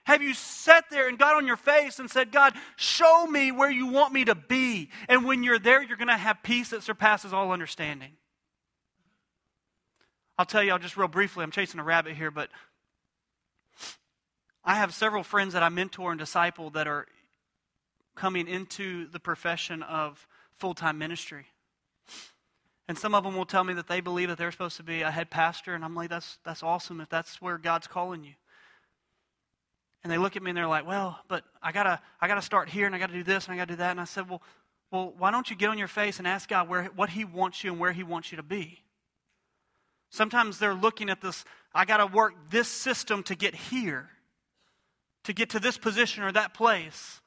Have 0.05 0.23
you 0.23 0.35
sat 0.35 0.85
there 0.91 1.09
and 1.09 1.19
got 1.19 1.35
on 1.35 1.47
your 1.47 1.57
face 1.57 1.99
and 1.99 2.11
said, 2.11 2.31
God, 2.31 2.55
show 2.77 3.27
me 3.27 3.51
where 3.53 3.71
you 3.71 3.87
want 3.87 4.13
me 4.13 4.27
to 4.27 4.35
be? 4.35 4.91
And 5.09 5.25
when 5.25 5.43
you're 5.43 5.59
there, 5.59 5.83
you're 5.83 5.97
going 5.97 6.09
to 6.09 6.17
have 6.17 6.43
peace 6.43 6.71
that 6.71 6.83
surpasses 6.83 7.33
all 7.33 7.53
understanding. 7.53 8.13
I'll 10.39 10.45
tell 10.45 10.63
you, 10.63 10.73
I'll 10.73 10.79
just 10.79 10.97
real 10.97 11.09
briefly, 11.09 11.43
I'm 11.43 11.51
chasing 11.51 11.81
a 11.81 11.85
rabbit 11.85 12.17
here, 12.17 12.31
but 12.31 12.51
I 14.65 14.75
have 14.75 14.93
several 14.93 15.23
friends 15.23 15.55
that 15.55 15.63
I 15.63 15.69
mentor 15.69 16.11
and 16.11 16.19
disciple 16.19 16.71
that 16.71 16.87
are 16.87 17.07
coming 18.15 18.49
into 18.49 19.09
the 19.09 19.21
profession 19.21 19.83
of 19.83 20.27
full 20.55 20.75
time 20.75 20.99
ministry. 20.99 21.47
And 22.89 22.99
some 22.99 23.15
of 23.15 23.25
them 23.25 23.37
will 23.37 23.47
tell 23.47 23.65
me 23.65 23.73
that 23.75 23.89
they 23.89 24.01
believe 24.01 24.29
that 24.29 24.37
they're 24.37 24.53
supposed 24.53 24.77
to 24.77 24.83
be 24.83 25.01
a 25.01 25.11
head 25.11 25.31
pastor, 25.31 25.75
and 25.75 25.85
I'm 25.85 25.95
like, 25.95 26.11
that's, 26.11 26.39
that's 26.45 26.63
awesome 26.63 27.01
if 27.01 27.09
that's 27.09 27.41
where 27.41 27.57
God's 27.57 27.87
calling 27.87 28.25
you. 28.25 28.35
And 30.05 30.13
they 30.13 30.19
look 30.19 30.37
at 30.37 30.43
me 30.43 30.51
and 30.51 30.57
they're 30.57 30.69
like, 30.69 30.87
well, 30.87 31.19
but 31.29 31.45
I 31.63 31.73
gotta, 31.73 31.99
I 32.21 32.29
gotta 32.29 32.43
start 32.43 32.69
here 32.69 32.87
and 32.87 32.95
I 32.95 32.99
gotta 32.99 33.15
do 33.15 33.23
this 33.23 33.47
and 33.47 33.55
I 33.55 33.57
gotta 33.57 33.73
do 33.73 33.77
that. 33.77 33.91
And 33.91 34.01
I 34.01 34.05
said, 34.05 34.29
well, 34.29 34.43
well, 34.93 35.15
why 35.17 35.31
don't 35.31 35.49
you 35.49 35.57
get 35.57 35.71
on 35.71 35.79
your 35.79 35.89
face 35.89 36.19
and 36.19 36.29
ask 36.29 36.49
God 36.49 36.69
where, 36.69 36.85
what 36.95 37.09
He 37.09 37.25
wants 37.25 37.65
you 37.65 37.73
and 37.73 37.81
where 37.81 37.91
He 37.91 38.03
wants 38.03 38.31
you 38.31 38.37
to 38.37 38.43
be? 38.43 38.83
Sometimes 40.11 40.59
they're 40.59 40.75
looking 40.75 41.09
at 41.09 41.23
this, 41.23 41.45
I 41.75 41.87
gotta 41.87 42.07
work 42.07 42.35
this 42.51 42.69
system 42.69 43.23
to 43.25 43.35
get 43.35 43.55
here, 43.55 44.11
to 45.25 45.33
get 45.33 45.51
to 45.51 45.59
this 45.59 45.79
position 45.79 46.23
or 46.23 46.31
that 46.33 46.53
place. 46.53 47.21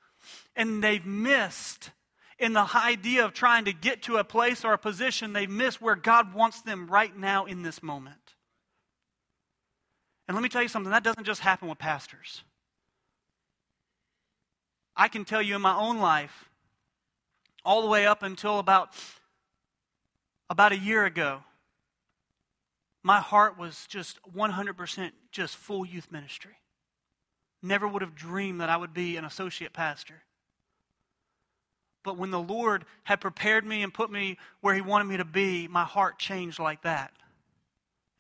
And 0.55 0.83
they've 0.83 1.05
missed 1.05 1.89
in 2.39 2.53
the 2.53 2.67
idea 2.75 3.25
of 3.25 3.33
trying 3.33 3.65
to 3.65 3.73
get 3.73 4.03
to 4.03 4.17
a 4.17 4.23
place 4.23 4.63
or 4.63 4.73
a 4.73 4.77
position, 4.77 5.33
they've 5.33 5.49
missed 5.49 5.81
where 5.81 5.95
God 5.95 6.35
wants 6.35 6.61
them 6.61 6.87
right 6.87 7.15
now 7.15 7.45
in 7.45 7.63
this 7.63 7.81
moment. 7.81 8.35
And 10.27 10.35
let 10.35 10.43
me 10.43 10.49
tell 10.49 10.61
you 10.61 10.67
something 10.67 10.91
that 10.91 11.03
doesn't 11.03 11.23
just 11.23 11.41
happen 11.41 11.67
with 11.67 11.79
pastors. 11.79 12.43
I 14.97 15.07
can 15.07 15.23
tell 15.23 15.41
you 15.41 15.55
in 15.55 15.61
my 15.61 15.75
own 15.75 15.99
life, 15.99 16.49
all 17.63 17.83
the 17.83 17.87
way 17.87 18.07
up 18.07 18.23
until 18.23 18.57
about, 18.57 18.89
about 20.49 20.71
a 20.71 20.77
year 20.77 21.05
ago, 21.05 21.43
my 23.03 23.19
heart 23.19 23.57
was 23.57 23.85
just 23.87 24.19
100% 24.35 25.11
just 25.31 25.55
full 25.55 25.85
youth 25.85 26.11
ministry. 26.11 26.55
Never 27.61 27.87
would 27.87 28.01
have 28.01 28.15
dreamed 28.15 28.59
that 28.61 28.69
I 28.69 28.77
would 28.77 28.93
be 28.93 29.17
an 29.17 29.25
associate 29.25 29.71
pastor. 29.71 30.23
But 32.03 32.17
when 32.17 32.31
the 32.31 32.39
Lord 32.39 32.85
had 33.03 33.21
prepared 33.21 33.65
me 33.65 33.83
and 33.83 33.93
put 33.93 34.09
me 34.09 34.37
where 34.61 34.73
He 34.73 34.81
wanted 34.81 35.05
me 35.05 35.17
to 35.17 35.25
be, 35.25 35.67
my 35.67 35.83
heart 35.83 36.17
changed 36.17 36.59
like 36.59 36.81
that. 36.83 37.11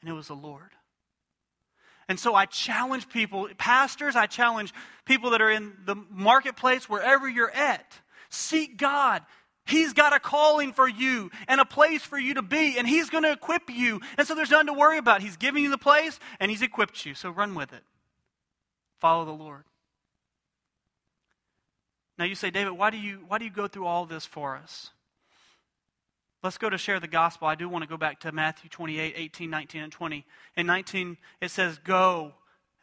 And 0.01 0.09
it 0.09 0.13
was 0.13 0.27
the 0.27 0.35
Lord. 0.35 0.71
And 2.09 2.19
so 2.19 2.35
I 2.35 2.45
challenge 2.45 3.09
people, 3.09 3.49
pastors, 3.57 4.15
I 4.15 4.27
challenge 4.27 4.73
people 5.05 5.31
that 5.31 5.41
are 5.41 5.51
in 5.51 5.73
the 5.85 5.95
marketplace, 6.09 6.87
wherever 6.87 7.27
you're 7.27 7.51
at. 7.51 7.99
Seek 8.29 8.77
God. 8.77 9.23
He's 9.65 9.91
got 9.91 10.13
a 10.13 10.19
calling 10.19 10.71
for 10.71 10.87
you 10.87 11.29
and 11.49 11.59
a 11.59 11.65
place 11.65 12.01
for 12.01 12.17
you 12.17 12.35
to 12.35 12.41
be, 12.41 12.77
and 12.77 12.87
He's 12.87 13.09
going 13.09 13.23
to 13.23 13.31
equip 13.33 13.69
you. 13.69 13.99
And 14.17 14.25
so 14.25 14.33
there's 14.33 14.49
nothing 14.49 14.67
to 14.67 14.73
worry 14.73 14.97
about. 14.97 15.21
He's 15.21 15.35
giving 15.35 15.63
you 15.63 15.69
the 15.69 15.77
place, 15.77 16.19
and 16.39 16.49
He's 16.49 16.61
equipped 16.61 17.05
you. 17.05 17.13
So 17.13 17.29
run 17.29 17.53
with 17.53 17.73
it. 17.73 17.83
Follow 19.01 19.25
the 19.25 19.31
Lord. 19.31 19.65
Now 22.17 22.23
you 22.25 22.35
say, 22.35 22.49
David, 22.49 22.71
why 22.71 22.89
do 22.89 22.97
you, 22.97 23.25
why 23.27 23.37
do 23.37 23.45
you 23.45 23.51
go 23.51 23.67
through 23.67 23.85
all 23.85 24.05
this 24.05 24.25
for 24.25 24.55
us? 24.55 24.91
Let's 26.43 26.57
go 26.57 26.69
to 26.69 26.77
share 26.77 26.99
the 26.99 27.07
gospel. 27.07 27.47
I 27.47 27.55
do 27.55 27.67
want 27.67 27.83
to 27.83 27.89
go 27.89 27.97
back 27.97 28.19
to 28.21 28.31
Matthew 28.31 28.69
28, 28.69 29.13
18, 29.15 29.49
19, 29.49 29.83
and 29.83 29.91
20. 29.91 30.25
In 30.55 30.67
19, 30.67 31.17
it 31.41 31.49
says, 31.49 31.79
Go 31.83 32.33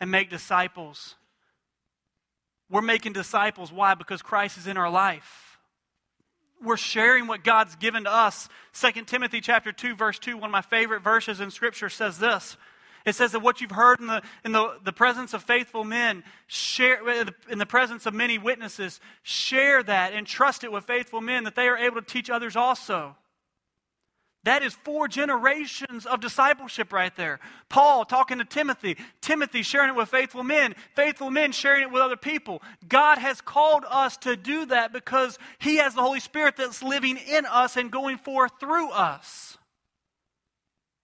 and 0.00 0.10
make 0.10 0.28
disciples. 0.28 1.14
We're 2.68 2.82
making 2.82 3.12
disciples. 3.12 3.72
Why? 3.72 3.94
Because 3.94 4.22
Christ 4.22 4.58
is 4.58 4.66
in 4.66 4.76
our 4.76 4.90
life. 4.90 5.58
We're 6.62 6.76
sharing 6.76 7.26
what 7.26 7.44
God's 7.44 7.76
given 7.76 8.04
to 8.04 8.12
us. 8.12 8.48
2 8.72 9.04
Timothy 9.04 9.40
chapter 9.40 9.70
2, 9.70 9.94
verse 9.94 10.18
2, 10.18 10.36
one 10.36 10.46
of 10.46 10.50
my 10.50 10.62
favorite 10.62 11.02
verses 11.02 11.40
in 11.40 11.50
Scripture 11.50 11.88
says 11.88 12.18
this. 12.18 12.56
It 13.04 13.14
says 13.14 13.32
that 13.32 13.40
what 13.40 13.60
you've 13.60 13.70
heard 13.70 14.00
in 14.00 14.06
the, 14.06 14.22
in 14.44 14.52
the, 14.52 14.78
the 14.82 14.92
presence 14.92 15.34
of 15.34 15.44
faithful 15.44 15.84
men, 15.84 16.24
share, 16.46 17.00
in 17.50 17.58
the 17.58 17.66
presence 17.66 18.06
of 18.06 18.14
many 18.14 18.38
witnesses, 18.38 18.98
share 19.22 19.82
that 19.82 20.14
and 20.14 20.26
trust 20.26 20.64
it 20.64 20.72
with 20.72 20.84
faithful 20.84 21.20
men 21.20 21.44
that 21.44 21.54
they 21.54 21.68
are 21.68 21.76
able 21.76 22.00
to 22.00 22.06
teach 22.06 22.30
others 22.30 22.56
also. 22.56 23.14
That 24.44 24.62
is 24.62 24.74
four 24.74 25.08
generations 25.08 26.04
of 26.04 26.20
discipleship 26.20 26.92
right 26.92 27.14
there. 27.16 27.40
Paul 27.70 28.04
talking 28.04 28.38
to 28.38 28.44
Timothy, 28.44 28.98
Timothy 29.22 29.62
sharing 29.62 29.90
it 29.90 29.96
with 29.96 30.10
faithful 30.10 30.44
men, 30.44 30.74
faithful 30.94 31.30
men 31.30 31.50
sharing 31.52 31.82
it 31.82 31.90
with 31.90 32.02
other 32.02 32.16
people. 32.16 32.62
God 32.86 33.16
has 33.16 33.40
called 33.40 33.84
us 33.88 34.18
to 34.18 34.36
do 34.36 34.66
that 34.66 34.92
because 34.92 35.38
He 35.58 35.76
has 35.76 35.94
the 35.94 36.02
Holy 36.02 36.20
Spirit 36.20 36.56
that's 36.56 36.82
living 36.82 37.16
in 37.16 37.46
us 37.46 37.78
and 37.78 37.90
going 37.90 38.18
forth 38.18 38.52
through 38.60 38.90
us. 38.90 39.56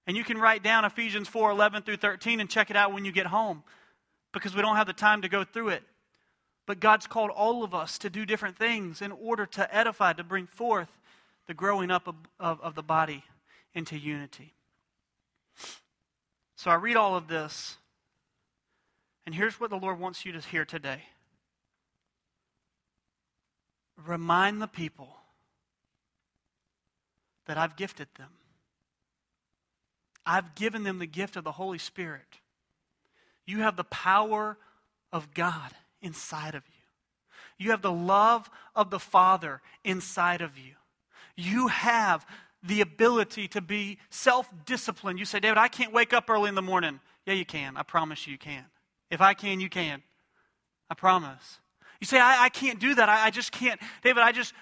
And 0.07 0.19
you 0.19 0.25
can 0.25 0.37
write 0.37 0.63
down 0.63 0.85
Ephesians 0.85 1.27
4 1.27 1.51
11 1.51 1.83
through 1.83 1.97
13 1.97 2.41
and 2.41 2.51
check 2.51 2.69
it 2.69 2.77
out 2.77 2.93
when 2.93 3.07
you 3.07 3.13
get 3.13 3.27
home 3.27 3.63
because 4.33 4.55
we 4.55 4.61
don't 4.61 4.77
have 4.77 4.87
the 4.87 4.93
time 4.93 5.23
to 5.23 5.31
go 5.31 5.45
through 5.45 5.71
it. 5.71 5.83
But 6.67 6.79
God's 6.79 7.07
called 7.07 7.31
all 7.31 7.65
of 7.65 7.75
us 7.75 7.97
to 7.99 8.11
do 8.11 8.27
different 8.27 8.59
things 8.59 9.01
in 9.01 9.13
order 9.13 9.47
to 9.47 9.75
edify, 9.75 10.13
to 10.13 10.25
bring 10.25 10.47
forth 10.47 10.91
the 11.51 11.55
growing 11.55 11.91
up 11.91 12.07
of, 12.07 12.15
of, 12.39 12.61
of 12.61 12.77
the 12.77 12.83
body 12.83 13.25
into 13.75 13.99
unity. 13.99 14.55
So 16.55 16.71
I 16.71 16.75
read 16.75 16.97
all 16.97 17.17
of 17.17 17.27
this, 17.27 17.77
and 19.27 19.35
here's 19.35 19.59
what 19.59 19.69
the 19.71 19.77
Lord 19.77 19.99
wants 19.99 20.25
you 20.25 20.31
to 20.31 20.39
hear 20.39 20.65
today. 20.65 21.03
Remind 24.07 24.63
the 24.63 24.69
people 24.69 25.09
that 27.47 27.59
I've 27.59 27.75
gifted 27.75 28.07
them. 28.17 28.31
I've 30.25 30.55
given 30.55 30.85
them 30.85 31.01
the 31.01 31.07
gift 31.07 31.35
of 31.35 31.43
the 31.43 31.51
Holy 31.51 31.79
Spirit. 31.79 32.39
You 33.45 33.63
have 33.63 33.75
the 33.75 33.83
power 33.83 34.57
of 35.13 35.35
God 35.35 35.73
inside 36.01 36.55
of 36.55 36.63
you. 36.69 36.85
You 37.59 37.73
have 37.73 37.83
the 37.83 37.91
love 37.91 38.49
of 38.77 38.91
the 38.91 39.01
Father 39.01 39.61
inside 39.83 40.43
of 40.43 40.57
you. 40.57 40.75
You 41.37 41.69
have 41.69 42.27
the 42.63 42.81
ability 42.81 43.49
to 43.49 43.61
be 43.61 43.99
self 44.11 44.51
disciplined. 44.67 45.19
You 45.19 45.25
say, 45.25 45.41
David, 45.41 45.59
I 45.59 45.69
can't 45.69 45.93
wake 45.93 46.13
up 46.13 46.29
early 46.29 46.49
in 46.49 46.55
the 46.55 46.63
morning. 46.63 47.01
Yeah, 47.27 47.35
you 47.35 47.45
can. 47.45 47.77
I 47.77 47.83
promise 47.83 48.27
you, 48.27 48.33
you 48.33 48.39
can. 48.39 48.65
If 49.11 49.21
I 49.21 49.35
can, 49.35 49.61
you 49.61 49.69
can. 49.69 50.03
I 50.91 50.95
promise. 50.95 51.59
You 52.01 52.07
say, 52.07 52.19
I, 52.19 52.45
I 52.45 52.49
can't 52.49 52.79
do 52.81 52.95
that. 52.95 53.09
I, 53.09 53.27
I 53.27 53.31
just 53.31 53.53
can't. 53.53 53.81
David, 54.03 54.23
I 54.23 54.33
just, 54.33 54.55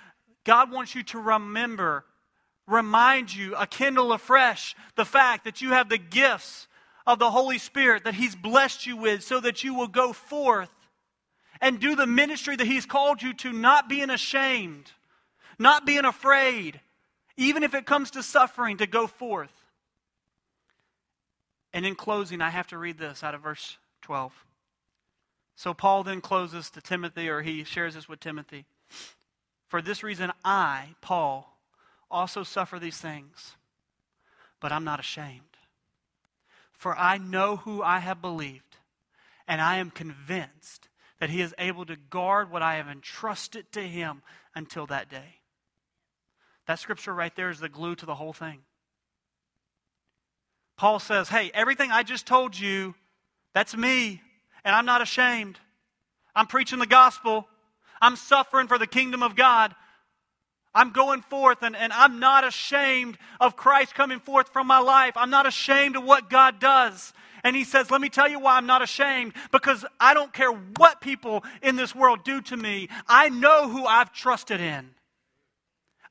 God 0.44 0.70
wants 0.72 0.94
you 0.94 1.02
to 1.04 1.18
remember, 1.18 2.04
remind 2.66 3.34
you, 3.34 3.54
a 3.54 3.66
kindle 3.66 4.12
afresh 4.12 4.74
the 4.96 5.04
fact 5.04 5.44
that 5.44 5.60
you 5.60 5.70
have 5.70 5.88
the 5.88 5.98
gifts 5.98 6.66
of 7.06 7.18
the 7.18 7.30
Holy 7.30 7.58
Spirit 7.58 8.04
that 8.04 8.14
He's 8.14 8.34
blessed 8.34 8.86
you 8.86 8.96
with 8.96 9.22
so 9.22 9.40
that 9.40 9.64
you 9.64 9.74
will 9.74 9.88
go 9.88 10.12
forth 10.12 10.70
and 11.60 11.80
do 11.80 11.96
the 11.96 12.06
ministry 12.06 12.56
that 12.56 12.66
He's 12.66 12.86
called 12.86 13.22
you 13.22 13.32
to, 13.34 13.52
not 13.52 13.88
being 13.88 14.10
ashamed, 14.10 14.92
not 15.58 15.86
being 15.86 16.04
afraid, 16.04 16.80
even 17.36 17.62
if 17.62 17.74
it 17.74 17.86
comes 17.86 18.12
to 18.12 18.22
suffering, 18.22 18.78
to 18.78 18.86
go 18.86 19.06
forth. 19.06 19.52
And 21.72 21.84
in 21.84 21.94
closing, 21.94 22.40
I 22.40 22.50
have 22.50 22.68
to 22.68 22.78
read 22.78 22.98
this 22.98 23.22
out 23.22 23.34
of 23.34 23.42
verse 23.42 23.76
12. 24.02 24.32
So 25.56 25.74
Paul 25.74 26.04
then 26.04 26.20
closes 26.20 26.70
to 26.70 26.80
Timothy, 26.80 27.28
or 27.28 27.42
he 27.42 27.64
shares 27.64 27.94
this 27.94 28.08
with 28.08 28.20
Timothy. 28.20 28.64
For 29.66 29.82
this 29.82 30.02
reason, 30.02 30.32
I, 30.44 30.94
Paul, 31.00 31.58
also 32.10 32.42
suffer 32.42 32.78
these 32.78 32.96
things, 32.96 33.56
but 34.60 34.72
I'm 34.72 34.84
not 34.84 35.00
ashamed. 35.00 35.42
For 36.72 36.96
I 36.96 37.18
know 37.18 37.56
who 37.56 37.82
I 37.82 37.98
have 37.98 38.22
believed, 38.22 38.76
and 39.46 39.60
I 39.60 39.78
am 39.78 39.90
convinced 39.90 40.88
that 41.18 41.30
he 41.30 41.40
is 41.40 41.54
able 41.58 41.84
to 41.86 41.96
guard 41.96 42.50
what 42.50 42.62
I 42.62 42.76
have 42.76 42.88
entrusted 42.88 43.70
to 43.72 43.82
him 43.82 44.22
until 44.54 44.86
that 44.86 45.10
day. 45.10 45.37
That 46.68 46.78
scripture 46.78 47.14
right 47.14 47.34
there 47.34 47.48
is 47.48 47.60
the 47.60 47.70
glue 47.70 47.96
to 47.96 48.06
the 48.06 48.14
whole 48.14 48.34
thing. 48.34 48.58
Paul 50.76 51.00
says, 51.00 51.30
Hey, 51.30 51.50
everything 51.54 51.90
I 51.90 52.02
just 52.02 52.26
told 52.26 52.58
you, 52.58 52.94
that's 53.54 53.74
me, 53.74 54.20
and 54.64 54.76
I'm 54.76 54.84
not 54.84 55.00
ashamed. 55.00 55.58
I'm 56.36 56.46
preaching 56.46 56.78
the 56.78 56.86
gospel. 56.86 57.48
I'm 58.02 58.16
suffering 58.16 58.68
for 58.68 58.78
the 58.78 58.86
kingdom 58.86 59.22
of 59.22 59.34
God. 59.34 59.74
I'm 60.74 60.90
going 60.90 61.22
forth, 61.22 61.62
and, 61.62 61.74
and 61.74 61.90
I'm 61.90 62.20
not 62.20 62.46
ashamed 62.46 63.16
of 63.40 63.56
Christ 63.56 63.94
coming 63.94 64.20
forth 64.20 64.50
from 64.50 64.66
my 64.66 64.78
life. 64.78 65.14
I'm 65.16 65.30
not 65.30 65.46
ashamed 65.46 65.96
of 65.96 66.04
what 66.04 66.28
God 66.28 66.60
does. 66.60 67.14
And 67.42 67.56
he 67.56 67.64
says, 67.64 67.90
Let 67.90 68.02
me 68.02 68.10
tell 68.10 68.28
you 68.28 68.40
why 68.40 68.58
I'm 68.58 68.66
not 68.66 68.82
ashamed 68.82 69.32
because 69.52 69.86
I 69.98 70.12
don't 70.12 70.34
care 70.34 70.52
what 70.52 71.00
people 71.00 71.44
in 71.62 71.76
this 71.76 71.94
world 71.94 72.24
do 72.24 72.42
to 72.42 72.56
me. 72.58 72.90
I 73.08 73.30
know 73.30 73.70
who 73.70 73.86
I've 73.86 74.12
trusted 74.12 74.60
in. 74.60 74.90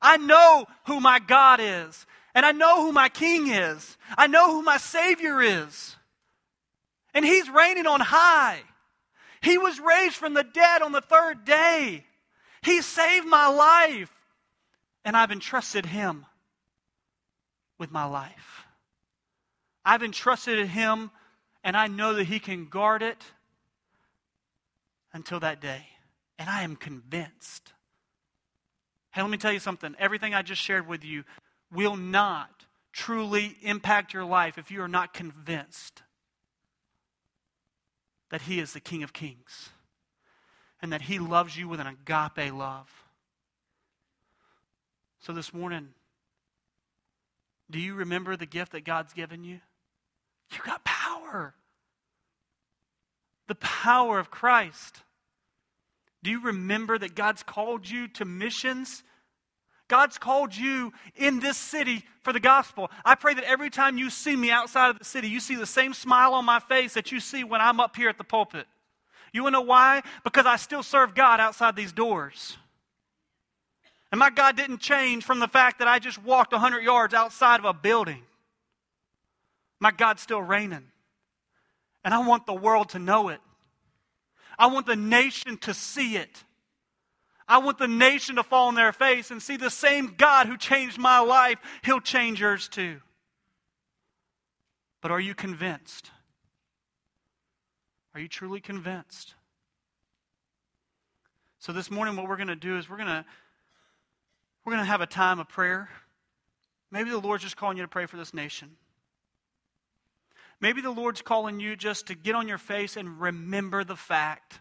I 0.00 0.16
know 0.16 0.66
who 0.86 1.00
my 1.00 1.18
God 1.18 1.60
is, 1.60 2.06
and 2.34 2.46
I 2.46 2.52
know 2.52 2.82
who 2.82 2.92
my 2.92 3.08
King 3.08 3.48
is. 3.48 3.96
I 4.16 4.26
know 4.26 4.52
who 4.52 4.62
my 4.62 4.76
Savior 4.76 5.42
is. 5.42 5.96
And 7.14 7.24
He's 7.24 7.50
reigning 7.50 7.86
on 7.86 8.00
high. 8.00 8.60
He 9.40 9.58
was 9.58 9.80
raised 9.80 10.16
from 10.16 10.34
the 10.34 10.44
dead 10.44 10.82
on 10.82 10.92
the 10.92 11.00
third 11.00 11.44
day. 11.44 12.04
He 12.62 12.82
saved 12.82 13.26
my 13.26 13.48
life, 13.48 14.12
and 15.04 15.16
I've 15.16 15.32
entrusted 15.32 15.86
Him 15.86 16.26
with 17.78 17.90
my 17.90 18.04
life. 18.04 18.66
I've 19.84 20.02
entrusted 20.02 20.68
Him, 20.68 21.10
and 21.64 21.76
I 21.76 21.86
know 21.86 22.14
that 22.14 22.24
He 22.24 22.38
can 22.40 22.66
guard 22.66 23.02
it 23.02 23.22
until 25.12 25.40
that 25.40 25.60
day. 25.60 25.86
And 26.38 26.48
I 26.48 26.62
am 26.62 26.76
convinced. 26.76 27.72
Hey, 29.12 29.22
let 29.22 29.30
me 29.30 29.38
tell 29.38 29.52
you 29.52 29.58
something. 29.58 29.94
Everything 29.98 30.34
I 30.34 30.42
just 30.42 30.62
shared 30.62 30.86
with 30.86 31.04
you 31.04 31.24
will 31.72 31.96
not 31.96 32.66
truly 32.92 33.56
impact 33.62 34.12
your 34.12 34.24
life 34.24 34.58
if 34.58 34.70
you 34.70 34.82
are 34.82 34.88
not 34.88 35.14
convinced 35.14 36.02
that 38.30 38.42
He 38.42 38.60
is 38.60 38.72
the 38.72 38.80
King 38.80 39.02
of 39.02 39.12
Kings 39.12 39.70
and 40.82 40.92
that 40.92 41.02
He 41.02 41.18
loves 41.18 41.56
you 41.56 41.68
with 41.68 41.80
an 41.80 41.86
agape 41.86 42.52
love. 42.52 42.90
So 45.20 45.32
this 45.32 45.52
morning, 45.52 45.88
do 47.70 47.78
you 47.78 47.94
remember 47.94 48.36
the 48.36 48.46
gift 48.46 48.72
that 48.72 48.84
God's 48.84 49.12
given 49.12 49.44
you? 49.44 49.60
You 50.52 50.58
got 50.64 50.84
power. 50.84 51.54
The 53.48 53.56
power 53.56 54.18
of 54.18 54.30
Christ. 54.30 55.02
Do 56.22 56.30
you 56.30 56.42
remember 56.42 56.98
that 56.98 57.14
God's 57.14 57.42
called 57.42 57.88
you 57.88 58.08
to 58.08 58.24
missions? 58.24 59.02
God's 59.88 60.18
called 60.18 60.54
you 60.54 60.92
in 61.16 61.40
this 61.40 61.56
city 61.56 62.04
for 62.20 62.32
the 62.32 62.40
gospel. 62.40 62.90
I 63.04 63.14
pray 63.14 63.34
that 63.34 63.44
every 63.44 63.70
time 63.70 63.96
you 63.96 64.10
see 64.10 64.36
me 64.36 64.50
outside 64.50 64.90
of 64.90 64.98
the 64.98 65.04
city, 65.04 65.28
you 65.28 65.40
see 65.40 65.54
the 65.54 65.66
same 65.66 65.94
smile 65.94 66.34
on 66.34 66.44
my 66.44 66.60
face 66.60 66.94
that 66.94 67.10
you 67.10 67.20
see 67.20 67.42
when 67.42 67.60
I'm 67.60 67.80
up 67.80 67.96
here 67.96 68.08
at 68.08 68.18
the 68.18 68.24
pulpit. 68.24 68.66
You 69.32 69.42
want 69.42 69.54
to 69.54 69.60
know 69.60 69.66
why? 69.66 70.02
Because 70.24 70.46
I 70.46 70.56
still 70.56 70.82
serve 70.82 71.14
God 71.14 71.40
outside 71.40 71.74
these 71.76 71.92
doors. 71.92 72.56
And 74.10 74.18
my 74.18 74.30
God 74.30 74.56
didn't 74.56 74.78
change 74.78 75.24
from 75.24 75.38
the 75.38 75.48
fact 75.48 75.78
that 75.78 75.88
I 75.88 75.98
just 75.98 76.22
walked 76.22 76.52
100 76.52 76.82
yards 76.82 77.14
outside 77.14 77.60
of 77.60 77.66
a 77.66 77.74
building. 77.74 78.22
My 79.80 79.90
God's 79.90 80.22
still 80.22 80.42
reigning. 80.42 80.84
And 82.04 82.14
I 82.14 82.26
want 82.26 82.46
the 82.46 82.54
world 82.54 82.90
to 82.90 82.98
know 82.98 83.28
it. 83.28 83.40
I 84.58 84.66
want 84.66 84.86
the 84.86 84.96
nation 84.96 85.56
to 85.58 85.74
see 85.74 86.16
it. 86.16 86.44
I 87.46 87.58
want 87.58 87.78
the 87.78 87.88
nation 87.88 88.36
to 88.36 88.42
fall 88.42 88.68
on 88.68 88.74
their 88.74 88.92
face 88.92 89.30
and 89.30 89.40
see 89.40 89.56
the 89.56 89.70
same 89.70 90.14
God 90.18 90.46
who 90.46 90.56
changed 90.56 90.98
my 90.98 91.20
life, 91.20 91.58
He'll 91.82 92.00
change 92.00 92.40
yours 92.40 92.68
too. 92.68 93.00
But 95.00 95.10
are 95.10 95.20
you 95.20 95.34
convinced? 95.34 96.10
Are 98.14 98.20
you 98.20 98.28
truly 98.28 98.60
convinced? 98.60 99.34
So 101.60 101.72
this 101.72 101.90
morning 101.90 102.16
what 102.16 102.28
we're 102.28 102.36
going 102.36 102.48
to 102.48 102.56
do 102.56 102.76
is 102.76 102.88
we're 102.88 102.96
going 102.96 103.08
to 103.08 103.24
we're 104.64 104.72
going 104.72 104.84
to 104.84 104.90
have 104.90 105.00
a 105.00 105.06
time 105.06 105.38
of 105.38 105.48
prayer. 105.48 105.88
Maybe 106.90 107.10
the 107.10 107.18
Lord's 107.18 107.42
just 107.42 107.56
calling 107.56 107.76
you 107.76 107.82
to 107.82 107.88
pray 107.88 108.06
for 108.06 108.16
this 108.16 108.34
nation. 108.34 108.76
Maybe 110.60 110.80
the 110.80 110.90
Lord's 110.90 111.22
calling 111.22 111.60
you 111.60 111.76
just 111.76 112.08
to 112.08 112.14
get 112.14 112.34
on 112.34 112.48
your 112.48 112.58
face 112.58 112.96
and 112.96 113.20
remember 113.20 113.84
the 113.84 113.96
fact 113.96 114.60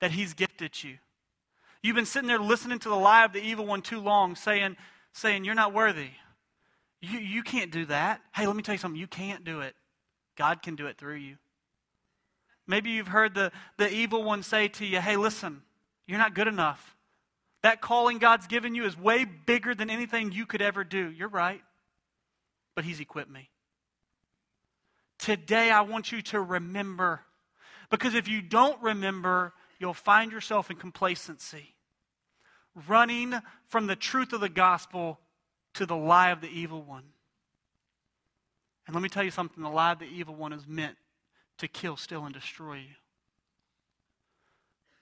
that 0.00 0.10
He's 0.10 0.34
gifted 0.34 0.82
you. 0.82 0.96
You've 1.82 1.96
been 1.96 2.06
sitting 2.06 2.28
there 2.28 2.38
listening 2.38 2.78
to 2.80 2.88
the 2.88 2.96
lie 2.96 3.24
of 3.24 3.32
the 3.32 3.42
evil 3.42 3.66
one 3.66 3.82
too 3.82 4.00
long, 4.00 4.34
saying, 4.34 4.76
saying 5.12 5.44
You're 5.44 5.54
not 5.54 5.74
worthy. 5.74 6.10
You, 7.00 7.18
you 7.18 7.42
can't 7.42 7.70
do 7.70 7.84
that. 7.86 8.20
Hey, 8.34 8.46
let 8.46 8.56
me 8.56 8.62
tell 8.62 8.74
you 8.74 8.78
something. 8.78 9.00
You 9.00 9.06
can't 9.06 9.44
do 9.44 9.60
it. 9.60 9.74
God 10.36 10.62
can 10.62 10.74
do 10.74 10.86
it 10.86 10.98
through 10.98 11.16
you. 11.16 11.36
Maybe 12.66 12.90
you've 12.90 13.08
heard 13.08 13.34
the, 13.34 13.52
the 13.76 13.90
evil 13.92 14.24
one 14.24 14.42
say 14.42 14.68
to 14.68 14.86
you, 14.86 15.00
Hey, 15.00 15.16
listen, 15.16 15.62
you're 16.06 16.18
not 16.18 16.34
good 16.34 16.48
enough. 16.48 16.96
That 17.62 17.80
calling 17.80 18.18
God's 18.18 18.46
given 18.46 18.74
you 18.74 18.84
is 18.84 18.98
way 18.98 19.24
bigger 19.24 19.74
than 19.74 19.90
anything 19.90 20.32
you 20.32 20.46
could 20.46 20.62
ever 20.62 20.84
do. 20.84 21.10
You're 21.10 21.28
right. 21.28 21.62
But 22.74 22.84
He's 22.84 23.00
equipped 23.00 23.30
me. 23.30 23.50
Today, 25.18 25.70
I 25.70 25.80
want 25.82 26.12
you 26.12 26.22
to 26.22 26.40
remember. 26.40 27.22
Because 27.90 28.14
if 28.14 28.28
you 28.28 28.42
don't 28.42 28.80
remember, 28.82 29.52
you'll 29.78 29.94
find 29.94 30.32
yourself 30.32 30.70
in 30.70 30.76
complacency, 30.76 31.74
running 32.88 33.34
from 33.68 33.86
the 33.86 33.96
truth 33.96 34.32
of 34.32 34.40
the 34.40 34.48
gospel 34.48 35.20
to 35.74 35.86
the 35.86 35.96
lie 35.96 36.30
of 36.30 36.40
the 36.40 36.48
evil 36.48 36.82
one. 36.82 37.04
And 38.86 38.94
let 38.94 39.02
me 39.02 39.08
tell 39.08 39.22
you 39.22 39.30
something 39.30 39.62
the 39.62 39.68
lie 39.68 39.92
of 39.92 39.98
the 39.98 40.06
evil 40.06 40.34
one 40.34 40.52
is 40.52 40.66
meant 40.66 40.96
to 41.58 41.68
kill, 41.68 41.96
steal, 41.96 42.24
and 42.24 42.34
destroy 42.34 42.76
you. 42.76 42.94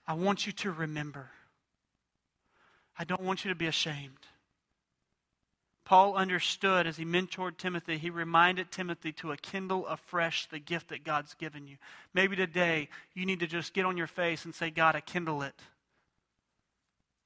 I 0.07 0.15
want 0.15 0.47
you 0.47 0.53
to 0.53 0.71
remember. 0.71 1.31
I 2.99 3.05
don't 3.05 3.23
want 3.23 3.45
you 3.45 3.49
to 3.51 3.55
be 3.55 3.67
ashamed. 3.67 4.19
Paul 5.85 6.15
understood 6.15 6.87
as 6.87 6.97
he 6.97 7.05
mentored 7.05 7.59
Timothy, 7.59 7.99
he 7.99 8.09
reminded 8.09 8.71
Timothy 8.71 9.13
to 9.13 9.37
kindle 9.37 9.87
afresh 9.87 10.47
the 10.47 10.59
gift 10.59 10.89
that 10.89 11.05
God's 11.05 11.35
given 11.35 11.67
you. 11.67 11.77
Maybe 12.15 12.37
today 12.37 12.89
you 13.13 13.27
need 13.27 13.41
to 13.41 13.47
just 13.47 13.75
get 13.75 13.85
on 13.85 13.99
your 13.99 14.07
face 14.07 14.47
and 14.47 14.55
say, 14.55 14.71
God, 14.71 15.01
kindle 15.05 15.43
it. 15.43 15.55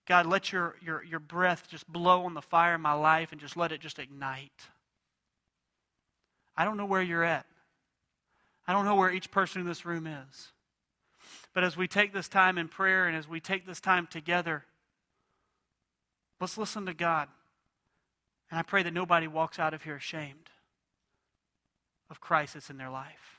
God, 0.06 0.26
let 0.26 0.52
your, 0.52 0.74
your, 0.82 1.04
your 1.04 1.20
breath 1.20 1.68
just 1.68 1.86
blow 1.86 2.24
on 2.24 2.34
the 2.34 2.42
fire 2.42 2.74
in 2.74 2.80
my 2.80 2.94
life 2.94 3.30
and 3.30 3.40
just 3.40 3.56
let 3.56 3.70
it 3.70 3.80
just 3.80 3.98
ignite. 3.98 4.50
I 6.56 6.64
don't 6.64 6.76
know 6.76 6.86
where 6.86 7.02
you're 7.02 7.22
at. 7.22 7.46
I 8.66 8.72
don't 8.72 8.86
know 8.86 8.96
where 8.96 9.12
each 9.12 9.30
person 9.30 9.60
in 9.60 9.68
this 9.68 9.86
room 9.86 10.06
is. 10.06 10.48
But 11.54 11.62
as 11.62 11.76
we 11.76 11.86
take 11.86 12.12
this 12.12 12.28
time 12.28 12.58
in 12.58 12.68
prayer 12.68 13.06
and 13.06 13.16
as 13.16 13.28
we 13.28 13.38
take 13.38 13.66
this 13.66 13.80
time 13.80 14.08
together, 14.08 14.64
let's 16.40 16.58
listen 16.58 16.86
to 16.86 16.94
God. 16.94 17.28
And 18.50 18.58
I 18.58 18.62
pray 18.62 18.82
that 18.82 18.94
nobody 18.94 19.26
walks 19.26 19.58
out 19.58 19.74
of 19.74 19.82
here 19.82 19.96
ashamed 19.96 20.50
of 22.10 22.20
Christ 22.20 22.56
in 22.70 22.78
their 22.78 22.90
life. 22.90 23.37